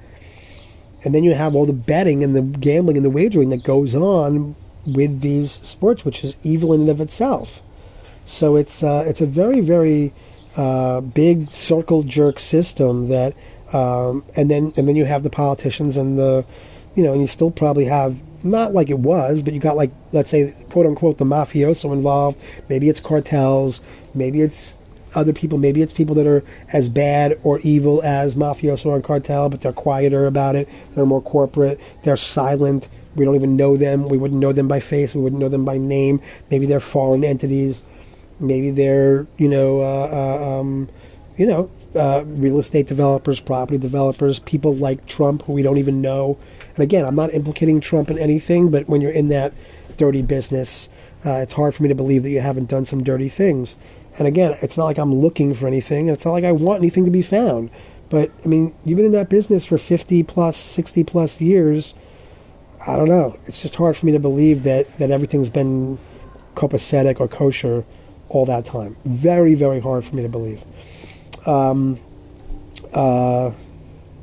And 1.03 1.13
then 1.13 1.23
you 1.23 1.33
have 1.33 1.55
all 1.55 1.65
the 1.65 1.73
betting 1.73 2.23
and 2.23 2.35
the 2.35 2.41
gambling 2.41 2.97
and 2.97 3.05
the 3.05 3.09
wagering 3.09 3.49
that 3.49 3.63
goes 3.63 3.93
on 3.93 4.55
with 4.85 5.21
these 5.21 5.53
sports, 5.63 6.05
which 6.05 6.23
is 6.23 6.35
evil 6.43 6.73
in 6.73 6.81
and 6.81 6.89
of 6.89 7.01
itself. 7.01 7.61
So 8.25 8.55
it's 8.55 8.83
uh, 8.83 9.03
it's 9.05 9.21
a 9.21 9.25
very 9.25 9.59
very 9.59 10.13
uh, 10.55 11.01
big 11.01 11.51
circle 11.51 12.03
jerk 12.03 12.39
system 12.39 13.09
that, 13.09 13.35
um, 13.73 14.23
and 14.35 14.49
then 14.49 14.71
and 14.77 14.87
then 14.87 14.95
you 14.95 15.05
have 15.05 15.23
the 15.23 15.29
politicians 15.29 15.97
and 15.97 16.17
the, 16.17 16.45
you 16.95 17.03
know, 17.03 17.11
and 17.11 17.21
you 17.21 17.27
still 17.27 17.51
probably 17.51 17.85
have 17.85 18.17
not 18.43 18.73
like 18.73 18.89
it 18.89 18.99
was, 18.99 19.41
but 19.41 19.53
you 19.53 19.59
got 19.59 19.75
like 19.75 19.91
let's 20.11 20.29
say 20.29 20.55
quote 20.69 20.85
unquote 20.85 21.17
the 21.17 21.25
mafioso 21.25 21.91
involved. 21.91 22.37
Maybe 22.69 22.89
it's 22.89 22.99
cartels. 22.99 23.81
Maybe 24.13 24.41
it's 24.41 24.77
other 25.15 25.33
people. 25.33 25.57
Maybe 25.57 25.81
it's 25.81 25.93
people 25.93 26.15
that 26.15 26.27
are 26.27 26.43
as 26.71 26.89
bad 26.89 27.39
or 27.43 27.59
evil 27.59 28.01
as 28.03 28.35
mafioso 28.35 28.87
or 28.87 29.01
cartel, 29.01 29.49
but 29.49 29.61
they're 29.61 29.73
quieter 29.73 30.25
about 30.25 30.55
it. 30.55 30.67
They're 30.95 31.05
more 31.05 31.21
corporate. 31.21 31.79
They're 32.03 32.17
silent. 32.17 32.87
We 33.15 33.25
don't 33.25 33.35
even 33.35 33.55
know 33.55 33.77
them. 33.77 34.09
We 34.09 34.17
wouldn't 34.17 34.39
know 34.39 34.53
them 34.53 34.67
by 34.67 34.79
face. 34.79 35.13
We 35.13 35.21
wouldn't 35.21 35.41
know 35.41 35.49
them 35.49 35.65
by 35.65 35.77
name. 35.77 36.21
Maybe 36.49 36.65
they're 36.65 36.79
foreign 36.79 37.23
entities. 37.23 37.83
Maybe 38.39 38.71
they're 38.71 39.27
you 39.37 39.47
know 39.47 39.81
uh, 39.81 40.09
uh, 40.11 40.59
um, 40.59 40.89
you 41.37 41.45
know 41.45 41.69
uh, 41.95 42.23
real 42.25 42.59
estate 42.59 42.87
developers, 42.87 43.39
property 43.39 43.77
developers, 43.77 44.39
people 44.39 44.75
like 44.75 45.05
Trump 45.05 45.43
who 45.43 45.53
we 45.53 45.61
don't 45.61 45.77
even 45.77 46.01
know. 46.01 46.37
And 46.75 46.79
again, 46.79 47.05
I'm 47.05 47.15
not 47.15 47.33
implicating 47.33 47.79
Trump 47.79 48.09
in 48.09 48.17
anything, 48.17 48.71
but 48.71 48.89
when 48.89 49.01
you're 49.01 49.11
in 49.11 49.29
that 49.29 49.53
dirty 49.97 50.21
business, 50.21 50.89
uh, 51.25 51.35
it's 51.35 51.53
hard 51.53 51.75
for 51.75 51.83
me 51.83 51.89
to 51.89 51.95
believe 51.95 52.23
that 52.23 52.31
you 52.31 52.41
haven't 52.41 52.69
done 52.69 52.85
some 52.85 53.03
dirty 53.03 53.29
things. 53.29 53.75
And 54.17 54.27
again, 54.27 54.57
it's 54.61 54.77
not 54.77 54.85
like 54.85 54.97
I'm 54.97 55.13
looking 55.13 55.53
for 55.53 55.67
anything. 55.67 56.07
It's 56.07 56.25
not 56.25 56.31
like 56.31 56.43
I 56.43 56.51
want 56.51 56.79
anything 56.79 57.05
to 57.05 57.11
be 57.11 57.21
found. 57.21 57.69
But 58.09 58.31
I 58.43 58.47
mean, 58.47 58.75
you've 58.85 58.97
been 58.97 59.07
in 59.07 59.11
that 59.13 59.29
business 59.29 59.65
for 59.65 59.77
50 59.77 60.23
plus, 60.23 60.55
60 60.55 61.03
plus 61.03 61.41
years. 61.41 61.95
I 62.85 62.95
don't 62.95 63.09
know. 63.09 63.37
It's 63.45 63.61
just 63.61 63.75
hard 63.75 63.97
for 63.97 64.05
me 64.05 64.11
to 64.11 64.19
believe 64.19 64.63
that, 64.63 64.97
that 64.99 65.09
everything's 65.09 65.49
been 65.49 65.97
copacetic 66.55 67.19
or 67.19 67.27
kosher 67.27 67.85
all 68.29 68.45
that 68.45 68.65
time. 68.65 68.97
Very, 69.05 69.55
very 69.55 69.79
hard 69.79 70.05
for 70.05 70.15
me 70.15 70.21
to 70.21 70.29
believe. 70.29 70.63
Um, 71.47 71.99
uh, 72.93 73.51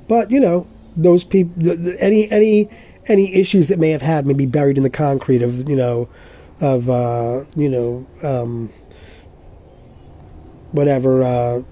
but 0.08 0.30
you 0.30 0.40
know, 0.40 0.68
those 0.96 1.24
people, 1.24 1.70
any 2.00 2.30
any 2.30 2.68
any 3.06 3.34
issues 3.34 3.68
that 3.68 3.78
may 3.78 3.90
have 3.90 4.02
had 4.02 4.26
may 4.26 4.34
be 4.34 4.46
buried 4.46 4.76
in 4.76 4.82
the 4.82 4.90
concrete 4.90 5.42
of 5.42 5.68
you 5.68 5.76
know, 5.76 6.08
of 6.60 6.88
uh, 6.90 7.44
you 7.56 7.68
know, 7.68 8.06
um, 8.22 8.70
whatever 10.72 11.22
uh, 11.22 11.62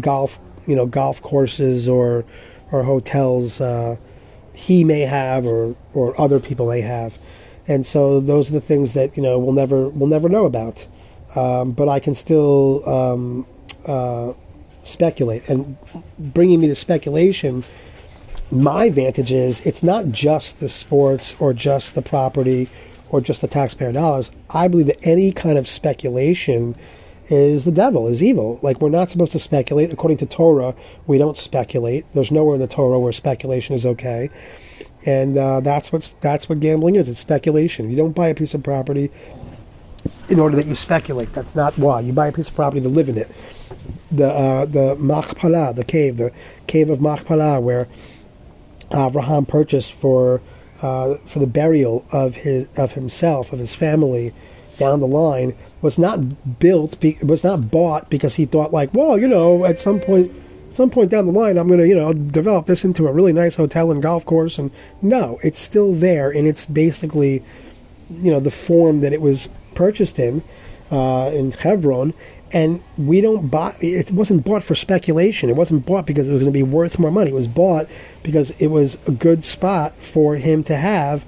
golf 0.00 0.38
you 0.66 0.76
know 0.76 0.86
golf 0.86 1.20
courses 1.22 1.88
or 1.88 2.24
or 2.72 2.82
hotels 2.82 3.60
uh, 3.60 3.96
he 4.54 4.84
may 4.84 5.00
have 5.00 5.46
or 5.46 5.76
or 5.92 6.18
other 6.20 6.40
people 6.40 6.68
may 6.68 6.80
have, 6.80 7.18
and 7.66 7.86
so 7.86 8.20
those 8.20 8.50
are 8.50 8.54
the 8.54 8.60
things 8.60 8.92
that 8.94 9.16
you 9.16 9.22
know 9.22 9.38
we'll 9.38 9.54
never 9.54 9.88
we'll 9.88 10.08
never 10.08 10.28
know 10.28 10.46
about. 10.46 10.86
Um, 11.34 11.72
but 11.72 11.88
I 11.88 11.98
can 11.98 12.14
still 12.14 12.88
um, 12.88 13.46
uh, 13.86 14.32
speculate, 14.84 15.48
and 15.48 15.76
bringing 16.18 16.60
me 16.60 16.68
to 16.68 16.74
speculation. 16.74 17.64
My 18.50 18.90
vantage 18.90 19.32
is 19.32 19.60
it's 19.62 19.82
not 19.82 20.10
just 20.10 20.60
the 20.60 20.68
sports 20.68 21.34
or 21.40 21.52
just 21.52 21.94
the 21.94 22.02
property 22.02 22.68
or 23.08 23.20
just 23.20 23.40
the 23.40 23.48
taxpayer 23.48 23.90
dollars. 23.90 24.30
I 24.50 24.68
believe 24.68 24.86
that 24.86 24.98
any 25.02 25.32
kind 25.32 25.58
of 25.58 25.66
speculation 25.66 26.76
is 27.28 27.64
the 27.64 27.72
devil, 27.72 28.06
is 28.06 28.22
evil. 28.22 28.58
Like 28.62 28.80
we're 28.80 28.90
not 28.90 29.10
supposed 29.10 29.32
to 29.32 29.38
speculate. 29.38 29.92
According 29.92 30.18
to 30.18 30.26
Torah, 30.26 30.74
we 31.06 31.18
don't 31.18 31.36
speculate. 31.36 32.04
There's 32.14 32.30
nowhere 32.30 32.56
in 32.56 32.60
the 32.60 32.66
Torah 32.66 32.98
where 32.98 33.12
speculation 33.12 33.74
is 33.74 33.86
okay. 33.86 34.30
And 35.06 35.36
uh, 35.36 35.60
that's 35.60 35.92
what's 35.92 36.08
that's 36.20 36.48
what 36.48 36.60
gambling 36.60 36.96
is. 36.96 37.08
It's 37.08 37.20
speculation. 37.20 37.90
You 37.90 37.96
don't 37.96 38.14
buy 38.14 38.28
a 38.28 38.34
piece 38.34 38.54
of 38.54 38.62
property 38.62 39.10
in 40.28 40.38
order 40.38 40.56
that 40.56 40.66
you 40.66 40.74
speculate. 40.74 41.32
That's 41.32 41.54
not 41.54 41.78
why. 41.78 42.00
You 42.00 42.12
buy 42.12 42.28
a 42.28 42.32
piece 42.32 42.48
of 42.48 42.54
property 42.54 42.80
to 42.82 42.88
live 42.88 43.08
in 43.08 43.18
it. 43.18 43.30
The 44.10 44.28
uh, 44.28 44.64
the 44.66 44.96
Machpelah, 44.96 45.74
the 45.74 45.84
cave, 45.84 46.16
the 46.16 46.32
cave 46.66 46.90
of 46.90 47.00
Machpelah, 47.00 47.60
where 47.60 47.88
Abraham 48.92 49.44
purchased 49.44 49.92
for 49.92 50.40
uh, 50.82 51.16
for 51.26 51.38
the 51.38 51.46
burial 51.46 52.06
of 52.12 52.36
his 52.36 52.66
of 52.76 52.92
himself, 52.92 53.52
of 53.52 53.58
his 53.58 53.74
family, 53.74 54.32
down 54.78 55.00
the 55.00 55.06
line 55.06 55.54
was 55.84 55.98
not 55.98 56.58
built, 56.58 56.98
be, 56.98 57.18
was 57.22 57.44
not 57.44 57.70
bought 57.70 58.08
because 58.08 58.36
he 58.36 58.46
thought 58.46 58.72
like, 58.72 58.94
well, 58.94 59.18
you 59.18 59.28
know, 59.28 59.66
at 59.66 59.78
some 59.78 60.00
point, 60.00 60.32
some 60.72 60.88
point 60.88 61.10
down 61.10 61.26
the 61.26 61.32
line, 61.32 61.58
I'm 61.58 61.68
going 61.68 61.78
to, 61.78 61.86
you 61.86 61.94
know, 61.94 62.14
develop 62.14 62.64
this 62.64 62.86
into 62.86 63.06
a 63.06 63.12
really 63.12 63.34
nice 63.34 63.56
hotel 63.56 63.90
and 63.90 64.02
golf 64.02 64.24
course. 64.24 64.58
And 64.58 64.70
no, 65.02 65.38
it's 65.42 65.60
still 65.60 65.92
there, 65.92 66.30
and 66.30 66.48
it's 66.48 66.64
basically, 66.64 67.44
you 68.10 68.32
know, 68.32 68.40
the 68.40 68.50
form 68.50 69.02
that 69.02 69.12
it 69.12 69.20
was 69.20 69.50
purchased 69.74 70.18
in, 70.18 70.42
uh, 70.90 71.30
in 71.34 71.52
Hebron. 71.52 72.14
And 72.50 72.82
we 72.96 73.20
don't 73.20 73.48
buy. 73.48 73.76
It 73.80 74.10
wasn't 74.10 74.42
bought 74.42 74.62
for 74.62 74.74
speculation. 74.74 75.50
It 75.50 75.56
wasn't 75.56 75.84
bought 75.84 76.06
because 76.06 76.30
it 76.30 76.32
was 76.32 76.40
going 76.40 76.52
to 76.52 76.58
be 76.58 76.62
worth 76.62 76.98
more 76.98 77.10
money. 77.10 77.30
It 77.30 77.34
was 77.34 77.48
bought 77.48 77.88
because 78.22 78.52
it 78.52 78.68
was 78.68 78.96
a 79.06 79.10
good 79.10 79.44
spot 79.44 79.94
for 79.96 80.36
him 80.36 80.62
to 80.64 80.76
have 80.76 81.26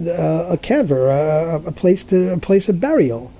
uh, 0.00 0.46
a 0.48 0.56
kever, 0.56 1.10
a, 1.10 1.68
a 1.68 1.72
place 1.72 2.04
to 2.04 2.32
a 2.32 2.38
place 2.38 2.70
of 2.70 2.80
burial 2.80 3.32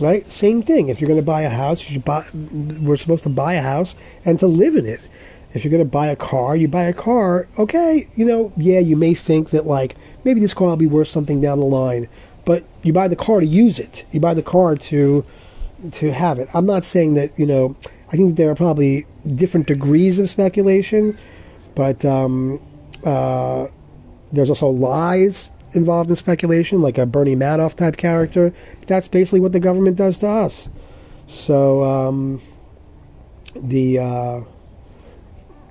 right? 0.00 0.30
Same 0.30 0.62
thing. 0.62 0.88
If 0.88 1.00
you're 1.00 1.08
going 1.08 1.20
to 1.20 1.26
buy 1.26 1.42
a 1.42 1.50
house, 1.50 1.82
you 1.82 1.94
should 1.94 2.04
buy. 2.04 2.26
We're 2.32 2.96
supposed 2.96 3.24
to 3.24 3.28
buy 3.28 3.54
a 3.54 3.62
house 3.62 3.94
and 4.24 4.38
to 4.38 4.46
live 4.46 4.76
in 4.76 4.86
it. 4.86 5.00
If 5.52 5.64
you're 5.64 5.70
going 5.70 5.84
to 5.84 5.90
buy 5.90 6.06
a 6.06 6.16
car, 6.16 6.56
you 6.56 6.68
buy 6.68 6.84
a 6.84 6.92
car. 6.92 7.48
Okay, 7.58 8.08
you 8.14 8.24
know, 8.24 8.52
yeah, 8.56 8.78
you 8.78 8.96
may 8.96 9.14
think 9.14 9.50
that 9.50 9.66
like 9.66 9.96
maybe 10.24 10.40
this 10.40 10.54
car 10.54 10.68
will 10.68 10.76
be 10.76 10.86
worth 10.86 11.08
something 11.08 11.40
down 11.40 11.58
the 11.58 11.66
line, 11.66 12.08
but 12.44 12.64
you 12.82 12.92
buy 12.92 13.08
the 13.08 13.16
car 13.16 13.40
to 13.40 13.46
use 13.46 13.78
it. 13.78 14.04
You 14.12 14.20
buy 14.20 14.34
the 14.34 14.42
car 14.42 14.76
to 14.76 15.24
to 15.92 16.12
have 16.12 16.38
it. 16.38 16.48
I'm 16.54 16.66
not 16.66 16.84
saying 16.84 17.14
that 17.14 17.38
you 17.38 17.46
know. 17.46 17.76
I 18.12 18.16
think 18.16 18.36
there 18.36 18.50
are 18.50 18.56
probably 18.56 19.06
different 19.36 19.68
degrees 19.68 20.18
of 20.18 20.28
speculation, 20.28 21.16
but 21.76 22.04
um, 22.04 22.60
uh, 23.04 23.68
there's 24.32 24.48
also 24.48 24.68
lies 24.68 25.48
involved 25.72 26.10
in 26.10 26.16
speculation, 26.16 26.80
like 26.82 26.98
a 26.98 27.06
Bernie 27.06 27.36
Madoff 27.36 27.74
type 27.74 27.96
character. 27.96 28.52
That's 28.86 29.08
basically 29.08 29.40
what 29.40 29.52
the 29.52 29.60
government 29.60 29.96
does 29.96 30.18
to 30.18 30.28
us. 30.28 30.68
So 31.26 31.84
um, 31.84 32.42
the 33.54 33.98
uh, 33.98 34.40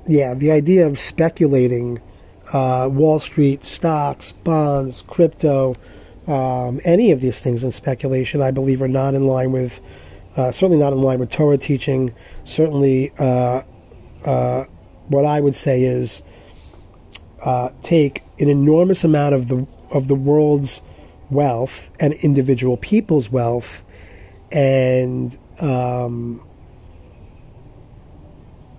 yeah, 0.07 0.33
the 0.33 0.51
idea 0.51 0.87
of 0.87 0.99
speculating 0.99 2.01
uh, 2.53 2.89
Wall 2.91 3.19
Street 3.19 3.65
stocks, 3.65 4.31
bonds, 4.31 5.03
crypto, 5.07 5.75
um, 6.27 6.79
any 6.83 7.11
of 7.11 7.21
these 7.21 7.39
things 7.39 7.63
in 7.63 7.71
speculation, 7.71 8.41
I 8.41 8.51
believe, 8.51 8.81
are 8.81 8.87
not 8.87 9.13
in 9.13 9.27
line 9.27 9.51
with 9.51 9.81
uh, 10.35 10.51
certainly 10.51 10.81
not 10.81 10.93
in 10.93 11.01
line 11.01 11.19
with 11.19 11.29
Torah 11.29 11.57
teaching. 11.57 12.13
Certainly, 12.43 13.11
uh, 13.19 13.63
uh, 14.23 14.65
what 15.07 15.25
I 15.25 15.41
would 15.41 15.55
say 15.55 15.83
is 15.83 16.23
uh, 17.43 17.69
take 17.83 18.23
an 18.39 18.47
enormous 18.47 19.03
amount 19.03 19.35
of 19.35 19.47
the 19.47 19.67
of 19.91 20.07
the 20.07 20.15
world's 20.15 20.81
wealth 21.29 21.89
and 21.99 22.13
individual 22.13 22.77
people's 22.77 23.31
wealth 23.31 23.83
and 24.51 25.37
um, 25.59 26.45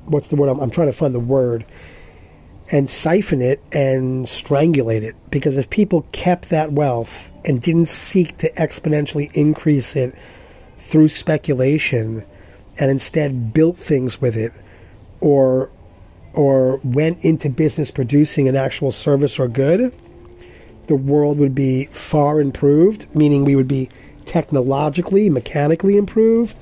what's 0.06 0.28
the 0.28 0.36
word? 0.36 0.48
I'm, 0.48 0.60
I'm, 0.60 0.70
trying 0.70 0.88
to 0.88 0.92
find 0.92 1.14
the 1.14 1.20
word. 1.20 1.64
And 2.72 2.88
siphon 2.88 3.42
it 3.42 3.60
and 3.72 4.26
strangulate 4.26 5.02
it. 5.02 5.16
Because 5.30 5.56
if 5.56 5.70
people 5.70 6.06
kept 6.12 6.50
that 6.50 6.72
wealth 6.72 7.30
and 7.44 7.60
didn't 7.60 7.88
seek 7.88 8.38
to 8.38 8.52
exponentially 8.52 9.30
increase 9.34 9.96
it 9.96 10.14
through 10.78 11.08
speculation 11.08 12.24
and 12.78 12.90
instead 12.90 13.52
built 13.52 13.76
things 13.76 14.20
with 14.20 14.36
it 14.36 14.52
or 15.20 15.70
or 16.32 16.76
went 16.84 17.18
into 17.24 17.50
business 17.50 17.90
producing 17.90 18.46
an 18.46 18.54
actual 18.54 18.92
service 18.92 19.38
or 19.38 19.48
good 19.48 19.92
the 20.90 20.96
world 20.96 21.38
would 21.38 21.54
be 21.54 21.84
far 21.92 22.40
improved, 22.40 23.06
meaning 23.14 23.44
we 23.44 23.54
would 23.54 23.68
be 23.68 23.88
technologically, 24.26 25.30
mechanically 25.30 25.96
improved. 25.96 26.56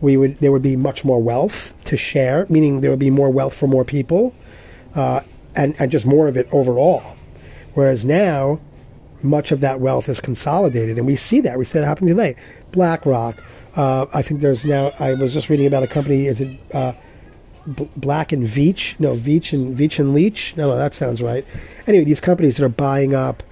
We 0.00 0.16
would 0.16 0.38
there 0.38 0.52
would 0.52 0.62
be 0.62 0.76
much 0.76 1.04
more 1.04 1.20
wealth 1.20 1.74
to 1.86 1.96
share, 1.96 2.46
meaning 2.48 2.80
there 2.80 2.90
would 2.90 3.00
be 3.00 3.10
more 3.10 3.28
wealth 3.28 3.54
for 3.54 3.66
more 3.66 3.84
people, 3.84 4.34
uh, 4.94 5.20
and 5.56 5.74
and 5.80 5.90
just 5.90 6.06
more 6.06 6.28
of 6.28 6.36
it 6.36 6.48
overall. 6.52 7.16
Whereas 7.74 8.04
now, 8.04 8.60
much 9.20 9.50
of 9.50 9.58
that 9.60 9.80
wealth 9.80 10.08
is 10.08 10.20
consolidated, 10.20 10.96
and 10.96 11.04
we 11.04 11.16
see 11.16 11.40
that 11.40 11.58
we 11.58 11.64
see 11.64 11.80
that 11.80 11.84
happening 11.84 12.14
today. 12.16 12.36
BlackRock. 12.70 13.42
Uh, 13.74 14.06
I 14.14 14.22
think 14.22 14.42
there's 14.42 14.64
now. 14.64 14.92
I 15.00 15.14
was 15.14 15.34
just 15.34 15.48
reading 15.50 15.66
about 15.66 15.82
a 15.82 15.88
company. 15.88 16.26
Is 16.26 16.40
it 16.40 16.56
uh, 16.72 16.92
Black 17.66 18.30
and 18.30 18.46
Veatch? 18.46 18.98
No, 19.00 19.14
Veatch 19.16 19.52
and 19.52 19.76
Veatch 19.76 19.98
and 19.98 20.14
Leach. 20.14 20.56
No, 20.56 20.68
no, 20.68 20.76
that 20.76 20.94
sounds 20.94 21.20
right. 21.20 21.44
Anyway, 21.88 22.04
these 22.04 22.20
companies 22.20 22.56
that 22.56 22.64
are 22.64 22.68
buying 22.68 23.12
up, 23.14 23.42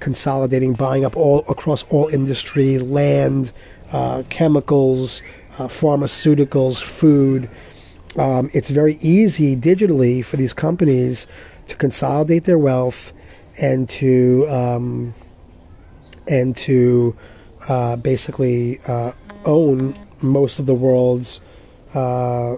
consolidating, 0.00 0.72
buying 0.72 1.04
up 1.04 1.16
all 1.16 1.44
across 1.48 1.84
all 1.84 2.08
industry, 2.08 2.78
land, 2.78 3.52
uh, 3.92 4.22
chemicals, 4.28 5.22
uh, 5.58 5.68
pharmaceuticals, 5.68 6.82
food. 6.82 7.48
Um, 8.16 8.50
it's 8.52 8.70
very 8.70 8.96
easy 8.96 9.56
digitally 9.56 10.24
for 10.24 10.36
these 10.36 10.52
companies 10.52 11.26
to 11.68 11.76
consolidate 11.76 12.44
their 12.44 12.58
wealth 12.58 13.12
and 13.60 13.88
to 13.88 14.48
um, 14.48 15.14
and 16.26 16.56
to 16.56 17.16
uh, 17.68 17.96
basically 17.96 18.80
uh, 18.86 19.12
own 19.44 19.98
most 20.22 20.58
of 20.58 20.66
the 20.66 20.74
world's 20.74 21.40
uh, 21.94 22.56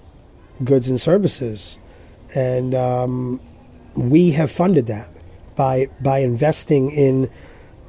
goods 0.64 0.88
and 0.88 1.00
services, 1.00 1.78
and 2.34 2.74
um, 2.74 3.40
we 3.96 4.30
have 4.30 4.50
funded 4.50 4.86
that 4.86 5.11
by 5.56 5.88
by 6.00 6.18
investing 6.18 6.90
in 6.90 7.30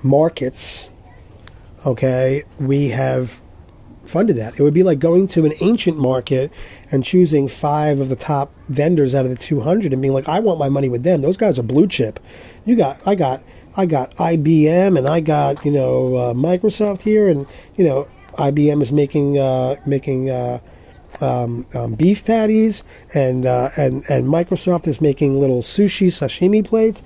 markets. 0.03 0.89
Okay, 1.85 2.43
we 2.59 2.89
have 2.89 3.41
funded 4.05 4.35
that. 4.37 4.59
It 4.59 4.63
would 4.63 4.73
be 4.73 4.83
like 4.83 4.99
going 4.99 5.27
to 5.29 5.45
an 5.45 5.53
ancient 5.61 5.97
market 5.97 6.51
and 6.91 7.03
choosing 7.03 7.47
five 7.47 7.99
of 7.99 8.09
the 8.09 8.15
top 8.15 8.53
vendors 8.69 9.15
out 9.15 9.25
of 9.25 9.31
the 9.31 9.37
200 9.37 9.91
and 9.93 10.01
being 10.01 10.13
like, 10.13 10.27
I 10.27 10.39
want 10.39 10.59
my 10.59 10.69
money 10.69 10.89
with 10.89 11.03
them. 11.03 11.21
Those 11.21 11.37
guys 11.37 11.57
are 11.57 11.63
blue 11.63 11.87
chip. 11.87 12.19
You 12.65 12.75
got, 12.75 13.05
I 13.07 13.15
got, 13.15 13.43
I 13.75 13.85
got 13.85 14.15
IBM 14.15 14.97
and 14.97 15.07
I 15.07 15.19
got, 15.19 15.65
you 15.65 15.71
know, 15.71 16.15
uh, 16.15 16.33
Microsoft 16.33 17.01
here 17.01 17.27
and, 17.27 17.47
you 17.75 17.85
know, 17.85 18.07
IBM 18.33 18.81
is 18.81 18.91
making, 18.91 19.37
uh, 19.37 19.75
making, 19.85 20.29
uh, 20.29 20.59
um, 21.21 21.65
um, 21.73 21.95
beef 21.95 22.25
patties 22.25 22.83
and, 23.13 23.45
uh, 23.45 23.69
and, 23.77 24.03
and 24.09 24.27
Microsoft 24.27 24.87
is 24.87 24.99
making 24.99 25.39
little 25.39 25.61
sushi 25.61 26.07
sashimi 26.07 26.65
plates 26.65 27.01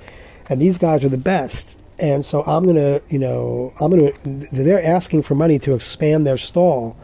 and 0.50 0.62
these 0.62 0.78
guys 0.78 1.04
are 1.04 1.10
the 1.10 1.18
best 1.18 1.78
and 2.00 2.24
so 2.24 2.44
I'm 2.44 2.66
gonna, 2.66 3.02
you 3.10 3.20
know, 3.20 3.74
I'm 3.80 3.90
gonna. 3.90 4.12
They're 4.52 4.84
asking 4.84 5.24
for 5.24 5.36
money 5.36 5.58
to 5.60 5.74
expand 5.74 6.28
their 6.28 6.38
stall. 6.38 6.96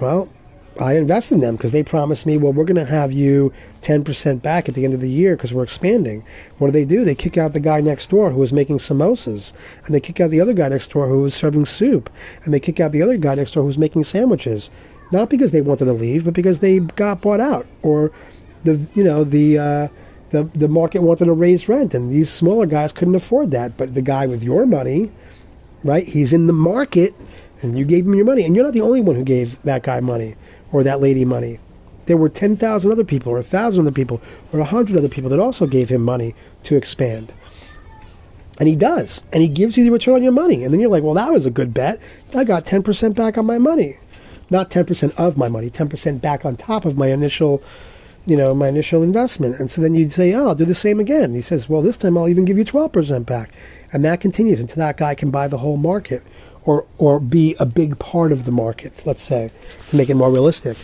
Well, 0.00 0.30
I 0.80 0.96
invest 0.96 1.32
in 1.32 1.40
them 1.40 1.56
because 1.56 1.72
they 1.72 1.82
promised 1.82 2.26
me, 2.26 2.36
well, 2.36 2.52
we're 2.52 2.64
going 2.64 2.76
to 2.76 2.84
have 2.84 3.10
you 3.10 3.50
10% 3.80 4.42
back 4.42 4.68
at 4.68 4.74
the 4.74 4.84
end 4.84 4.92
of 4.92 5.00
the 5.00 5.08
year 5.08 5.34
because 5.34 5.54
we're 5.54 5.62
expanding. 5.62 6.22
What 6.58 6.68
do 6.68 6.72
they 6.72 6.84
do? 6.84 7.02
They 7.02 7.14
kick 7.14 7.38
out 7.38 7.54
the 7.54 7.60
guy 7.60 7.80
next 7.80 8.10
door 8.10 8.30
who 8.30 8.38
was 8.38 8.52
making 8.52 8.78
samosas, 8.78 9.54
and 9.84 9.94
they 9.94 10.00
kick 10.00 10.20
out 10.20 10.28
the 10.28 10.40
other 10.40 10.52
guy 10.52 10.68
next 10.68 10.90
door 10.90 11.08
who 11.08 11.22
was 11.22 11.32
serving 11.32 11.64
soup, 11.64 12.10
and 12.44 12.52
they 12.52 12.60
kick 12.60 12.78
out 12.78 12.92
the 12.92 13.00
other 13.00 13.16
guy 13.16 13.34
next 13.34 13.52
door 13.52 13.62
who 13.62 13.68
was 13.68 13.78
making 13.78 14.04
sandwiches. 14.04 14.70
Not 15.12 15.30
because 15.30 15.52
they 15.52 15.62
wanted 15.62 15.86
to 15.86 15.92
leave, 15.92 16.24
but 16.24 16.34
because 16.34 16.58
they 16.58 16.80
got 16.80 17.22
bought 17.22 17.40
out, 17.40 17.66
or 17.82 18.12
the 18.64 18.86
you 18.94 19.04
know 19.04 19.24
the 19.24 19.58
uh, 19.58 19.88
the 20.36 20.58
the 20.58 20.68
market 20.68 21.02
wanted 21.02 21.24
to 21.26 21.32
raise 21.32 21.68
rent, 21.68 21.94
and 21.94 22.12
these 22.12 22.30
smaller 22.30 22.66
guys 22.66 22.92
couldn't 22.92 23.14
afford 23.14 23.50
that. 23.52 23.76
But 23.76 23.94
the 23.94 24.02
guy 24.02 24.26
with 24.26 24.42
your 24.42 24.66
money, 24.66 25.10
right? 25.82 26.06
He's 26.06 26.32
in 26.32 26.46
the 26.46 26.52
market, 26.52 27.14
and 27.62 27.78
you 27.78 27.84
gave 27.84 28.06
him 28.06 28.14
your 28.14 28.24
money, 28.26 28.44
and 28.44 28.54
you're 28.54 28.64
not 28.64 28.74
the 28.74 28.82
only 28.82 29.00
one 29.00 29.16
who 29.16 29.24
gave 29.24 29.60
that 29.62 29.82
guy 29.82 30.00
money 30.00 30.36
or 30.72 30.82
that 30.82 31.00
lady 31.00 31.24
money. 31.24 31.58
There 32.04 32.16
were 32.16 32.28
ten 32.28 32.56
thousand 32.56 32.92
other 32.92 33.04
people, 33.04 33.32
or 33.32 33.38
a 33.38 33.42
thousand 33.42 33.80
other 33.80 33.92
people, 33.92 34.20
or 34.52 34.60
a 34.60 34.64
hundred 34.64 34.98
other 34.98 35.08
people 35.08 35.30
that 35.30 35.40
also 35.40 35.66
gave 35.66 35.88
him 35.88 36.02
money 36.02 36.34
to 36.64 36.76
expand. 36.76 37.32
And 38.58 38.68
he 38.68 38.76
does, 38.76 39.22
and 39.32 39.42
he 39.42 39.48
gives 39.48 39.76
you 39.76 39.84
the 39.84 39.90
return 39.90 40.14
on 40.14 40.22
your 40.22 40.32
money, 40.32 40.64
and 40.64 40.72
then 40.72 40.80
you're 40.80 40.90
like, 40.90 41.02
"Well, 41.02 41.14
that 41.14 41.32
was 41.32 41.46
a 41.46 41.50
good 41.50 41.72
bet. 41.74 42.00
I 42.34 42.44
got 42.44 42.66
ten 42.66 42.82
percent 42.82 43.16
back 43.16 43.38
on 43.38 43.46
my 43.46 43.58
money." 43.58 43.98
Not 44.48 44.70
ten 44.70 44.84
percent 44.84 45.12
of 45.18 45.36
my 45.36 45.48
money, 45.48 45.70
ten 45.70 45.88
percent 45.88 46.22
back 46.22 46.44
on 46.44 46.56
top 46.56 46.84
of 46.84 46.96
my 46.96 47.08
initial 47.08 47.62
you 48.26 48.36
know, 48.36 48.52
my 48.54 48.68
initial 48.68 49.02
investment. 49.02 49.58
And 49.58 49.70
so 49.70 49.80
then 49.80 49.94
you'd 49.94 50.12
say, 50.12 50.34
oh, 50.34 50.48
I'll 50.48 50.54
do 50.54 50.64
the 50.64 50.74
same 50.74 50.98
again. 50.98 51.32
He 51.32 51.40
says, 51.40 51.68
well, 51.68 51.80
this 51.80 51.96
time 51.96 52.18
I'll 52.18 52.28
even 52.28 52.44
give 52.44 52.58
you 52.58 52.64
12% 52.64 53.24
back. 53.24 53.52
And 53.92 54.04
that 54.04 54.20
continues 54.20 54.58
until 54.58 54.76
that 54.78 54.96
guy 54.96 55.14
can 55.14 55.30
buy 55.30 55.46
the 55.46 55.58
whole 55.58 55.76
market 55.76 56.24
or, 56.64 56.84
or 56.98 57.20
be 57.20 57.54
a 57.60 57.64
big 57.64 57.98
part 58.00 58.32
of 58.32 58.44
the 58.44 58.50
market, 58.50 58.92
let's 59.06 59.22
say, 59.22 59.52
to 59.90 59.96
make 59.96 60.10
it 60.10 60.14
more 60.14 60.30
realistic. 60.30 60.76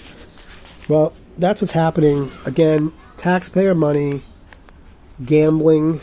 Well, 0.88 1.12
that's 1.36 1.60
what's 1.60 1.72
happening. 1.72 2.30
Again, 2.44 2.92
taxpayer 3.16 3.74
money, 3.74 4.22
gambling, 5.24 6.00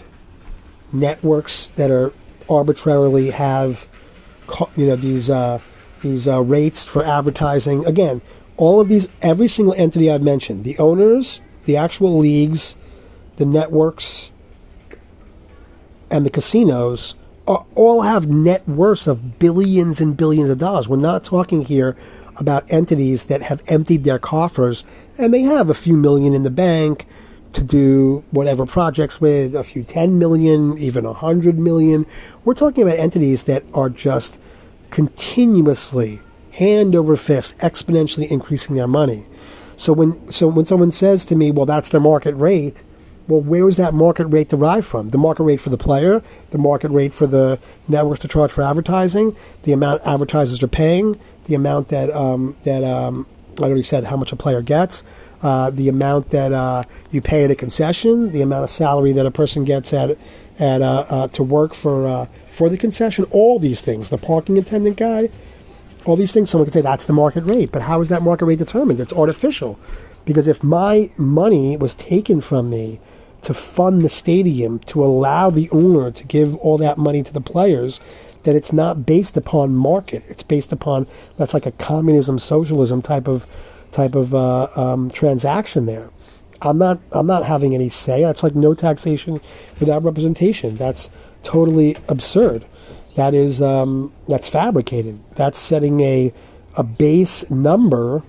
networks 0.92 1.70
that 1.72 1.90
are 1.90 2.12
arbitrarily 2.50 3.30
have, 3.30 3.88
you 4.76 4.88
know, 4.88 4.98
these, 4.98 5.30
uh, 5.30 5.60
these 6.02 6.28
uh, 6.28 6.42
rates 6.42 6.86
for 6.86 7.06
advertising. 7.06 7.86
Again, 7.86 8.22
all 8.60 8.82
of 8.82 8.90
these, 8.90 9.08
every 9.22 9.48
single 9.48 9.74
entity 9.78 10.12
I've 10.12 10.22
mentioned, 10.22 10.66
the 10.66 10.78
owners, 10.80 11.40
the 11.64 11.78
actual 11.78 12.18
leagues, 12.18 12.76
the 13.38 13.46
networks, 13.46 14.32
and 16.12 16.26
the 16.26 16.30
casinos, 16.30 17.16
are, 17.48 17.66
all 17.76 18.02
have 18.02 18.28
net 18.28 18.68
worths 18.68 19.08
of 19.08 19.40
billions 19.40 20.02
and 20.02 20.18
billions 20.18 20.50
of 20.50 20.58
dollars. 20.58 20.90
We're 20.90 20.98
not 20.98 21.24
talking 21.24 21.62
here 21.62 21.96
about 22.36 22.70
entities 22.70 23.26
that 23.26 23.42
have 23.44 23.64
emptied 23.68 24.04
their 24.04 24.20
coffers 24.20 24.84
and 25.18 25.34
they 25.34 25.44
have 25.44 25.70
a 25.70 25.74
few 25.74 25.96
million 25.96 26.34
in 26.34 26.44
the 26.44 26.52
bank 26.52 27.08
to 27.54 27.64
do 27.64 28.26
whatever 28.32 28.66
projects 28.66 29.22
with, 29.22 29.56
a 29.56 29.64
few 29.64 29.84
10 29.84 30.20
million, 30.20 30.78
even 30.78 31.06
a 31.06 31.12
100 31.12 31.58
million. 31.58 32.06
We're 32.44 32.56
talking 32.56 32.84
about 32.84 33.00
entities 33.00 33.44
that 33.44 33.64
are 33.74 33.90
just 33.90 34.38
continuously 34.90 36.20
hand 36.60 36.94
over 36.94 37.16
fist, 37.16 37.58
exponentially 37.60 38.28
increasing 38.30 38.76
their 38.76 38.88
money. 38.88 39.26
So 39.78 39.94
when 39.94 40.32
so 40.32 40.48
when 40.48 40.66
someone 40.66 40.92
says 40.92 41.24
to 41.26 41.36
me, 41.36 41.52
"Well, 41.52 41.66
that's 41.66 41.90
the 41.90 42.02
market 42.02 42.36
rate," 42.36 42.84
well, 43.30 43.40
where 43.40 43.68
is 43.70 43.78
that 43.78 43.94
market 43.94 44.26
rate 44.26 44.50
derived 44.50 44.86
from? 44.86 45.10
The 45.10 45.18
market 45.18 45.44
rate 45.44 45.62
for 45.62 45.70
the 45.70 45.78
player, 45.78 46.22
the 46.50 46.58
market 46.58 46.90
rate 46.92 47.14
for 47.14 47.28
the 47.28 47.60
networks 47.88 48.20
to 48.22 48.28
charge 48.28 48.52
for 48.52 48.62
advertising, 48.62 49.38
the 49.64 49.72
amount 49.72 50.02
advertisers 50.04 50.62
are 50.62 50.68
paying, 50.68 51.18
the 51.46 51.56
amount 51.56 51.88
that 51.88 52.14
um, 52.14 52.58
that 52.64 52.84
um, 52.84 53.26
I 53.60 53.64
already 53.64 53.82
said 53.82 54.04
how 54.04 54.18
much 54.18 54.34
a 54.34 54.36
player 54.36 54.62
gets, 54.62 55.04
uh, 55.42 55.70
the 55.70 55.88
amount 55.88 56.32
that 56.32 56.52
uh, 56.52 56.84
you 57.12 57.22
pay 57.22 57.46
at 57.46 57.52
a 57.52 57.56
concession, 57.56 58.32
the 58.34 58.42
amount 58.42 58.66
of 58.66 58.70
salary 58.70 59.14
that 59.14 59.26
a 59.26 59.32
person 59.32 59.64
gets 59.64 59.94
at 59.94 60.18
at 60.60 60.82
uh, 60.82 61.06
uh 61.10 61.28
to 61.30 61.42
work 61.42 61.74
for 61.74 62.06
uh, 62.06 62.26
for 62.50 62.68
the 62.68 62.78
concession, 62.78 63.24
all 63.32 63.60
these 63.60 63.82
things. 63.82 64.10
The 64.10 64.18
parking 64.18 64.58
attendant 64.58 64.98
guy 64.98 65.30
all 66.06 66.16
these 66.16 66.32
things, 66.32 66.50
someone 66.50 66.66
could 66.66 66.74
say 66.74 66.82
that's 66.82 67.06
the 67.06 67.14
market 67.14 67.44
rate. 67.44 67.72
But 67.72 67.84
how 67.84 68.02
is 68.02 68.10
that 68.10 68.22
market 68.22 68.46
rate 68.46 68.60
determined? 68.60 69.00
It's 69.00 69.14
artificial. 69.14 69.80
Because 70.26 70.48
if 70.48 70.64
my 70.64 71.12
money 71.18 71.78
was 71.78 71.94
taken 71.94 72.42
from 72.42 72.70
me 72.70 73.00
to 73.42 73.54
fund 73.54 74.02
the 74.02 74.10
stadium, 74.10 74.80
to 74.80 75.04
allow 75.04 75.50
the 75.50 75.70
owner 75.72 76.12
to 76.12 76.26
give 76.26 76.56
all 76.58 76.78
that 76.78 76.98
money 76.98 77.24
to 77.24 77.34
the 77.34 77.42
players, 77.42 78.00
that 78.44 78.56
it's 78.56 78.72
not 78.72 79.06
based 79.06 79.38
upon 79.38 79.76
market. 79.76 80.24
It's 80.28 80.44
based 80.44 80.72
upon 80.72 81.08
that's 81.38 81.54
like 81.54 81.66
a 81.66 81.72
communism, 81.74 82.40
socialism 82.40 83.02
type 83.02 83.28
of 83.28 83.46
type 83.92 84.16
of 84.16 84.34
uh, 84.36 84.68
um, 84.76 85.10
transaction 85.10 85.86
there. 85.86 86.10
I'm 86.62 86.78
not 86.78 87.00
I'm 87.12 87.28
not 87.28 87.46
having 87.46 87.74
any 87.74 87.90
say. 87.90 88.22
That's 88.22 88.44
like 88.44 88.56
no 88.56 88.74
taxation 88.74 89.42
without 89.80 90.04
representation. 90.04 90.76
That's 90.76 91.10
totally 91.44 91.98
absurd 92.08 92.66
that 93.20 93.34
is 93.34 93.62
um, 93.62 94.14
that's 94.30 94.48
fabricated. 94.48 95.22
That's 95.36 95.60
setting 95.60 96.00
a 96.00 96.34
a 96.76 96.84
base 96.84 97.50
number 97.52 98.24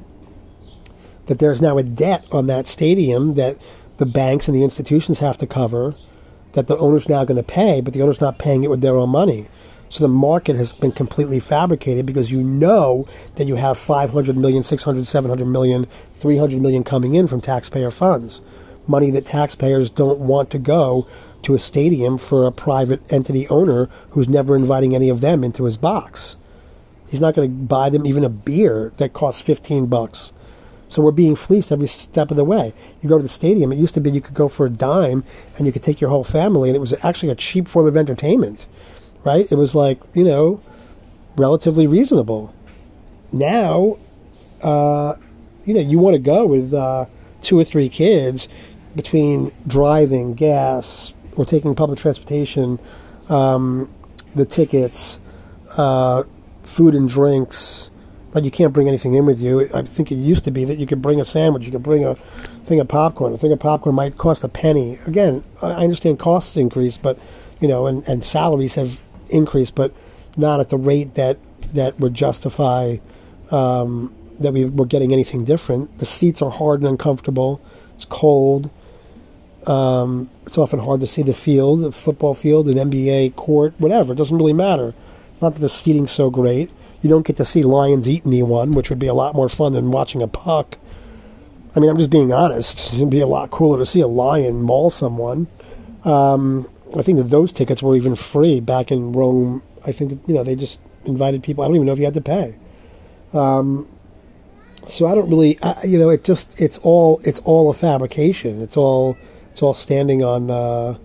that 1.26 1.38
there's 1.38 1.62
now 1.62 1.78
a 1.78 1.84
debt 1.84 2.26
on 2.32 2.48
that 2.48 2.66
stadium 2.66 3.34
that 3.34 3.56
the 3.98 4.06
banks 4.06 4.48
and 4.48 4.56
the 4.56 4.64
institutions 4.64 5.20
have 5.20 5.38
to 5.38 5.46
cover 5.46 5.94
that 6.52 6.66
the 6.66 6.76
owner's 6.78 7.08
now 7.08 7.24
going 7.24 7.36
to 7.36 7.42
pay, 7.44 7.80
but 7.80 7.94
the 7.94 8.02
owner's 8.02 8.20
not 8.20 8.40
paying 8.40 8.64
it 8.64 8.70
with 8.70 8.80
their 8.80 8.96
own 8.96 9.10
money. 9.10 9.46
So 9.90 10.02
the 10.02 10.08
market 10.08 10.56
has 10.56 10.72
been 10.72 10.90
completely 10.90 11.38
fabricated 11.38 12.04
because 12.04 12.32
you 12.32 12.42
know 12.42 13.06
that 13.36 13.46
you 13.46 13.54
have 13.54 13.78
500 13.78 14.36
million, 14.36 14.64
600, 14.64 15.06
700 15.06 15.46
million, 15.46 15.86
300 16.18 16.60
million 16.60 16.82
coming 16.82 17.14
in 17.14 17.28
from 17.28 17.40
taxpayer 17.40 17.92
funds. 17.92 18.40
Money 18.88 19.12
that 19.12 19.24
taxpayers 19.24 19.88
don't 19.88 20.18
want 20.18 20.50
to 20.50 20.58
go 20.58 21.06
to 21.42 21.54
a 21.54 21.58
stadium 21.58 22.18
for 22.18 22.46
a 22.46 22.52
private 22.52 23.00
entity 23.12 23.48
owner 23.48 23.88
who's 24.10 24.28
never 24.28 24.56
inviting 24.56 24.94
any 24.94 25.08
of 25.08 25.20
them 25.20 25.42
into 25.42 25.64
his 25.64 25.76
box. 25.76 26.36
He's 27.08 27.20
not 27.20 27.34
going 27.34 27.48
to 27.48 27.64
buy 27.64 27.90
them 27.90 28.06
even 28.06 28.24
a 28.24 28.28
beer 28.28 28.92
that 28.98 29.12
costs 29.12 29.40
15 29.40 29.86
bucks. 29.86 30.32
So 30.88 31.02
we're 31.02 31.12
being 31.12 31.36
fleeced 31.36 31.70
every 31.70 31.86
step 31.86 32.30
of 32.30 32.36
the 32.36 32.44
way. 32.44 32.74
You 33.00 33.08
go 33.08 33.16
to 33.16 33.22
the 33.22 33.28
stadium, 33.28 33.72
it 33.72 33.76
used 33.76 33.94
to 33.94 34.00
be 34.00 34.10
you 34.10 34.20
could 34.20 34.34
go 34.34 34.48
for 34.48 34.66
a 34.66 34.70
dime 34.70 35.24
and 35.56 35.66
you 35.66 35.72
could 35.72 35.82
take 35.82 36.00
your 36.00 36.10
whole 36.10 36.24
family, 36.24 36.68
and 36.68 36.76
it 36.76 36.80
was 36.80 36.94
actually 37.04 37.30
a 37.30 37.36
cheap 37.36 37.68
form 37.68 37.86
of 37.86 37.96
entertainment, 37.96 38.66
right? 39.24 39.50
It 39.50 39.54
was 39.54 39.74
like, 39.74 40.00
you 40.14 40.24
know, 40.24 40.60
relatively 41.36 41.86
reasonable. 41.86 42.52
Now, 43.32 43.98
uh, 44.62 45.14
you 45.64 45.74
know, 45.74 45.80
you 45.80 45.98
want 45.98 46.14
to 46.14 46.18
go 46.20 46.44
with 46.44 46.74
uh, 46.74 47.06
two 47.40 47.58
or 47.58 47.64
three 47.64 47.88
kids 47.88 48.48
between 48.96 49.52
driving, 49.66 50.34
gas, 50.34 51.12
or 51.36 51.44
taking 51.44 51.74
public 51.74 51.98
transportation, 51.98 52.78
um, 53.28 53.90
the 54.34 54.44
tickets, 54.44 55.20
uh, 55.76 56.24
food 56.62 56.94
and 56.94 57.08
drinks, 57.08 57.90
but 58.32 58.44
you 58.44 58.50
can't 58.50 58.72
bring 58.72 58.88
anything 58.88 59.14
in 59.14 59.26
with 59.26 59.40
you. 59.40 59.68
I 59.74 59.82
think 59.82 60.12
it 60.12 60.16
used 60.16 60.44
to 60.44 60.50
be 60.50 60.64
that 60.64 60.78
you 60.78 60.86
could 60.86 61.02
bring 61.02 61.20
a 61.20 61.24
sandwich, 61.24 61.64
you 61.66 61.72
could 61.72 61.82
bring 61.82 62.04
a 62.04 62.14
thing 62.64 62.80
of 62.80 62.88
popcorn. 62.88 63.32
A 63.32 63.38
thing 63.38 63.52
of 63.52 63.58
popcorn 63.58 63.94
might 63.94 64.18
cost 64.18 64.44
a 64.44 64.48
penny. 64.48 64.98
Again, 65.06 65.44
I 65.60 65.84
understand 65.84 66.18
costs 66.18 66.56
increase, 66.56 66.96
but 66.96 67.18
you 67.60 67.68
know, 67.68 67.86
and, 67.86 68.06
and 68.08 68.24
salaries 68.24 68.76
have 68.76 68.98
increased, 69.28 69.74
but 69.74 69.92
not 70.36 70.60
at 70.60 70.68
the 70.68 70.78
rate 70.78 71.14
that 71.14 71.38
that 71.74 71.98
would 72.00 72.14
justify 72.14 72.96
um, 73.50 74.14
that 74.38 74.52
we 74.52 74.64
were 74.64 74.86
getting 74.86 75.12
anything 75.12 75.44
different. 75.44 75.98
The 75.98 76.04
seats 76.04 76.40
are 76.42 76.50
hard 76.50 76.80
and 76.80 76.88
uncomfortable. 76.88 77.60
It's 77.94 78.04
cold. 78.04 78.70
Um, 79.66 80.30
it's 80.46 80.56
often 80.56 80.78
hard 80.78 81.00
to 81.00 81.06
see 81.06 81.22
the 81.22 81.34
field, 81.34 81.82
the 81.82 81.92
football 81.92 82.34
field, 82.34 82.68
an 82.68 82.90
NBA 82.90 83.36
court, 83.36 83.74
whatever. 83.78 84.12
It 84.12 84.16
doesn't 84.16 84.36
really 84.36 84.52
matter. 84.52 84.94
It's 85.32 85.42
not 85.42 85.54
that 85.54 85.60
the 85.60 85.68
seating's 85.68 86.12
so 86.12 86.30
great. 86.30 86.70
You 87.02 87.08
don't 87.08 87.26
get 87.26 87.36
to 87.36 87.44
see 87.44 87.62
lions 87.62 88.08
eat 88.08 88.26
anyone, 88.26 88.72
which 88.72 88.90
would 88.90 88.98
be 88.98 89.06
a 89.06 89.14
lot 89.14 89.34
more 89.34 89.48
fun 89.48 89.72
than 89.72 89.90
watching 89.90 90.22
a 90.22 90.28
puck. 90.28 90.78
I 91.74 91.80
mean, 91.80 91.88
I'm 91.88 91.98
just 91.98 92.10
being 92.10 92.32
honest. 92.32 92.92
It'd 92.94 93.10
be 93.10 93.20
a 93.20 93.26
lot 93.26 93.50
cooler 93.50 93.78
to 93.78 93.86
see 93.86 94.00
a 94.00 94.06
lion 94.06 94.62
maul 94.62 94.90
someone. 94.90 95.46
Um, 96.04 96.68
I 96.96 97.02
think 97.02 97.18
that 97.18 97.24
those 97.24 97.52
tickets 97.52 97.82
were 97.82 97.96
even 97.96 98.16
free 98.16 98.60
back 98.60 98.90
in 98.90 99.12
Rome. 99.12 99.62
I 99.86 99.92
think 99.92 100.10
that, 100.10 100.28
you 100.28 100.34
know, 100.34 100.42
they 100.42 100.56
just 100.56 100.80
invited 101.04 101.42
people. 101.42 101.62
I 101.62 101.68
don't 101.68 101.76
even 101.76 101.86
know 101.86 101.92
if 101.92 101.98
you 101.98 102.04
had 102.04 102.14
to 102.14 102.20
pay. 102.20 102.56
Um, 103.32 103.88
so 104.88 105.06
I 105.06 105.14
don't 105.14 105.30
really, 105.30 105.58
I, 105.62 105.84
you 105.84 105.98
know, 105.98 106.10
it 106.10 106.24
just 106.24 106.60
it's 106.60 106.78
all 106.78 107.20
it's 107.24 107.38
all 107.40 107.70
a 107.70 107.74
fabrication. 107.74 108.60
It's 108.60 108.76
all 108.76 109.16
it's 109.60 109.62
all 109.62 109.74
standing 109.74 110.24
on, 110.24 110.50
uh, 110.50 110.96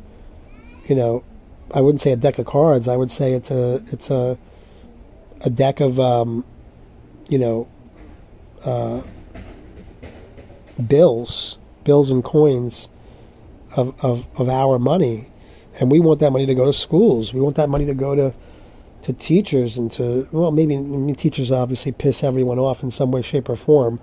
you 0.88 0.96
know, 0.96 1.26
I 1.74 1.82
wouldn't 1.82 2.00
say 2.00 2.14
a 2.14 2.16
deck 2.16 2.40
of 2.40 2.46
cards. 2.46 2.88
I 2.88 2.96
would 2.96 3.12
say 3.12 3.34
it's 3.34 3.52
a 3.52 3.84
it's 3.92 4.10
a 4.10 4.38
a 5.42 5.50
deck 5.50 5.82
of, 5.82 6.00
um, 6.00 6.46
you 7.28 7.38
know, 7.38 7.68
uh, 8.64 9.02
bills, 10.88 11.58
bills 11.84 12.10
and 12.10 12.24
coins 12.24 12.88
of, 13.76 13.94
of 14.00 14.26
of 14.38 14.48
our 14.48 14.80
money, 14.80 15.30
and 15.78 15.92
we 15.92 16.00
want 16.00 16.22
that 16.22 16.32
money 16.32 16.46
to 16.46 16.56
go 16.56 16.64
to 16.64 16.72
schools. 16.72 17.34
We 17.34 17.42
want 17.42 17.58
that 17.58 17.68
money 17.68 17.86
to 17.86 17.94
go 17.94 18.16
to 18.16 18.34
to 19.02 19.12
teachers 19.12 19.78
and 19.78 19.92
to 19.92 20.30
well, 20.32 20.52
maybe 20.52 20.78
mean, 20.78 21.14
teachers 21.14 21.52
obviously 21.52 21.92
piss 21.92 22.24
everyone 22.24 22.58
off 22.58 22.84
in 22.84 22.90
some 22.90 23.12
way, 23.12 23.22
shape, 23.22 23.50
or 23.50 23.58
form. 23.58 24.00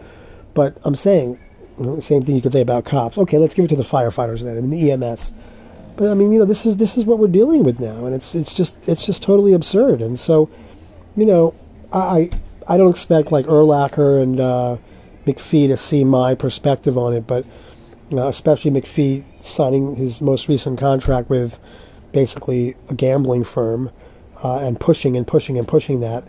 But 0.52 0.76
I'm 0.84 0.94
saying 0.94 1.40
you 1.78 1.86
know, 1.86 2.00
same 2.00 2.22
thing 2.24 2.36
you 2.36 2.42
could 2.42 2.52
say 2.52 2.60
about 2.60 2.84
cops. 2.84 3.18
Okay, 3.18 3.38
let's 3.38 3.54
give 3.54 3.64
it 3.64 3.68
to 3.68 3.76
the 3.76 3.82
firefighters 3.82 4.42
then 4.42 4.56
and 4.56 4.72
the 4.72 4.92
EMS. 4.92 5.32
But 5.96 6.10
I 6.10 6.14
mean, 6.14 6.32
you 6.32 6.38
know, 6.38 6.44
this 6.44 6.64
is 6.64 6.76
this 6.76 6.96
is 6.96 7.04
what 7.04 7.18
we're 7.18 7.28
dealing 7.28 7.64
with 7.64 7.78
now, 7.78 8.06
and 8.06 8.14
it's 8.14 8.34
it's 8.34 8.52
just 8.52 8.88
it's 8.88 9.04
just 9.04 9.22
totally 9.22 9.52
absurd. 9.52 10.00
And 10.00 10.18
so, 10.18 10.48
you 11.16 11.26
know, 11.26 11.54
I 11.92 12.30
I 12.66 12.78
don't 12.78 12.90
expect 12.90 13.30
like 13.30 13.46
Urlacher 13.46 14.22
and 14.22 14.40
uh, 14.40 14.76
McAfee 15.26 15.68
to 15.68 15.76
see 15.76 16.04
my 16.04 16.34
perspective 16.34 16.96
on 16.96 17.12
it, 17.12 17.26
but 17.26 17.44
especially 18.12 18.70
McAfee 18.70 19.24
signing 19.42 19.96
his 19.96 20.20
most 20.20 20.48
recent 20.48 20.78
contract 20.78 21.28
with 21.28 21.58
basically 22.12 22.76
a 22.88 22.94
gambling 22.94 23.44
firm 23.44 23.90
uh, 24.42 24.58
and 24.58 24.78
pushing 24.78 25.16
and 25.16 25.26
pushing 25.26 25.58
and 25.58 25.68
pushing 25.68 26.00
that, 26.00 26.24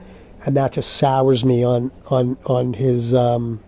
and 0.45 0.55
that 0.55 0.73
just 0.73 0.97
sours 0.97 1.45
me 1.45 1.63
on 1.63 1.91
on 2.07 2.37
on 2.45 2.73
his 2.73 3.13
um, 3.13 3.59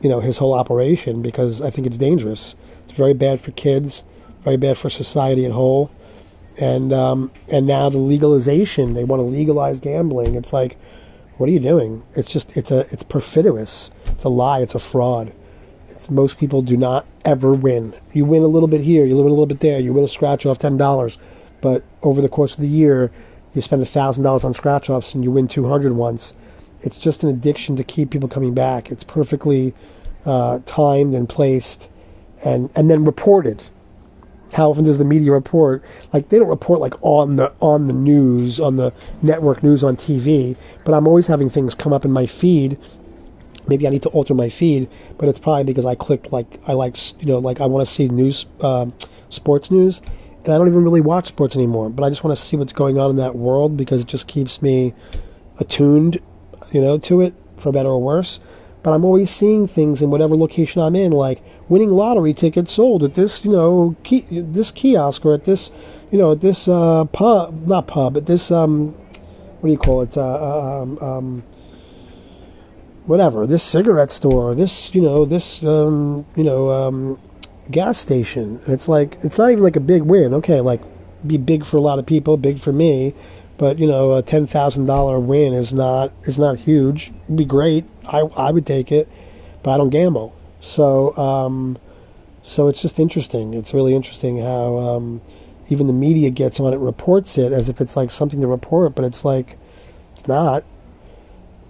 you 0.00 0.08
know 0.08 0.20
his 0.20 0.38
whole 0.38 0.54
operation 0.54 1.22
because 1.22 1.60
I 1.60 1.70
think 1.70 1.86
it's 1.86 1.96
dangerous. 1.96 2.54
It's 2.84 2.92
very 2.92 3.14
bad 3.14 3.40
for 3.40 3.50
kids, 3.52 4.04
very 4.44 4.56
bad 4.56 4.78
for 4.78 4.90
society 4.90 5.44
at 5.44 5.52
whole, 5.52 5.90
and 6.58 6.92
um, 6.92 7.30
and 7.50 7.66
now 7.66 7.88
the 7.88 7.98
legalization 7.98 8.94
they 8.94 9.04
want 9.04 9.20
to 9.20 9.24
legalize 9.24 9.80
gambling. 9.80 10.34
It's 10.34 10.52
like, 10.52 10.78
what 11.36 11.48
are 11.48 11.52
you 11.52 11.60
doing? 11.60 12.02
It's 12.14 12.30
just 12.30 12.56
it's 12.56 12.70
a 12.70 12.80
it's 12.92 13.02
perfidious. 13.02 13.90
It's 14.06 14.24
a 14.24 14.28
lie. 14.28 14.60
It's 14.60 14.74
a 14.74 14.80
fraud. 14.80 15.32
It's 15.88 16.10
most 16.10 16.38
people 16.38 16.62
do 16.62 16.76
not 16.76 17.06
ever 17.24 17.54
win. 17.54 17.94
You 18.12 18.24
win 18.24 18.42
a 18.42 18.48
little 18.48 18.68
bit 18.68 18.82
here, 18.82 19.04
you 19.06 19.16
win 19.16 19.26
a 19.26 19.30
little 19.30 19.46
bit 19.46 19.60
there, 19.60 19.80
you 19.80 19.92
win 19.92 20.04
a 20.04 20.08
scratch 20.08 20.44
off 20.46 20.58
ten 20.58 20.76
dollars, 20.76 21.18
but 21.60 21.82
over 22.02 22.20
the 22.20 22.28
course 22.28 22.54
of 22.54 22.60
the 22.60 22.68
year 22.68 23.10
you 23.56 23.62
spend 23.62 23.82
$1,000 23.82 24.44
on 24.44 24.52
scratch 24.52 24.90
offs 24.90 25.14
and 25.14 25.24
you 25.24 25.30
win 25.30 25.48
200 25.48 25.94
once. 25.94 26.34
It's 26.86 26.98
just 26.98 27.22
an 27.22 27.28
addiction 27.28 27.76
to 27.76 27.84
keep 27.84 28.10
people 28.10 28.28
coming 28.28 28.54
back. 28.54 28.90
It's 28.90 29.04
perfectly 29.04 29.74
uh, 30.24 30.60
timed 30.64 31.14
and 31.14 31.28
placed 31.28 31.90
and, 32.44 32.70
and 32.74 32.90
then 32.90 33.04
reported. 33.04 33.64
How 34.52 34.70
often 34.70 34.84
does 34.84 34.96
the 34.96 35.04
media 35.04 35.32
report? 35.32 35.84
Like 36.12 36.28
they 36.28 36.38
don't 36.38 36.48
report 36.48 36.80
like 36.80 36.94
on 37.02 37.36
the 37.36 37.52
on 37.60 37.88
the 37.88 37.92
news, 37.92 38.60
on 38.60 38.76
the 38.76 38.92
network 39.20 39.62
news 39.62 39.82
on 39.82 39.96
TV, 39.96 40.56
but 40.84 40.94
I'm 40.94 41.06
always 41.08 41.26
having 41.26 41.50
things 41.50 41.74
come 41.74 41.92
up 41.92 42.04
in 42.04 42.12
my 42.12 42.26
feed 42.26 42.78
maybe 43.68 43.86
I 43.86 43.90
need 43.90 44.02
to 44.02 44.08
alter 44.10 44.34
my 44.34 44.48
feed, 44.48 44.88
but 45.18 45.28
it's 45.28 45.38
probably 45.38 45.64
because 45.64 45.86
I 45.86 45.94
clicked 45.94 46.32
like 46.32 46.60
I 46.66 46.72
like 46.72 46.96
you 47.20 47.26
know 47.26 47.38
like 47.38 47.60
I 47.60 47.66
want 47.66 47.86
to 47.86 47.92
see 47.92 48.08
news, 48.08 48.46
uh, 48.60 48.86
sports 49.28 49.70
news, 49.70 50.00
and 50.44 50.54
I 50.54 50.58
don't 50.58 50.68
even 50.68 50.84
really 50.84 51.00
watch 51.00 51.26
sports 51.26 51.56
anymore. 51.56 51.90
But 51.90 52.04
I 52.04 52.08
just 52.08 52.24
want 52.24 52.36
to 52.36 52.42
see 52.42 52.56
what's 52.56 52.72
going 52.72 52.98
on 52.98 53.10
in 53.10 53.16
that 53.16 53.36
world 53.36 53.76
because 53.76 54.02
it 54.02 54.06
just 54.06 54.28
keeps 54.28 54.62
me 54.62 54.94
attuned, 55.58 56.18
you 56.72 56.80
know, 56.80 56.98
to 56.98 57.20
it 57.20 57.34
for 57.56 57.72
better 57.72 57.88
or 57.88 58.02
worse. 58.02 58.40
But 58.82 58.92
I'm 58.92 59.04
always 59.04 59.30
seeing 59.30 59.66
things 59.66 60.00
in 60.00 60.10
whatever 60.10 60.36
location 60.36 60.80
I'm 60.80 60.94
in, 60.94 61.10
like 61.10 61.42
winning 61.68 61.90
lottery 61.90 62.32
tickets 62.32 62.72
sold 62.72 63.02
at 63.02 63.14
this, 63.14 63.44
you 63.44 63.50
know, 63.50 63.96
this 64.30 64.70
kiosk 64.70 65.26
or 65.26 65.34
at 65.34 65.44
this, 65.44 65.70
you 66.10 66.18
know, 66.18 66.32
at 66.32 66.40
this 66.40 66.68
uh, 66.68 67.04
pub, 67.06 67.66
not 67.66 67.88
pub, 67.88 68.16
at 68.16 68.26
this, 68.26 68.50
um, 68.50 68.92
what 69.60 69.64
do 69.64 69.70
you 69.70 69.78
call 69.78 70.02
it, 70.02 70.16
uh, 70.16 70.22
uh 70.22 70.82
um, 70.82 70.98
um, 71.00 71.42
whatever, 73.06 73.44
this 73.46 73.64
cigarette 73.64 74.12
store, 74.12 74.54
this, 74.54 74.94
you 74.94 75.00
know, 75.00 75.24
this, 75.24 75.64
um, 75.64 76.24
you 76.36 76.44
know, 76.44 76.70
um, 76.70 77.20
gas 77.70 77.98
station. 77.98 78.60
it's 78.66 78.88
like 78.88 79.18
it's 79.22 79.38
not 79.38 79.50
even 79.50 79.62
like 79.62 79.76
a 79.76 79.80
big 79.80 80.02
win. 80.02 80.34
Okay, 80.34 80.60
like 80.60 80.80
be 81.26 81.38
big 81.38 81.64
for 81.64 81.76
a 81.76 81.80
lot 81.80 81.98
of 81.98 82.06
people, 82.06 82.36
big 82.36 82.60
for 82.60 82.72
me, 82.72 83.14
but 83.58 83.78
you 83.78 83.86
know, 83.86 84.14
a 84.14 84.22
ten 84.22 84.46
thousand 84.46 84.86
dollar 84.86 85.18
win 85.18 85.52
is 85.52 85.72
not 85.72 86.12
is 86.24 86.38
not 86.38 86.58
huge. 86.58 87.12
It'd 87.24 87.36
be 87.36 87.44
great. 87.44 87.84
I 88.06 88.20
I 88.36 88.50
would 88.50 88.66
take 88.66 88.92
it, 88.92 89.08
but 89.62 89.72
I 89.72 89.76
don't 89.76 89.90
gamble. 89.90 90.36
So 90.60 91.16
um, 91.16 91.78
so 92.42 92.68
it's 92.68 92.82
just 92.82 92.98
interesting. 92.98 93.54
It's 93.54 93.72
really 93.74 93.94
interesting 93.94 94.38
how 94.38 94.78
um, 94.78 95.20
even 95.68 95.86
the 95.86 95.92
media 95.92 96.30
gets 96.30 96.60
on 96.60 96.72
it, 96.72 96.78
reports 96.78 97.38
it 97.38 97.52
as 97.52 97.68
if 97.68 97.80
it's 97.80 97.96
like 97.96 98.10
something 98.10 98.40
to 98.40 98.46
report, 98.46 98.94
but 98.94 99.04
it's 99.04 99.24
like 99.24 99.56
it's 100.12 100.26
not. 100.26 100.64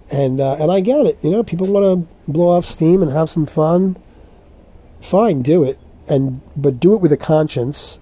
And 0.09 0.39
uh, 0.39 0.57
and 0.59 0.71
I 0.71 0.79
get 0.79 1.05
it. 1.05 1.17
You 1.21 1.31
know, 1.31 1.43
people 1.43 1.67
want 1.67 2.07
to 2.07 2.31
blow 2.31 2.49
off 2.49 2.65
steam 2.65 3.01
and 3.01 3.11
have 3.11 3.29
some 3.29 3.45
fun. 3.45 3.97
Fine, 5.01 5.41
do 5.41 5.63
it 5.63 5.79
and 6.07 6.41
but 6.55 6.79
do 6.79 6.95
it 6.95 7.01
with 7.01 7.11
a 7.11 7.17
conscience 7.17 7.99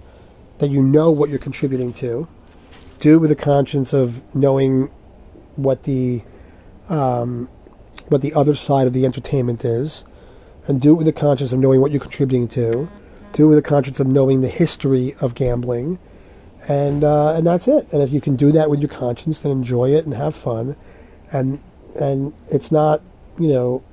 that 0.59 0.69
you 0.69 0.81
know 0.81 1.11
what 1.11 1.29
you're 1.29 1.39
contributing 1.39 1.91
to. 1.93 2.27
Do 2.99 3.15
it 3.15 3.19
with 3.19 3.31
a 3.31 3.35
conscience 3.35 3.93
of 3.93 4.21
knowing 4.35 4.91
what 5.55 5.83
the 5.83 6.23
um, 6.89 7.49
what 8.07 8.21
the 8.21 8.33
other 8.33 8.55
side 8.55 8.87
of 8.87 8.93
the 8.93 9.05
entertainment 9.05 9.65
is, 9.65 10.03
and 10.67 10.81
do 10.81 10.91
it 10.91 10.95
with 10.95 11.07
a 11.07 11.13
conscience 11.13 11.51
of 11.51 11.59
knowing 11.59 11.81
what 11.81 11.91
you're 11.91 12.01
contributing 12.01 12.47
to. 12.49 12.89
Do 13.33 13.45
it 13.45 13.49
with 13.49 13.57
a 13.57 13.67
conscience 13.67 13.99
of 13.99 14.07
knowing 14.07 14.41
the 14.41 14.49
history 14.49 15.15
of 15.19 15.35
gambling, 15.35 15.99
and 16.67 17.03
uh, 17.03 17.33
and 17.33 17.45
that's 17.45 17.67
it. 17.67 17.91
And 17.91 18.01
if 18.01 18.11
you 18.11 18.21
can 18.21 18.35
do 18.35 18.51
that 18.53 18.69
with 18.69 18.79
your 18.79 18.89
conscience, 18.89 19.39
then 19.39 19.51
enjoy 19.51 19.89
it 19.89 20.05
and 20.05 20.13
have 20.13 20.35
fun, 20.35 20.75
and 21.31 21.61
and 21.99 22.33
it's 22.49 22.71
not 22.71 23.01
you 23.37 23.49
know 23.49 23.83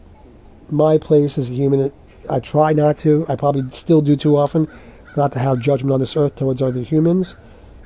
my 0.71 0.97
place 0.99 1.39
as 1.39 1.51
a 1.51 1.53
human 1.53 1.93
I 2.29 2.41
try 2.41 2.73
not 2.73 2.99
to. 2.99 3.27
I 3.29 3.37
probably 3.37 3.71
still 3.71 4.01
do 4.01 4.17
too 4.17 4.37
often, 4.37 4.69
not 5.17 5.33
to 5.33 5.39
have 5.39 5.61
judgment 5.61 5.93
on 5.93 6.01
this 6.01 6.17
earth 6.17 6.37
towards 6.37 6.63
other 6.63 6.83
humans, 6.83 7.37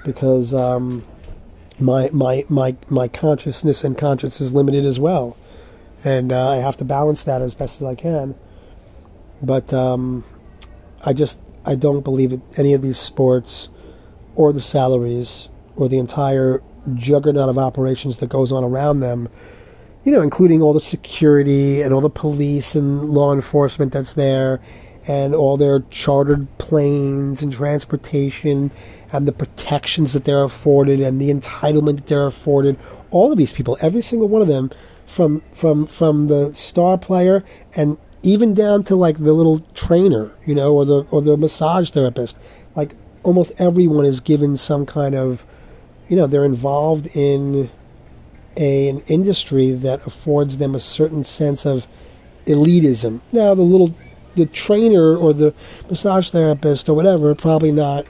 because 0.06 0.54
um, 0.54 1.04
my 1.78 2.08
my 2.12 2.44
my 2.48 2.76
my 2.88 3.08
consciousness 3.08 3.84
and 3.84 3.98
conscience 3.98 4.40
is 4.40 4.54
limited 4.54 4.84
as 4.86 4.98
well, 4.98 5.36
and 6.04 6.32
uh, 6.32 6.50
I 6.50 6.56
have 6.56 6.76
to 6.78 6.84
balance 6.84 7.24
that 7.24 7.42
as 7.42 7.54
best 7.54 7.82
as 7.82 7.86
I 7.86 7.94
can. 7.96 8.34
But 9.42 9.74
um, 9.74 10.24
I 11.04 11.12
just 11.12 11.40
I 11.66 11.74
don't 11.74 12.02
believe 12.02 12.30
that 12.30 12.40
any 12.58 12.72
of 12.72 12.80
these 12.80 12.98
sports, 12.98 13.68
or 14.36 14.52
the 14.52 14.62
salaries, 14.62 15.48
or 15.74 15.88
the 15.88 15.98
entire 15.98 16.62
juggernaut 16.94 17.48
of 17.48 17.58
operations 17.58 18.18
that 18.18 18.28
goes 18.28 18.52
on 18.52 18.62
around 18.62 19.00
them 19.00 19.28
you 20.06 20.12
know, 20.12 20.22
including 20.22 20.62
all 20.62 20.72
the 20.72 20.80
security 20.80 21.82
and 21.82 21.92
all 21.92 22.00
the 22.00 22.08
police 22.08 22.76
and 22.76 23.10
law 23.10 23.34
enforcement 23.34 23.92
that's 23.92 24.12
there, 24.12 24.60
and 25.08 25.34
all 25.34 25.56
their 25.56 25.80
chartered 25.90 26.46
planes 26.58 27.42
and 27.42 27.52
transportation 27.52 28.70
and 29.12 29.26
the 29.26 29.32
protections 29.32 30.12
that 30.12 30.24
they're 30.24 30.44
afforded 30.44 31.00
and 31.00 31.20
the 31.20 31.30
entitlement 31.30 31.96
that 31.96 32.06
they're 32.06 32.26
afforded. 32.26 32.78
All 33.10 33.32
of 33.32 33.38
these 33.38 33.52
people, 33.52 33.76
every 33.80 34.02
single 34.02 34.28
one 34.28 34.42
of 34.42 34.48
them, 34.48 34.70
from 35.06 35.42
from 35.52 35.86
from 35.86 36.26
the 36.26 36.52
star 36.52 36.98
player 36.98 37.44
and 37.76 37.96
even 38.22 38.54
down 38.54 38.82
to 38.82 38.96
like 38.96 39.18
the 39.18 39.32
little 39.32 39.60
trainer, 39.72 40.32
you 40.44 40.54
know, 40.54 40.74
or 40.74 40.84
the 40.84 41.06
or 41.10 41.22
the 41.22 41.36
massage 41.36 41.90
therapist, 41.90 42.36
like 42.74 42.94
almost 43.22 43.52
everyone 43.58 44.04
is 44.04 44.20
given 44.20 44.56
some 44.56 44.86
kind 44.86 45.14
of, 45.14 45.44
you 46.08 46.16
know, 46.16 46.26
they're 46.26 46.44
involved 46.44 47.08
in 47.14 47.70
a, 48.56 48.88
an 48.88 49.00
industry 49.06 49.72
that 49.72 50.06
affords 50.06 50.58
them 50.58 50.74
a 50.74 50.80
certain 50.80 51.24
sense 51.24 51.66
of 51.66 51.86
elitism. 52.46 53.20
Now, 53.32 53.54
the 53.54 53.62
little, 53.62 53.94
the 54.34 54.46
trainer 54.46 55.16
or 55.16 55.32
the 55.32 55.54
massage 55.90 56.30
therapist 56.30 56.88
or 56.88 56.94
whatever, 56.94 57.34
probably 57.34 57.72
not, 57.72 58.06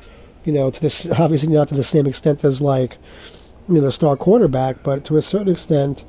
you 0.46 0.52
know, 0.52 0.70
to 0.70 0.80
this 0.80 1.06
obviously 1.10 1.52
not 1.52 1.68
to 1.68 1.74
the 1.74 1.84
same 1.84 2.06
extent 2.06 2.42
as 2.44 2.62
like, 2.62 2.96
you 3.68 3.74
know, 3.74 3.80
the 3.82 3.92
star 3.92 4.16
quarterback, 4.16 4.82
but 4.82 5.04
to 5.04 5.18
a 5.18 5.22
certain 5.22 5.48
extent, 5.48 6.04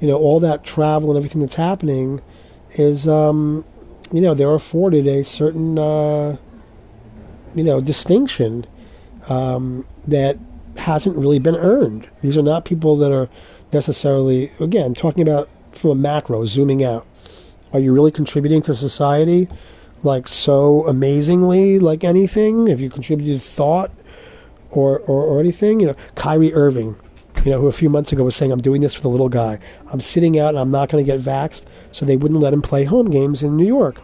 you 0.00 0.08
know, 0.08 0.16
all 0.16 0.40
that 0.40 0.64
travel 0.64 1.10
and 1.10 1.18
everything 1.18 1.42
that's 1.42 1.56
happening 1.56 2.22
is, 2.70 3.06
um, 3.06 3.64
you 4.12 4.20
know, 4.20 4.32
they're 4.32 4.54
afforded 4.54 5.06
a 5.06 5.22
certain, 5.24 5.78
uh, 5.78 6.36
you 7.54 7.64
know, 7.64 7.80
distinction 7.80 8.64
um, 9.28 9.84
that 10.06 10.38
hasn't 10.76 11.16
really 11.16 11.40
been 11.40 11.56
earned. 11.56 12.08
These 12.22 12.38
are 12.38 12.42
not 12.42 12.64
people 12.64 12.96
that 12.98 13.12
are 13.12 13.28
necessarily, 13.72 14.52
again, 14.60 14.94
talking 14.94 15.26
about 15.26 15.48
from 15.72 15.90
a 15.90 15.94
macro, 15.96 16.46
zooming 16.46 16.84
out. 16.84 17.06
Are 17.72 17.80
you 17.80 17.92
really 17.92 18.10
contributing 18.10 18.62
to 18.62 18.74
society 18.74 19.48
like 20.02 20.28
so 20.28 20.86
amazingly, 20.86 21.78
like 21.78 22.04
anything? 22.04 22.66
Have 22.68 22.80
you 22.80 22.90
contributed 22.90 23.42
thought 23.42 23.90
or, 24.70 25.00
or, 25.00 25.24
or 25.24 25.40
anything? 25.40 25.80
You 25.80 25.88
know, 25.88 25.96
Kyrie 26.14 26.54
Irving, 26.54 26.96
you 27.44 27.50
know, 27.50 27.60
who 27.60 27.66
a 27.66 27.72
few 27.72 27.90
months 27.90 28.12
ago 28.12 28.24
was 28.24 28.36
saying, 28.36 28.52
I'm 28.52 28.60
doing 28.60 28.80
this 28.80 28.94
for 28.94 29.02
the 29.02 29.08
little 29.08 29.28
guy. 29.28 29.58
I'm 29.92 30.00
sitting 30.00 30.38
out 30.38 30.50
and 30.50 30.58
I'm 30.58 30.70
not 30.70 30.88
going 30.88 31.04
to 31.04 31.10
get 31.10 31.20
vaxxed, 31.20 31.64
so 31.92 32.04
they 32.04 32.16
wouldn't 32.16 32.40
let 32.40 32.52
him 32.52 32.62
play 32.62 32.84
home 32.84 33.10
games 33.10 33.42
in 33.42 33.56
New 33.56 33.66
York. 33.66 34.00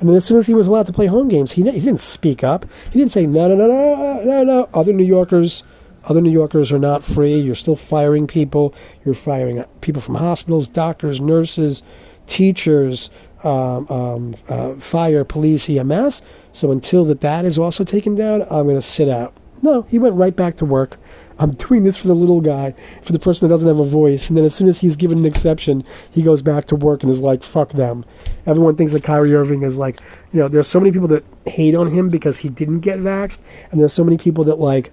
And 0.00 0.08
then 0.08 0.16
as 0.16 0.24
soon 0.24 0.38
as 0.38 0.46
he 0.46 0.54
was 0.54 0.66
allowed 0.66 0.86
to 0.86 0.92
play 0.92 1.06
home 1.06 1.28
games, 1.28 1.52
he, 1.52 1.62
he 1.62 1.80
didn't 1.80 2.00
speak 2.00 2.42
up. 2.42 2.66
He 2.90 2.98
didn't 2.98 3.12
say, 3.12 3.26
no, 3.26 3.48
no, 3.48 3.54
no, 3.54 3.66
no, 3.66 4.22
no, 4.24 4.44
no. 4.44 4.68
Other 4.74 4.92
New 4.92 5.04
Yorkers 5.04 5.62
other 6.06 6.20
New 6.20 6.30
Yorkers 6.30 6.70
are 6.70 6.78
not 6.78 7.02
free. 7.02 7.38
You're 7.38 7.54
still 7.54 7.76
firing 7.76 8.26
people. 8.26 8.74
You're 9.04 9.14
firing 9.14 9.64
people 9.80 10.02
from 10.02 10.16
hospitals, 10.16 10.68
doctors, 10.68 11.20
nurses, 11.20 11.82
teachers, 12.26 13.10
um, 13.42 13.86
um, 13.88 14.36
uh, 14.48 14.74
fire, 14.74 15.24
police, 15.24 15.68
EMS. 15.68 16.22
So 16.52 16.70
until 16.70 17.04
that 17.06 17.20
that 17.20 17.44
is 17.44 17.58
also 17.58 17.84
taken 17.84 18.14
down, 18.14 18.42
I'm 18.42 18.64
going 18.64 18.76
to 18.76 18.82
sit 18.82 19.08
out. 19.08 19.34
No, 19.62 19.82
he 19.82 19.98
went 19.98 20.14
right 20.16 20.34
back 20.34 20.56
to 20.56 20.64
work. 20.64 20.98
I'm 21.38 21.52
doing 21.54 21.84
this 21.84 21.96
for 21.96 22.08
the 22.08 22.14
little 22.14 22.40
guy, 22.40 22.74
for 23.02 23.12
the 23.12 23.18
person 23.18 23.48
that 23.48 23.52
doesn't 23.52 23.68
have 23.68 23.78
a 23.78 23.84
voice. 23.84 24.28
And 24.28 24.36
then 24.36 24.44
as 24.44 24.54
soon 24.54 24.68
as 24.68 24.78
he's 24.78 24.96
given 24.96 25.18
an 25.18 25.26
exception, 25.26 25.84
he 26.10 26.22
goes 26.22 26.42
back 26.42 26.66
to 26.66 26.76
work 26.76 27.02
and 27.02 27.10
is 27.10 27.20
like, 27.20 27.42
fuck 27.42 27.70
them. 27.70 28.04
Everyone 28.46 28.76
thinks 28.76 28.92
that 28.92 29.02
Kyrie 29.02 29.34
Irving 29.34 29.62
is 29.62 29.78
like, 29.78 30.00
you 30.32 30.40
know, 30.40 30.48
there's 30.48 30.68
so 30.68 30.80
many 30.80 30.92
people 30.92 31.08
that 31.08 31.24
hate 31.46 31.74
on 31.74 31.90
him 31.90 32.08
because 32.08 32.38
he 32.38 32.48
didn't 32.48 32.80
get 32.80 32.98
vaxxed. 32.98 33.40
And 33.70 33.80
there's 33.80 33.92
so 33.92 34.04
many 34.04 34.18
people 34.18 34.44
that 34.44 34.58
like, 34.58 34.92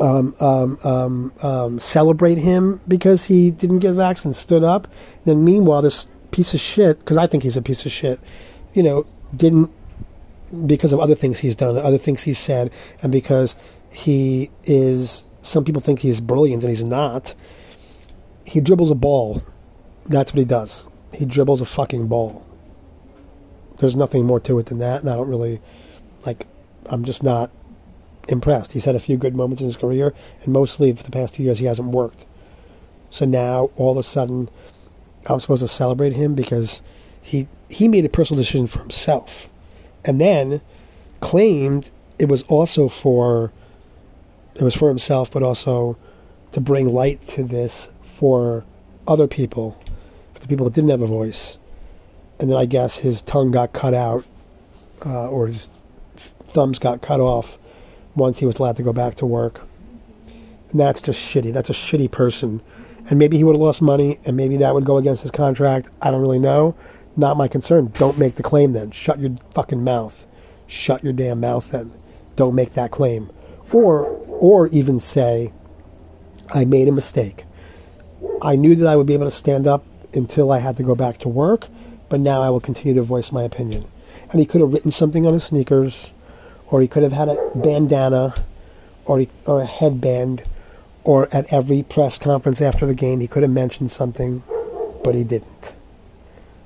um, 0.00 0.34
um, 0.40 0.78
um, 0.84 1.32
um, 1.40 1.78
celebrate 1.78 2.38
him 2.38 2.80
because 2.88 3.24
he 3.24 3.50
didn't 3.50 3.78
get 3.78 3.92
vaccinated 3.92 4.26
and 4.26 4.36
stood 4.36 4.64
up. 4.64 4.88
Then 5.24 5.44
meanwhile, 5.44 5.82
this 5.82 6.08
piece 6.34 6.52
of 6.52 6.58
shit, 6.58 6.98
because 6.98 7.16
I 7.16 7.28
think 7.28 7.44
he's 7.44 7.56
a 7.56 7.62
piece 7.62 7.86
of 7.86 7.92
shit, 7.92 8.18
you 8.72 8.82
know, 8.82 9.06
didn't 9.36 9.70
because 10.66 10.92
of 10.92 10.98
other 10.98 11.14
things 11.14 11.38
he's 11.38 11.54
done, 11.54 11.78
other 11.78 11.96
things 11.96 12.24
he's 12.24 12.38
said, 12.38 12.72
and 13.02 13.12
because 13.12 13.54
he 13.92 14.50
is. 14.64 15.24
Some 15.42 15.62
people 15.64 15.80
think 15.80 16.00
he's 16.00 16.20
brilliant 16.20 16.62
and 16.62 16.70
he's 16.70 16.82
not. 16.82 17.34
He 18.44 18.60
dribbles 18.60 18.90
a 18.90 18.94
ball. 18.94 19.44
That's 20.06 20.32
what 20.32 20.38
he 20.38 20.44
does. 20.44 20.86
He 21.12 21.24
dribbles 21.24 21.60
a 21.60 21.66
fucking 21.66 22.08
ball. 22.08 22.44
There's 23.78 23.94
nothing 23.94 24.24
more 24.24 24.40
to 24.40 24.58
it 24.58 24.66
than 24.66 24.78
that, 24.78 25.02
and 25.02 25.10
I 25.10 25.14
don't 25.14 25.28
really 25.28 25.60
like. 26.26 26.46
I'm 26.86 27.04
just 27.04 27.22
not 27.22 27.52
impressed. 28.28 28.72
He's 28.72 28.86
had 28.86 28.96
a 28.96 29.00
few 29.00 29.16
good 29.16 29.36
moments 29.36 29.62
in 29.62 29.66
his 29.66 29.76
career, 29.76 30.12
and 30.42 30.52
mostly 30.52 30.92
for 30.94 31.04
the 31.04 31.12
past 31.12 31.34
two 31.34 31.44
years 31.44 31.60
he 31.60 31.66
hasn't 31.66 31.90
worked. 31.90 32.24
So 33.10 33.24
now 33.24 33.70
all 33.76 33.92
of 33.92 33.98
a 33.98 34.02
sudden, 34.02 34.48
I'm 35.26 35.40
supposed 35.40 35.62
to 35.62 35.68
celebrate 35.68 36.12
him 36.12 36.34
because 36.34 36.80
he 37.20 37.48
he 37.68 37.88
made 37.88 38.04
a 38.04 38.08
personal 38.08 38.42
decision 38.42 38.66
for 38.66 38.80
himself, 38.80 39.48
and 40.04 40.20
then 40.20 40.60
claimed 41.20 41.90
it 42.18 42.28
was 42.28 42.42
also 42.44 42.88
for 42.88 43.52
it 44.54 44.62
was 44.62 44.74
for 44.74 44.88
himself, 44.88 45.30
but 45.30 45.42
also 45.42 45.96
to 46.52 46.60
bring 46.60 46.92
light 46.92 47.26
to 47.28 47.42
this 47.42 47.90
for 48.02 48.64
other 49.08 49.26
people, 49.26 49.78
for 50.32 50.40
the 50.40 50.46
people 50.46 50.64
that 50.64 50.74
didn't 50.74 50.90
have 50.90 51.02
a 51.02 51.06
voice. 51.06 51.58
And 52.38 52.50
then 52.50 52.56
I 52.56 52.66
guess 52.66 52.98
his 52.98 53.22
tongue 53.22 53.50
got 53.50 53.72
cut 53.72 53.94
out, 53.94 54.24
uh, 55.04 55.28
or 55.28 55.48
his 55.48 55.68
thumbs 56.16 56.78
got 56.78 57.02
cut 57.02 57.20
off 57.20 57.58
once 58.14 58.38
he 58.38 58.46
was 58.46 58.58
allowed 58.58 58.76
to 58.76 58.82
go 58.82 58.92
back 58.92 59.16
to 59.16 59.26
work. 59.26 59.62
And 60.70 60.80
that's 60.80 61.00
just 61.00 61.20
shitty. 61.20 61.52
That's 61.52 61.70
a 61.70 61.72
shitty 61.72 62.10
person. 62.10 62.60
And 63.08 63.18
maybe 63.18 63.36
he 63.36 63.44
would 63.44 63.56
have 63.56 63.62
lost 63.62 63.82
money, 63.82 64.18
and 64.24 64.36
maybe 64.36 64.56
that 64.58 64.74
would 64.74 64.84
go 64.84 64.96
against 64.96 65.22
his 65.22 65.30
contract. 65.30 65.88
I 66.00 66.10
don't 66.10 66.22
really 66.22 66.38
know. 66.38 66.74
Not 67.16 67.36
my 67.36 67.48
concern. 67.48 67.92
Don't 67.98 68.18
make 68.18 68.36
the 68.36 68.42
claim 68.42 68.72
then. 68.72 68.90
Shut 68.90 69.20
your 69.20 69.36
fucking 69.52 69.84
mouth. 69.84 70.26
Shut 70.66 71.04
your 71.04 71.12
damn 71.12 71.40
mouth 71.40 71.70
then. 71.70 71.92
Don't 72.36 72.54
make 72.54 72.74
that 72.74 72.90
claim. 72.90 73.30
Or, 73.72 74.06
or 74.28 74.68
even 74.68 74.98
say, 75.00 75.52
I 76.50 76.64
made 76.64 76.88
a 76.88 76.92
mistake. 76.92 77.44
I 78.42 78.56
knew 78.56 78.74
that 78.76 78.86
I 78.88 78.96
would 78.96 79.06
be 79.06 79.14
able 79.14 79.26
to 79.26 79.30
stand 79.30 79.66
up 79.66 79.84
until 80.12 80.50
I 80.50 80.58
had 80.58 80.76
to 80.78 80.82
go 80.82 80.94
back 80.94 81.18
to 81.18 81.28
work, 81.28 81.68
but 82.08 82.20
now 82.20 82.40
I 82.40 82.50
will 82.50 82.60
continue 82.60 82.94
to 82.94 83.02
voice 83.02 83.32
my 83.32 83.42
opinion. 83.42 83.84
And 84.30 84.40
he 84.40 84.46
could 84.46 84.60
have 84.60 84.72
written 84.72 84.90
something 84.90 85.26
on 85.26 85.32
his 85.32 85.44
sneakers 85.44 86.10
or 86.68 86.80
he 86.80 86.88
could 86.88 87.02
have 87.02 87.12
had 87.12 87.28
a 87.28 87.36
bandana 87.54 88.34
or, 89.04 89.20
he, 89.20 89.28
or 89.46 89.60
a 89.60 89.66
headband, 89.66 90.42
or 91.04 91.28
at 91.32 91.52
every 91.52 91.82
press 91.82 92.18
conference 92.18 92.60
after 92.60 92.86
the 92.86 92.94
game, 92.94 93.20
he 93.20 93.28
could 93.28 93.42
have 93.42 93.52
mentioned 93.52 93.90
something, 93.90 94.42
but 95.04 95.14
he 95.14 95.22
didn't. 95.22 95.74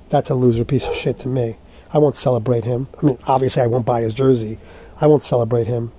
That's 0.09 0.29
a 0.29 0.35
loser 0.35 0.65
piece 0.65 0.87
of 0.87 0.95
shit 0.95 1.19
to 1.19 1.27
me. 1.27 1.57
I 1.93 1.97
won't 1.97 2.15
celebrate 2.15 2.63
him. 2.63 2.87
I 3.01 3.05
mean, 3.05 3.17
obviously, 3.25 3.61
I 3.61 3.67
won't 3.67 3.85
buy 3.85 4.01
his 4.01 4.13
jersey. 4.13 4.57
I 5.01 5.07
won't 5.07 5.23
celebrate 5.23 5.67
him. 5.67 5.91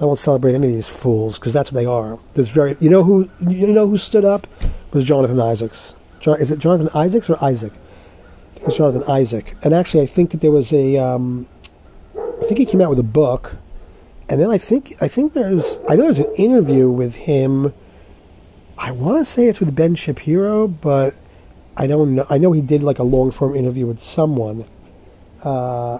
I 0.00 0.04
won't 0.04 0.18
celebrate 0.18 0.54
any 0.54 0.66
of 0.66 0.72
these 0.72 0.88
fools 0.88 1.38
because 1.38 1.52
that's 1.52 1.70
what 1.70 1.78
they 1.78 1.86
are. 1.86 2.18
There's 2.34 2.48
very, 2.48 2.76
you 2.80 2.90
know 2.90 3.04
who, 3.04 3.30
you 3.46 3.68
know 3.68 3.86
who 3.86 3.96
stood 3.96 4.24
up 4.24 4.46
was 4.92 5.04
Jonathan 5.04 5.40
Isaacs. 5.40 5.94
Is 6.26 6.50
it 6.50 6.58
Jonathan 6.58 6.88
Isaacs 6.94 7.28
or 7.28 7.42
Isaac? 7.44 7.72
It 8.56 8.64
was 8.64 8.76
Jonathan 8.76 9.04
Isaac. 9.08 9.54
And 9.62 9.74
actually, 9.74 10.02
I 10.02 10.06
think 10.06 10.30
that 10.30 10.40
there 10.40 10.50
was 10.50 10.72
a, 10.72 10.96
um, 10.96 11.46
I 12.16 12.46
think 12.46 12.58
he 12.58 12.66
came 12.66 12.80
out 12.80 12.90
with 12.90 12.98
a 12.98 13.04
book, 13.04 13.56
and 14.28 14.40
then 14.40 14.50
I 14.50 14.58
think 14.58 14.94
I 15.00 15.08
think 15.08 15.32
there's 15.32 15.78
I 15.88 15.96
know 15.96 16.04
there's 16.04 16.18
an 16.18 16.34
interview 16.36 16.90
with 16.90 17.14
him. 17.14 17.74
I 18.76 18.90
want 18.90 19.18
to 19.18 19.24
say 19.24 19.46
it's 19.48 19.60
with 19.60 19.74
Ben 19.74 19.94
Shapiro, 19.94 20.66
but 20.66 21.14
I 21.76 21.86
don't 21.86 22.14
know. 22.14 22.26
I 22.30 22.38
know 22.38 22.52
he 22.52 22.62
did 22.62 22.82
like 22.82 22.98
a 22.98 23.02
long 23.02 23.30
form 23.30 23.54
interview 23.54 23.86
with 23.86 24.02
someone. 24.02 24.66
Uh, 25.42 25.98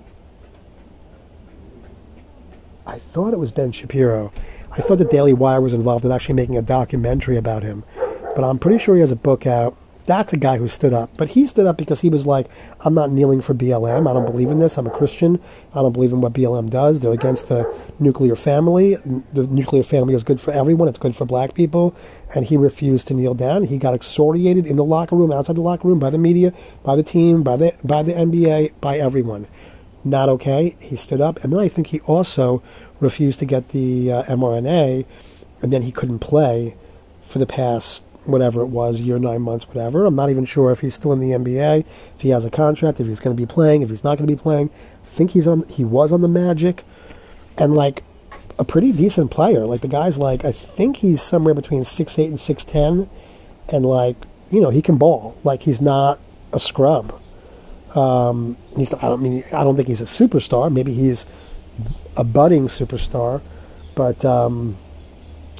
I 2.86 2.98
thought 2.98 3.32
it 3.32 3.38
was 3.38 3.52
Ben 3.52 3.72
Shapiro. 3.72 4.32
I 4.70 4.80
thought 4.80 4.98
the 4.98 5.04
Daily 5.04 5.32
Wire 5.32 5.60
was 5.60 5.72
involved 5.72 6.04
in 6.04 6.10
actually 6.10 6.34
making 6.34 6.56
a 6.56 6.62
documentary 6.62 7.36
about 7.36 7.62
him, 7.62 7.84
but 8.34 8.42
I'm 8.42 8.58
pretty 8.58 8.78
sure 8.78 8.94
he 8.94 9.00
has 9.00 9.12
a 9.12 9.16
book 9.16 9.46
out 9.46 9.76
that's 10.06 10.32
a 10.32 10.36
guy 10.36 10.58
who 10.58 10.68
stood 10.68 10.92
up. 10.92 11.10
But 11.16 11.30
he 11.30 11.46
stood 11.46 11.66
up 11.66 11.76
because 11.76 12.00
he 12.00 12.10
was 12.10 12.26
like, 12.26 12.48
I'm 12.80 12.94
not 12.94 13.10
kneeling 13.10 13.40
for 13.40 13.54
BLM. 13.54 14.08
I 14.08 14.12
don't 14.12 14.26
believe 14.26 14.50
in 14.50 14.58
this. 14.58 14.76
I'm 14.76 14.86
a 14.86 14.90
Christian. 14.90 15.40
I 15.72 15.82
don't 15.82 15.92
believe 15.92 16.12
in 16.12 16.20
what 16.20 16.32
BLM 16.32 16.68
does. 16.70 17.00
They're 17.00 17.12
against 17.12 17.48
the 17.48 17.72
nuclear 17.98 18.36
family. 18.36 18.96
The 18.96 19.46
nuclear 19.46 19.82
family 19.82 20.14
is 20.14 20.22
good 20.22 20.40
for 20.40 20.52
everyone. 20.52 20.88
It's 20.88 20.98
good 20.98 21.16
for 21.16 21.24
black 21.24 21.54
people. 21.54 21.96
And 22.34 22.44
he 22.44 22.56
refused 22.56 23.08
to 23.08 23.14
kneel 23.14 23.34
down. 23.34 23.64
He 23.64 23.78
got 23.78 23.94
exhortated 23.94 24.66
in 24.66 24.76
the 24.76 24.84
locker 24.84 25.16
room, 25.16 25.32
outside 25.32 25.56
the 25.56 25.62
locker 25.62 25.88
room, 25.88 25.98
by 25.98 26.10
the 26.10 26.18
media, 26.18 26.52
by 26.82 26.96
the 26.96 27.02
team, 27.02 27.42
by 27.42 27.56
the 27.56 27.74
by 27.82 28.02
the 28.02 28.12
NBA, 28.12 28.72
by 28.80 28.98
everyone. 28.98 29.46
Not 30.04 30.28
okay. 30.28 30.76
He 30.80 30.96
stood 30.96 31.22
up, 31.22 31.42
and 31.42 31.52
then 31.52 31.60
I 31.60 31.68
think 31.68 31.86
he 31.88 32.00
also 32.00 32.62
refused 33.00 33.38
to 33.38 33.46
get 33.46 33.70
the 33.70 34.12
uh, 34.12 34.22
mRNA, 34.24 35.06
and 35.62 35.72
then 35.72 35.82
he 35.82 35.90
couldn't 35.90 36.18
play 36.18 36.76
for 37.26 37.38
the 37.38 37.46
past 37.46 38.04
whatever 38.24 38.60
it 38.62 38.66
was, 38.66 39.00
year, 39.00 39.18
nine 39.18 39.42
months, 39.42 39.66
whatever. 39.68 40.04
I'm 40.06 40.16
not 40.16 40.30
even 40.30 40.44
sure 40.44 40.70
if 40.70 40.80
he's 40.80 40.94
still 40.94 41.12
in 41.12 41.20
the 41.20 41.30
NBA, 41.30 41.80
if 42.16 42.20
he 42.20 42.30
has 42.30 42.44
a 42.44 42.50
contract, 42.50 43.00
if 43.00 43.06
he's 43.06 43.20
going 43.20 43.36
to 43.36 43.40
be 43.40 43.46
playing, 43.46 43.82
if 43.82 43.90
he's 43.90 44.04
not 44.04 44.18
going 44.18 44.28
to 44.28 44.34
be 44.34 44.40
playing. 44.40 44.70
I 45.02 45.06
think 45.16 45.32
he's 45.32 45.46
on. 45.46 45.66
He 45.68 45.84
was 45.84 46.10
on 46.10 46.20
the 46.20 46.28
Magic, 46.28 46.84
and 47.56 47.74
like 47.74 48.02
a 48.58 48.64
pretty 48.64 48.92
decent 48.92 49.30
player. 49.30 49.66
Like 49.66 49.80
the 49.80 49.88
guy's 49.88 50.18
like 50.18 50.44
I 50.44 50.52
think 50.52 50.96
he's 50.96 51.22
somewhere 51.22 51.54
between 51.54 51.84
six 51.84 52.18
eight 52.18 52.28
and 52.28 52.40
six 52.40 52.64
ten, 52.64 53.08
and 53.68 53.84
like 53.84 54.16
you 54.50 54.60
know, 54.60 54.70
he 54.70 54.82
can 54.82 54.98
ball. 54.98 55.36
Like 55.44 55.62
he's 55.62 55.80
not 55.80 56.18
a 56.52 56.60
scrub. 56.60 57.20
Um, 57.94 58.56
he's 58.76 58.92
I 58.92 59.02
don't 59.02 59.22
mean 59.22 59.44
I 59.52 59.62
don't 59.64 59.76
think 59.76 59.88
he's 59.88 60.00
a 60.00 60.04
superstar. 60.04 60.72
Maybe 60.72 60.94
he's 60.94 61.26
a 62.16 62.24
budding 62.24 62.68
superstar, 62.68 63.40
but 63.94 64.24
um, 64.24 64.76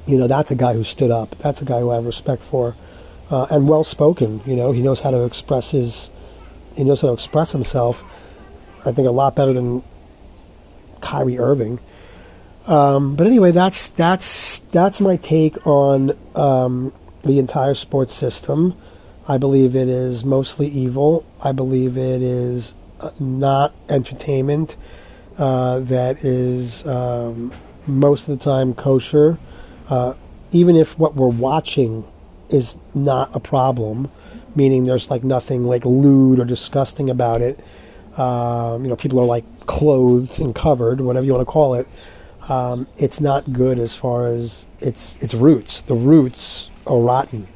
you 0.07 0.19
know 0.19 0.27
that's 0.27 0.51
a 0.51 0.55
guy 0.55 0.75
who 0.75 0.85
stood 0.85 1.11
up. 1.11 1.37
That's 1.39 1.61
a 1.63 1.65
guy 1.65 1.81
who 1.81 1.91
I 1.91 1.97
have 1.97 2.07
respect 2.07 2.43
for, 2.43 2.77
uh, 3.31 3.47
and 3.51 3.69
well 3.69 3.85
spoken. 3.85 4.41
You 4.47 4.57
know, 4.57 4.73
he 4.73 4.83
knows 4.83 5.01
how 5.01 5.11
to 5.11 5.25
express 5.25 5.71
his 5.71 6.11
he 6.77 6.85
knows 6.85 7.01
how 7.01 7.09
to 7.09 7.15
express 7.15 7.53
himself. 7.53 8.03
I 8.85 8.93
think 8.93 9.09
a 9.09 9.13
lot 9.13 9.35
better 9.35 9.53
than 9.53 9.83
Kyrie 11.01 11.39
Irving. 11.39 11.81
Um, 12.67 13.15
but 13.15 13.27
anyway, 13.27 13.53
that's 13.53 13.89
that's 13.89 14.61
that's 14.73 15.01
my 15.01 15.17
take 15.17 15.67
on 15.67 16.17
um, 16.35 16.93
the 17.23 17.39
entire 17.39 17.75
sports 17.75 18.15
system. 18.15 18.75
I 19.27 19.39
believe 19.39 19.75
it 19.75 19.89
is 19.89 20.25
mostly 20.25 20.69
evil. 20.69 21.25
I 21.41 21.53
believe 21.53 21.97
it 21.97 22.23
is 22.23 22.75
uh, 23.01 23.11
not 23.19 23.75
entertainment. 23.89 24.77
Uh, 25.39 25.81
that 25.81 26.25
is 26.25 26.87
um, 26.87 27.53
most 27.87 28.29
of 28.29 28.39
the 28.39 28.45
time 28.45 28.75
kosher. 28.75 29.39
Uh, 29.89 30.15
even 30.51 30.77
if 30.77 30.99
what 30.99 31.15
we're 31.15 31.27
watching 31.27 32.07
is 32.49 32.77
not 32.95 33.35
a 33.35 33.41
problem, 33.41 34.11
meaning 34.55 34.85
there's 34.85 35.11
like 35.11 35.25
nothing 35.25 35.65
like 35.65 35.85
lewd 35.85 36.39
or 36.39 36.45
disgusting 36.45 37.11
about 37.11 37.43
it. 37.43 37.59
Um, 38.17 38.85
you 38.85 38.89
know, 38.89 38.97
people 38.97 39.19
are 39.19 39.27
like 39.27 39.45
clothed 39.67 40.39
and 40.39 40.55
covered, 40.55 41.01
whatever 41.01 41.27
you 41.27 41.33
want 41.33 41.47
to 41.47 41.51
call 41.51 41.75
it. 41.75 41.89
Um, 42.49 42.87
it's 42.97 43.21
not 43.21 43.53
good 43.53 43.79
as 43.79 43.95
far 43.97 44.27
as 44.27 44.65
its 44.81 45.17
its 45.21 45.35
roots. 45.35 45.81
The 45.81 45.95
roots 45.95 46.71
are 46.87 46.99
rotten. 46.99 47.49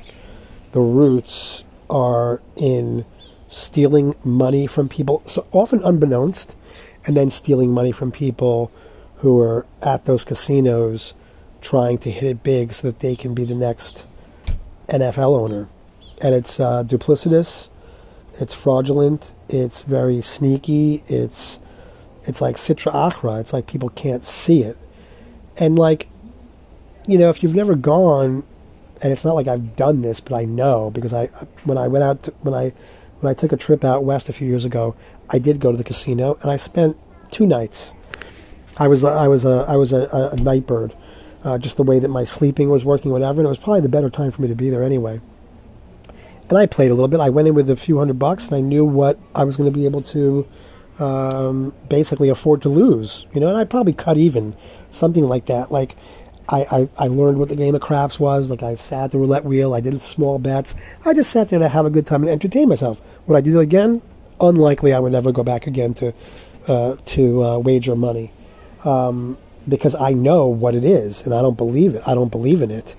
The 0.72 0.80
roots 0.80 1.64
are 1.88 2.40
in 2.56 3.04
stealing 3.48 4.14
money 4.24 4.66
from 4.66 4.88
people, 4.88 5.22
so 5.26 5.46
often 5.52 5.82
unbeknownst, 5.82 6.54
and 7.06 7.16
then 7.16 7.30
stealing 7.30 7.70
money 7.70 7.92
from 7.92 8.12
people 8.12 8.70
who 9.16 9.40
are 9.40 9.66
at 9.82 10.04
those 10.04 10.24
casinos 10.24 11.14
trying 11.60 11.98
to 11.98 12.10
hit 12.10 12.24
it 12.24 12.42
big 12.42 12.72
so 12.72 12.88
that 12.88 13.00
they 13.00 13.16
can 13.16 13.34
be 13.34 13.44
the 13.44 13.54
next 13.54 14.06
NFL 14.88 15.38
owner. 15.38 15.68
And 16.20 16.34
it's 16.34 16.58
uh, 16.58 16.84
duplicitous, 16.84 17.68
it's 18.34 18.54
fraudulent, 18.54 19.34
it's 19.48 19.82
very 19.82 20.22
sneaky, 20.22 21.02
it's 21.06 21.58
it's 22.28 22.42
like 22.42 22.56
Sitra 22.56 22.92
Achra. 22.92 23.40
It's 23.40 23.54
like 23.54 23.66
people 23.66 23.88
can't 23.88 24.24
see 24.24 24.62
it. 24.62 24.76
And 25.56 25.78
like, 25.78 26.08
you 27.06 27.16
know, 27.16 27.30
if 27.30 27.42
you've 27.42 27.54
never 27.54 27.74
gone, 27.74 28.44
and 29.00 29.12
it's 29.12 29.24
not 29.24 29.34
like 29.34 29.48
I've 29.48 29.76
done 29.76 30.02
this, 30.02 30.20
but 30.20 30.34
I 30.34 30.44
know 30.44 30.90
because 30.90 31.14
I 31.14 31.26
when 31.64 31.78
I 31.78 31.88
went 31.88 32.04
out 32.04 32.22
to, 32.24 32.34
when 32.42 32.54
I 32.54 32.74
when 33.20 33.30
I 33.30 33.34
took 33.34 33.52
a 33.52 33.56
trip 33.56 33.82
out 33.82 34.04
west 34.04 34.28
a 34.28 34.34
few 34.34 34.46
years 34.46 34.66
ago, 34.66 34.94
I 35.30 35.38
did 35.38 35.58
go 35.58 35.70
to 35.70 35.78
the 35.78 35.84
casino 35.84 36.38
and 36.42 36.50
I 36.50 36.58
spent 36.58 36.98
two 37.30 37.46
nights. 37.46 37.92
I 38.76 38.88
was 38.88 39.04
I 39.04 39.26
was 39.26 39.46
a 39.46 39.64
I 39.66 39.76
was 39.76 39.92
a, 39.92 40.30
a 40.32 40.36
night 40.36 40.66
bird, 40.66 40.94
uh, 41.44 41.58
just 41.58 41.76
the 41.76 41.82
way 41.82 41.98
that 41.98 42.08
my 42.08 42.24
sleeping 42.24 42.70
was 42.70 42.84
working, 42.84 43.10
whatever. 43.10 43.40
And 43.40 43.46
it 43.46 43.48
was 43.48 43.58
probably 43.58 43.80
the 43.80 43.88
better 43.88 44.10
time 44.10 44.30
for 44.30 44.42
me 44.42 44.48
to 44.48 44.54
be 44.54 44.70
there 44.70 44.82
anyway. 44.82 45.20
And 46.48 46.58
I 46.58 46.66
played 46.66 46.90
a 46.90 46.94
little 46.94 47.08
bit. 47.08 47.20
I 47.20 47.28
went 47.28 47.48
in 47.48 47.54
with 47.54 47.68
a 47.68 47.76
few 47.76 47.98
hundred 47.98 48.18
bucks, 48.18 48.46
and 48.46 48.56
I 48.56 48.60
knew 48.60 48.84
what 48.84 49.18
I 49.34 49.44
was 49.44 49.56
going 49.56 49.70
to 49.70 49.78
be 49.78 49.84
able 49.84 50.02
to 50.02 50.48
um, 50.98 51.74
basically 51.88 52.28
afford 52.28 52.62
to 52.62 52.68
lose. 52.68 53.26
You 53.32 53.40
know, 53.40 53.48
and 53.48 53.56
I 53.56 53.64
probably 53.64 53.92
cut 53.92 54.16
even, 54.16 54.56
something 54.90 55.24
like 55.24 55.46
that. 55.46 55.70
Like 55.70 55.96
I, 56.48 56.88
I, 56.98 57.04
I 57.04 57.06
learned 57.08 57.38
what 57.38 57.50
the 57.50 57.56
game 57.56 57.74
of 57.74 57.82
craps 57.82 58.18
was. 58.18 58.48
Like 58.48 58.62
I 58.62 58.74
sat 58.74 59.04
at 59.04 59.10
the 59.12 59.18
roulette 59.18 59.44
wheel. 59.44 59.74
I 59.74 59.80
did 59.80 60.00
small 60.00 60.38
bets. 60.38 60.74
I 61.04 61.12
just 61.12 61.30
sat 61.30 61.50
there 61.50 61.58
to 61.58 61.68
have 61.68 61.84
a 61.84 61.90
good 61.90 62.06
time 62.06 62.22
and 62.22 62.30
entertain 62.30 62.68
myself. 62.68 63.00
Would 63.26 63.36
I 63.36 63.42
do 63.42 63.52
that 63.52 63.60
again? 63.60 64.00
Unlikely. 64.40 64.94
I 64.94 65.00
would 65.00 65.12
never 65.12 65.32
go 65.32 65.42
back 65.42 65.66
again 65.66 65.92
to 65.94 66.14
uh, 66.66 66.96
to 67.04 67.44
uh, 67.44 67.58
wager 67.58 67.96
money 67.96 68.32
um, 68.84 69.38
because 69.68 69.94
I 69.94 70.12
know 70.12 70.46
what 70.46 70.74
it 70.74 70.84
is 70.84 71.22
and 71.22 71.34
I 71.34 71.42
don't 71.42 71.56
believe 71.56 71.94
it. 71.94 72.02
I 72.06 72.14
don't 72.14 72.30
believe 72.30 72.62
in 72.62 72.70
it. 72.70 72.96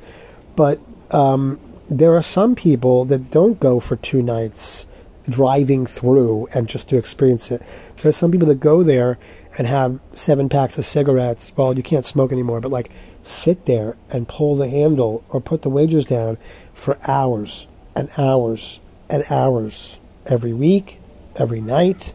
But 0.56 0.80
um, 1.12 1.60
there 1.90 2.16
are 2.16 2.22
some 2.22 2.56
people 2.56 3.06
that 3.06 3.32
don't 3.32 3.60
go 3.60 3.80
for 3.80 3.96
two 3.96 4.22
nights 4.22 4.86
driving 5.28 5.86
through 5.86 6.48
and 6.54 6.68
just 6.68 6.90
to 6.90 6.98
experience 6.98 7.52
it. 7.52 7.62
There 7.98 8.10
are 8.10 8.14
some 8.14 8.32
people 8.32 8.48
that 8.48 8.60
go 8.60 8.84
there 8.84 9.18
and 9.58 9.68
have 9.68 10.00
seven 10.14 10.50
packs 10.50 10.78
of 10.78 10.86
cigarettes. 10.86 11.52
Well, 11.56 11.76
you 11.76 11.84
can't 11.84 12.06
smoke 12.06 12.32
anymore, 12.32 12.62
but 12.62 12.72
like 12.72 12.92
sit 13.24 13.66
there 13.66 13.98
and 14.10 14.28
pull 14.28 14.56
the 14.56 14.70
handle 14.70 15.24
or 15.30 15.42
put 15.42 15.62
the 15.62 15.70
wagers 15.70 16.06
down 16.06 16.38
for 16.74 16.98
hours 17.08 17.68
and 17.96 18.10
hours 18.18 18.80
and 19.10 19.24
hours 19.30 20.00
every 20.26 20.54
week, 20.54 21.00
every 21.36 21.62
night, 21.62 22.14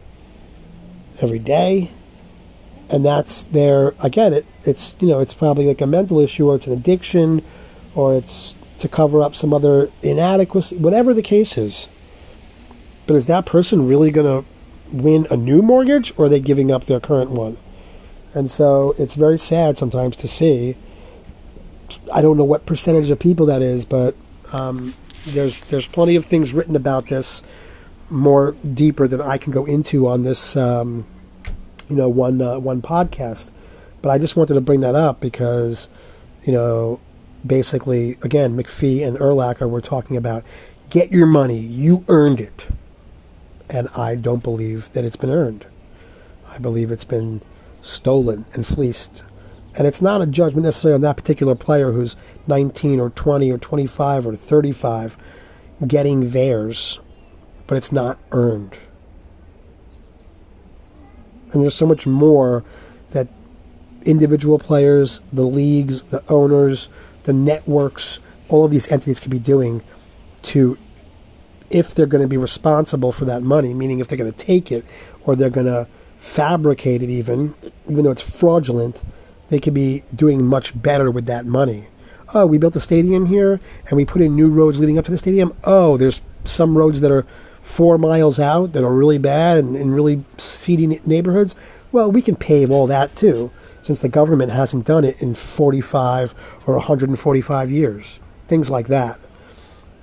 every 1.21 1.39
day. 1.39 1.91
And 2.89 3.03
that's 3.03 3.43
their, 3.43 3.95
again 3.99 4.33
it. 4.33 4.45
It's, 4.63 4.95
you 4.99 5.07
know, 5.07 5.19
it's 5.19 5.33
probably 5.33 5.67
like 5.67 5.81
a 5.81 5.87
mental 5.87 6.19
issue 6.19 6.49
or 6.49 6.55
it's 6.55 6.67
an 6.67 6.73
addiction 6.73 7.43
or 7.95 8.15
it's 8.15 8.55
to 8.79 8.87
cover 8.87 9.21
up 9.21 9.33
some 9.33 9.53
other 9.53 9.89
inadequacy, 10.03 10.77
whatever 10.77 11.13
the 11.13 11.21
case 11.21 11.57
is. 11.57 11.87
But 13.07 13.15
is 13.15 13.27
that 13.27 13.45
person 13.45 13.87
really 13.87 14.11
going 14.11 14.43
to 14.43 14.47
win 14.91 15.25
a 15.31 15.37
new 15.37 15.61
mortgage 15.61 16.13
or 16.17 16.25
are 16.25 16.29
they 16.29 16.39
giving 16.39 16.71
up 16.71 16.85
their 16.85 16.99
current 16.99 17.31
one? 17.31 17.57
And 18.33 18.51
so 18.51 18.93
it's 18.99 19.15
very 19.15 19.37
sad 19.37 19.77
sometimes 19.77 20.15
to 20.17 20.27
see. 20.27 20.75
I 22.13 22.21
don't 22.21 22.37
know 22.37 22.43
what 22.43 22.65
percentage 22.65 23.09
of 23.09 23.19
people 23.19 23.45
that 23.45 23.61
is, 23.61 23.85
but 23.85 24.15
um, 24.51 24.93
there's 25.25 25.61
there's 25.61 25.87
plenty 25.87 26.15
of 26.15 26.25
things 26.25 26.53
written 26.53 26.75
about 26.75 27.07
this 27.07 27.41
more 28.09 28.51
deeper 28.73 29.07
than 29.07 29.21
I 29.21 29.37
can 29.37 29.51
go 29.51 29.65
into 29.65 30.07
on 30.07 30.23
this 30.23 30.55
um, 30.55 31.05
you 31.89 31.95
know 31.95 32.09
one 32.09 32.41
uh, 32.41 32.59
one 32.59 32.81
podcast. 32.81 33.49
But 34.01 34.09
I 34.11 34.17
just 34.17 34.35
wanted 34.35 34.53
to 34.53 34.61
bring 34.61 34.81
that 34.81 34.95
up 34.95 35.19
because 35.19 35.89
you 36.43 36.53
know 36.53 36.99
basically 37.45 38.17
again 38.21 38.55
McAfee 38.55 39.05
and 39.05 39.17
Urlacher 39.17 39.69
were 39.69 39.81
talking 39.81 40.17
about 40.17 40.43
get 40.89 41.11
your 41.11 41.27
money, 41.27 41.59
you 41.59 42.05
earned 42.07 42.39
it 42.39 42.67
and 43.69 43.87
I 43.95 44.15
don't 44.15 44.43
believe 44.43 44.91
that 44.93 45.03
it's 45.03 45.15
been 45.15 45.29
earned. 45.29 45.65
I 46.47 46.57
believe 46.57 46.91
it's 46.91 47.05
been 47.05 47.41
stolen 47.81 48.45
and 48.53 48.65
fleeced. 48.65 49.23
And 49.77 49.85
it's 49.85 50.01
not 50.01 50.21
a 50.21 50.25
judgment 50.25 50.63
necessarily 50.63 50.95
on 50.95 51.01
that 51.01 51.17
particular 51.17 51.55
player 51.55 51.91
who's 51.91 52.15
19 52.47 52.99
or 52.99 53.09
20 53.09 53.51
or 53.51 53.57
25 53.57 54.27
or 54.27 54.35
35 54.35 55.17
getting 55.85 56.29
theirs, 56.29 56.99
but 57.67 57.77
it's 57.77 57.91
not 57.91 58.17
earned. 58.31 58.77
And 61.55 61.63
there's 61.63 61.73
so 61.73 61.85
much 61.85 62.05
more 62.05 62.63
that 63.11 63.27
individual 64.03 64.59
players, 64.59 65.21
the 65.33 65.45
leagues, 65.45 66.03
the 66.03 66.23
owners, 66.29 66.89
the 67.23 67.33
networks, 67.33 68.19
all 68.49 68.65
of 68.65 68.71
these 68.71 68.91
entities 68.91 69.19
could 69.19 69.31
be 69.31 69.39
doing 69.39 69.83
to 70.43 70.77
if 71.71 71.95
they're 71.95 72.05
going 72.05 72.21
to 72.21 72.27
be 72.27 72.37
responsible 72.37 73.11
for 73.11 73.25
that 73.25 73.41
money, 73.41 73.73
meaning 73.73 73.99
if 73.99 74.07
they're 74.07 74.17
going 74.17 74.31
to 74.31 74.37
take 74.37 74.71
it 74.71 74.85
or 75.23 75.35
they're 75.35 75.49
going 75.49 75.65
to 75.65 75.87
fabricate 76.17 77.01
it, 77.01 77.09
even 77.09 77.55
even 77.89 78.03
though 78.03 78.11
it's 78.11 78.21
fraudulent, 78.21 79.03
they 79.49 79.59
could 79.59 79.73
be 79.73 80.03
doing 80.13 80.45
much 80.45 80.79
better 80.79 81.09
with 81.09 81.25
that 81.25 81.45
money. 81.45 81.87
Oh, 82.33 82.45
we 82.45 82.57
built 82.57 82.75
a 82.75 82.79
stadium 82.79 83.27
here 83.27 83.59
and 83.87 83.97
we 83.97 84.05
put 84.05 84.21
in 84.21 84.35
new 84.35 84.49
roads 84.49 84.79
leading 84.79 84.97
up 84.97 85.05
to 85.05 85.11
the 85.11 85.17
stadium. 85.17 85.55
Oh, 85.63 85.97
there's 85.97 86.21
some 86.43 86.77
roads 86.77 87.01
that 87.01 87.11
are 87.11 87.25
four 87.65 87.97
miles 87.97 88.39
out 88.39 88.73
that 88.73 88.83
are 88.83 88.93
really 88.93 89.17
bad 89.17 89.57
and 89.57 89.75
in 89.75 89.91
really 89.91 90.23
seedy 90.37 90.99
neighborhoods. 91.05 91.55
Well, 91.91 92.11
we 92.11 92.21
can 92.21 92.35
pave 92.35 92.71
all 92.71 92.87
that 92.87 93.15
too, 93.15 93.51
since 93.81 93.99
the 93.99 94.09
government 94.09 94.51
hasn't 94.51 94.85
done 94.85 95.03
it 95.03 95.21
in 95.21 95.35
45 95.35 96.33
or 96.65 96.75
145 96.75 97.71
years. 97.71 98.19
Things 98.47 98.69
like 98.69 98.87
that 98.87 99.19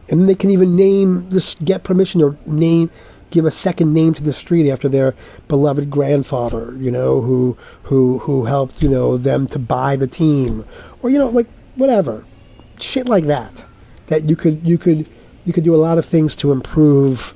and 0.09 0.29
they 0.29 0.35
can 0.35 0.51
even 0.51 0.77
name 0.77 1.29
this, 1.31 1.55
get 1.65 1.85
permission 1.85 2.23
or 2.23 2.37
name, 2.45 2.91
give 3.31 3.45
a 3.45 3.51
second 3.51 3.95
name 3.95 4.13
to 4.15 4.23
the 4.23 4.33
street 4.33 4.71
after 4.71 4.89
their 4.89 5.15
beloved 5.49 5.91
grandfather, 5.91 6.77
you 6.79 6.91
know, 6.91 7.23
who 7.23 7.57
who 7.85 8.19
who 8.19 8.45
helped, 8.45 8.83
you 8.83 8.89
know, 8.89 9.17
them 9.17 9.47
to 9.49 9.59
buy 9.59 9.97
the 9.97 10.07
team, 10.07 10.65
or 11.03 11.11
you 11.11 11.19
know, 11.19 11.29
like 11.29 11.47
whatever, 11.77 12.25
shit 12.79 13.09
like 13.09 13.25
that. 13.25 13.65
That 14.09 14.29
you 14.29 14.37
could 14.37 14.67
you 14.67 14.77
could 14.77 15.09
you 15.45 15.53
could 15.53 15.65
do 15.65 15.75
a 15.75 15.81
lot 15.81 15.99
of 15.99 16.05
things 16.05 16.37
to 16.37 16.53
improve. 16.53 17.35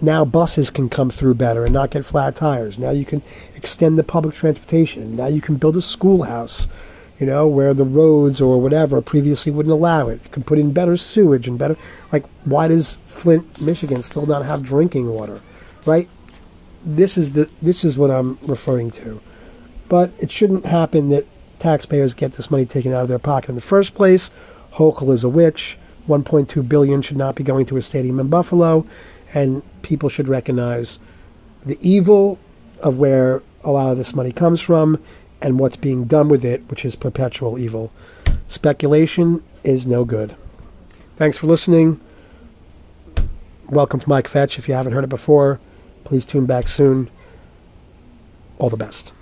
Now 0.00 0.24
buses 0.24 0.70
can 0.70 0.88
come 0.88 1.10
through 1.10 1.34
better 1.34 1.64
and 1.64 1.72
not 1.72 1.90
get 1.90 2.04
flat 2.04 2.36
tires. 2.36 2.78
Now 2.78 2.90
you 2.90 3.04
can 3.04 3.22
extend 3.54 3.98
the 3.98 4.04
public 4.04 4.34
transportation. 4.34 5.16
Now 5.16 5.26
you 5.26 5.40
can 5.40 5.56
build 5.56 5.76
a 5.76 5.80
schoolhouse 5.80 6.68
you 7.18 7.26
know, 7.26 7.46
where 7.46 7.72
the 7.74 7.84
roads 7.84 8.40
or 8.40 8.60
whatever 8.60 9.00
previously 9.00 9.52
wouldn't 9.52 9.72
allow 9.72 10.08
it. 10.08 10.20
You 10.24 10.30
can 10.30 10.42
put 10.42 10.58
in 10.58 10.72
better 10.72 10.96
sewage 10.96 11.46
and 11.46 11.58
better. 11.58 11.76
Like, 12.10 12.26
why 12.44 12.68
does 12.68 12.94
Flint, 13.06 13.60
Michigan, 13.60 14.02
still 14.02 14.26
not 14.26 14.44
have 14.44 14.62
drinking 14.62 15.10
water, 15.10 15.40
right? 15.86 16.08
This 16.84 17.16
is 17.16 17.32
the 17.32 17.48
this 17.62 17.84
is 17.84 17.96
what 17.96 18.10
I'm 18.10 18.38
referring 18.42 18.90
to. 18.92 19.20
But 19.88 20.12
it 20.18 20.30
shouldn't 20.30 20.66
happen 20.66 21.08
that 21.10 21.26
taxpayers 21.58 22.14
get 22.14 22.32
this 22.32 22.50
money 22.50 22.66
taken 22.66 22.92
out 22.92 23.02
of 23.02 23.08
their 23.08 23.18
pocket 23.18 23.50
in 23.50 23.54
the 23.54 23.60
first 23.60 23.94
place. 23.94 24.30
Hochul 24.74 25.12
is 25.12 25.24
a 25.24 25.28
witch. 25.28 25.78
1.2 26.08 26.68
billion 26.68 27.00
should 27.00 27.16
not 27.16 27.34
be 27.34 27.42
going 27.42 27.64
to 27.64 27.78
a 27.78 27.82
stadium 27.82 28.20
in 28.20 28.28
Buffalo, 28.28 28.86
and 29.34 29.62
people 29.82 30.08
should 30.08 30.28
recognize 30.28 30.98
the 31.66 31.76
evil 31.80 32.38
of 32.80 32.96
where 32.96 33.42
a 33.64 33.70
lot 33.70 33.90
of 33.90 33.98
this 33.98 34.14
money 34.14 34.32
comes 34.32 34.60
from 34.60 35.02
and 35.42 35.58
what's 35.58 35.76
being 35.76 36.04
done 36.04 36.28
with 36.28 36.44
it, 36.44 36.62
which 36.70 36.84
is 36.84 36.96
perpetual 36.96 37.58
evil. 37.58 37.92
Speculation 38.48 39.42
is 39.64 39.86
no 39.86 40.04
good. 40.04 40.36
Thanks 41.16 41.36
for 41.36 41.48
listening. 41.48 42.00
Welcome 43.68 44.00
to 44.00 44.08
Mike 44.08 44.28
Fetch. 44.28 44.58
If 44.58 44.68
you 44.68 44.74
haven't 44.74 44.92
heard 44.92 45.04
it 45.04 45.10
before, 45.10 45.58
please 46.04 46.24
tune 46.24 46.46
back 46.46 46.68
soon. 46.68 47.10
All 48.58 48.70
the 48.70 48.76
best. 48.76 49.12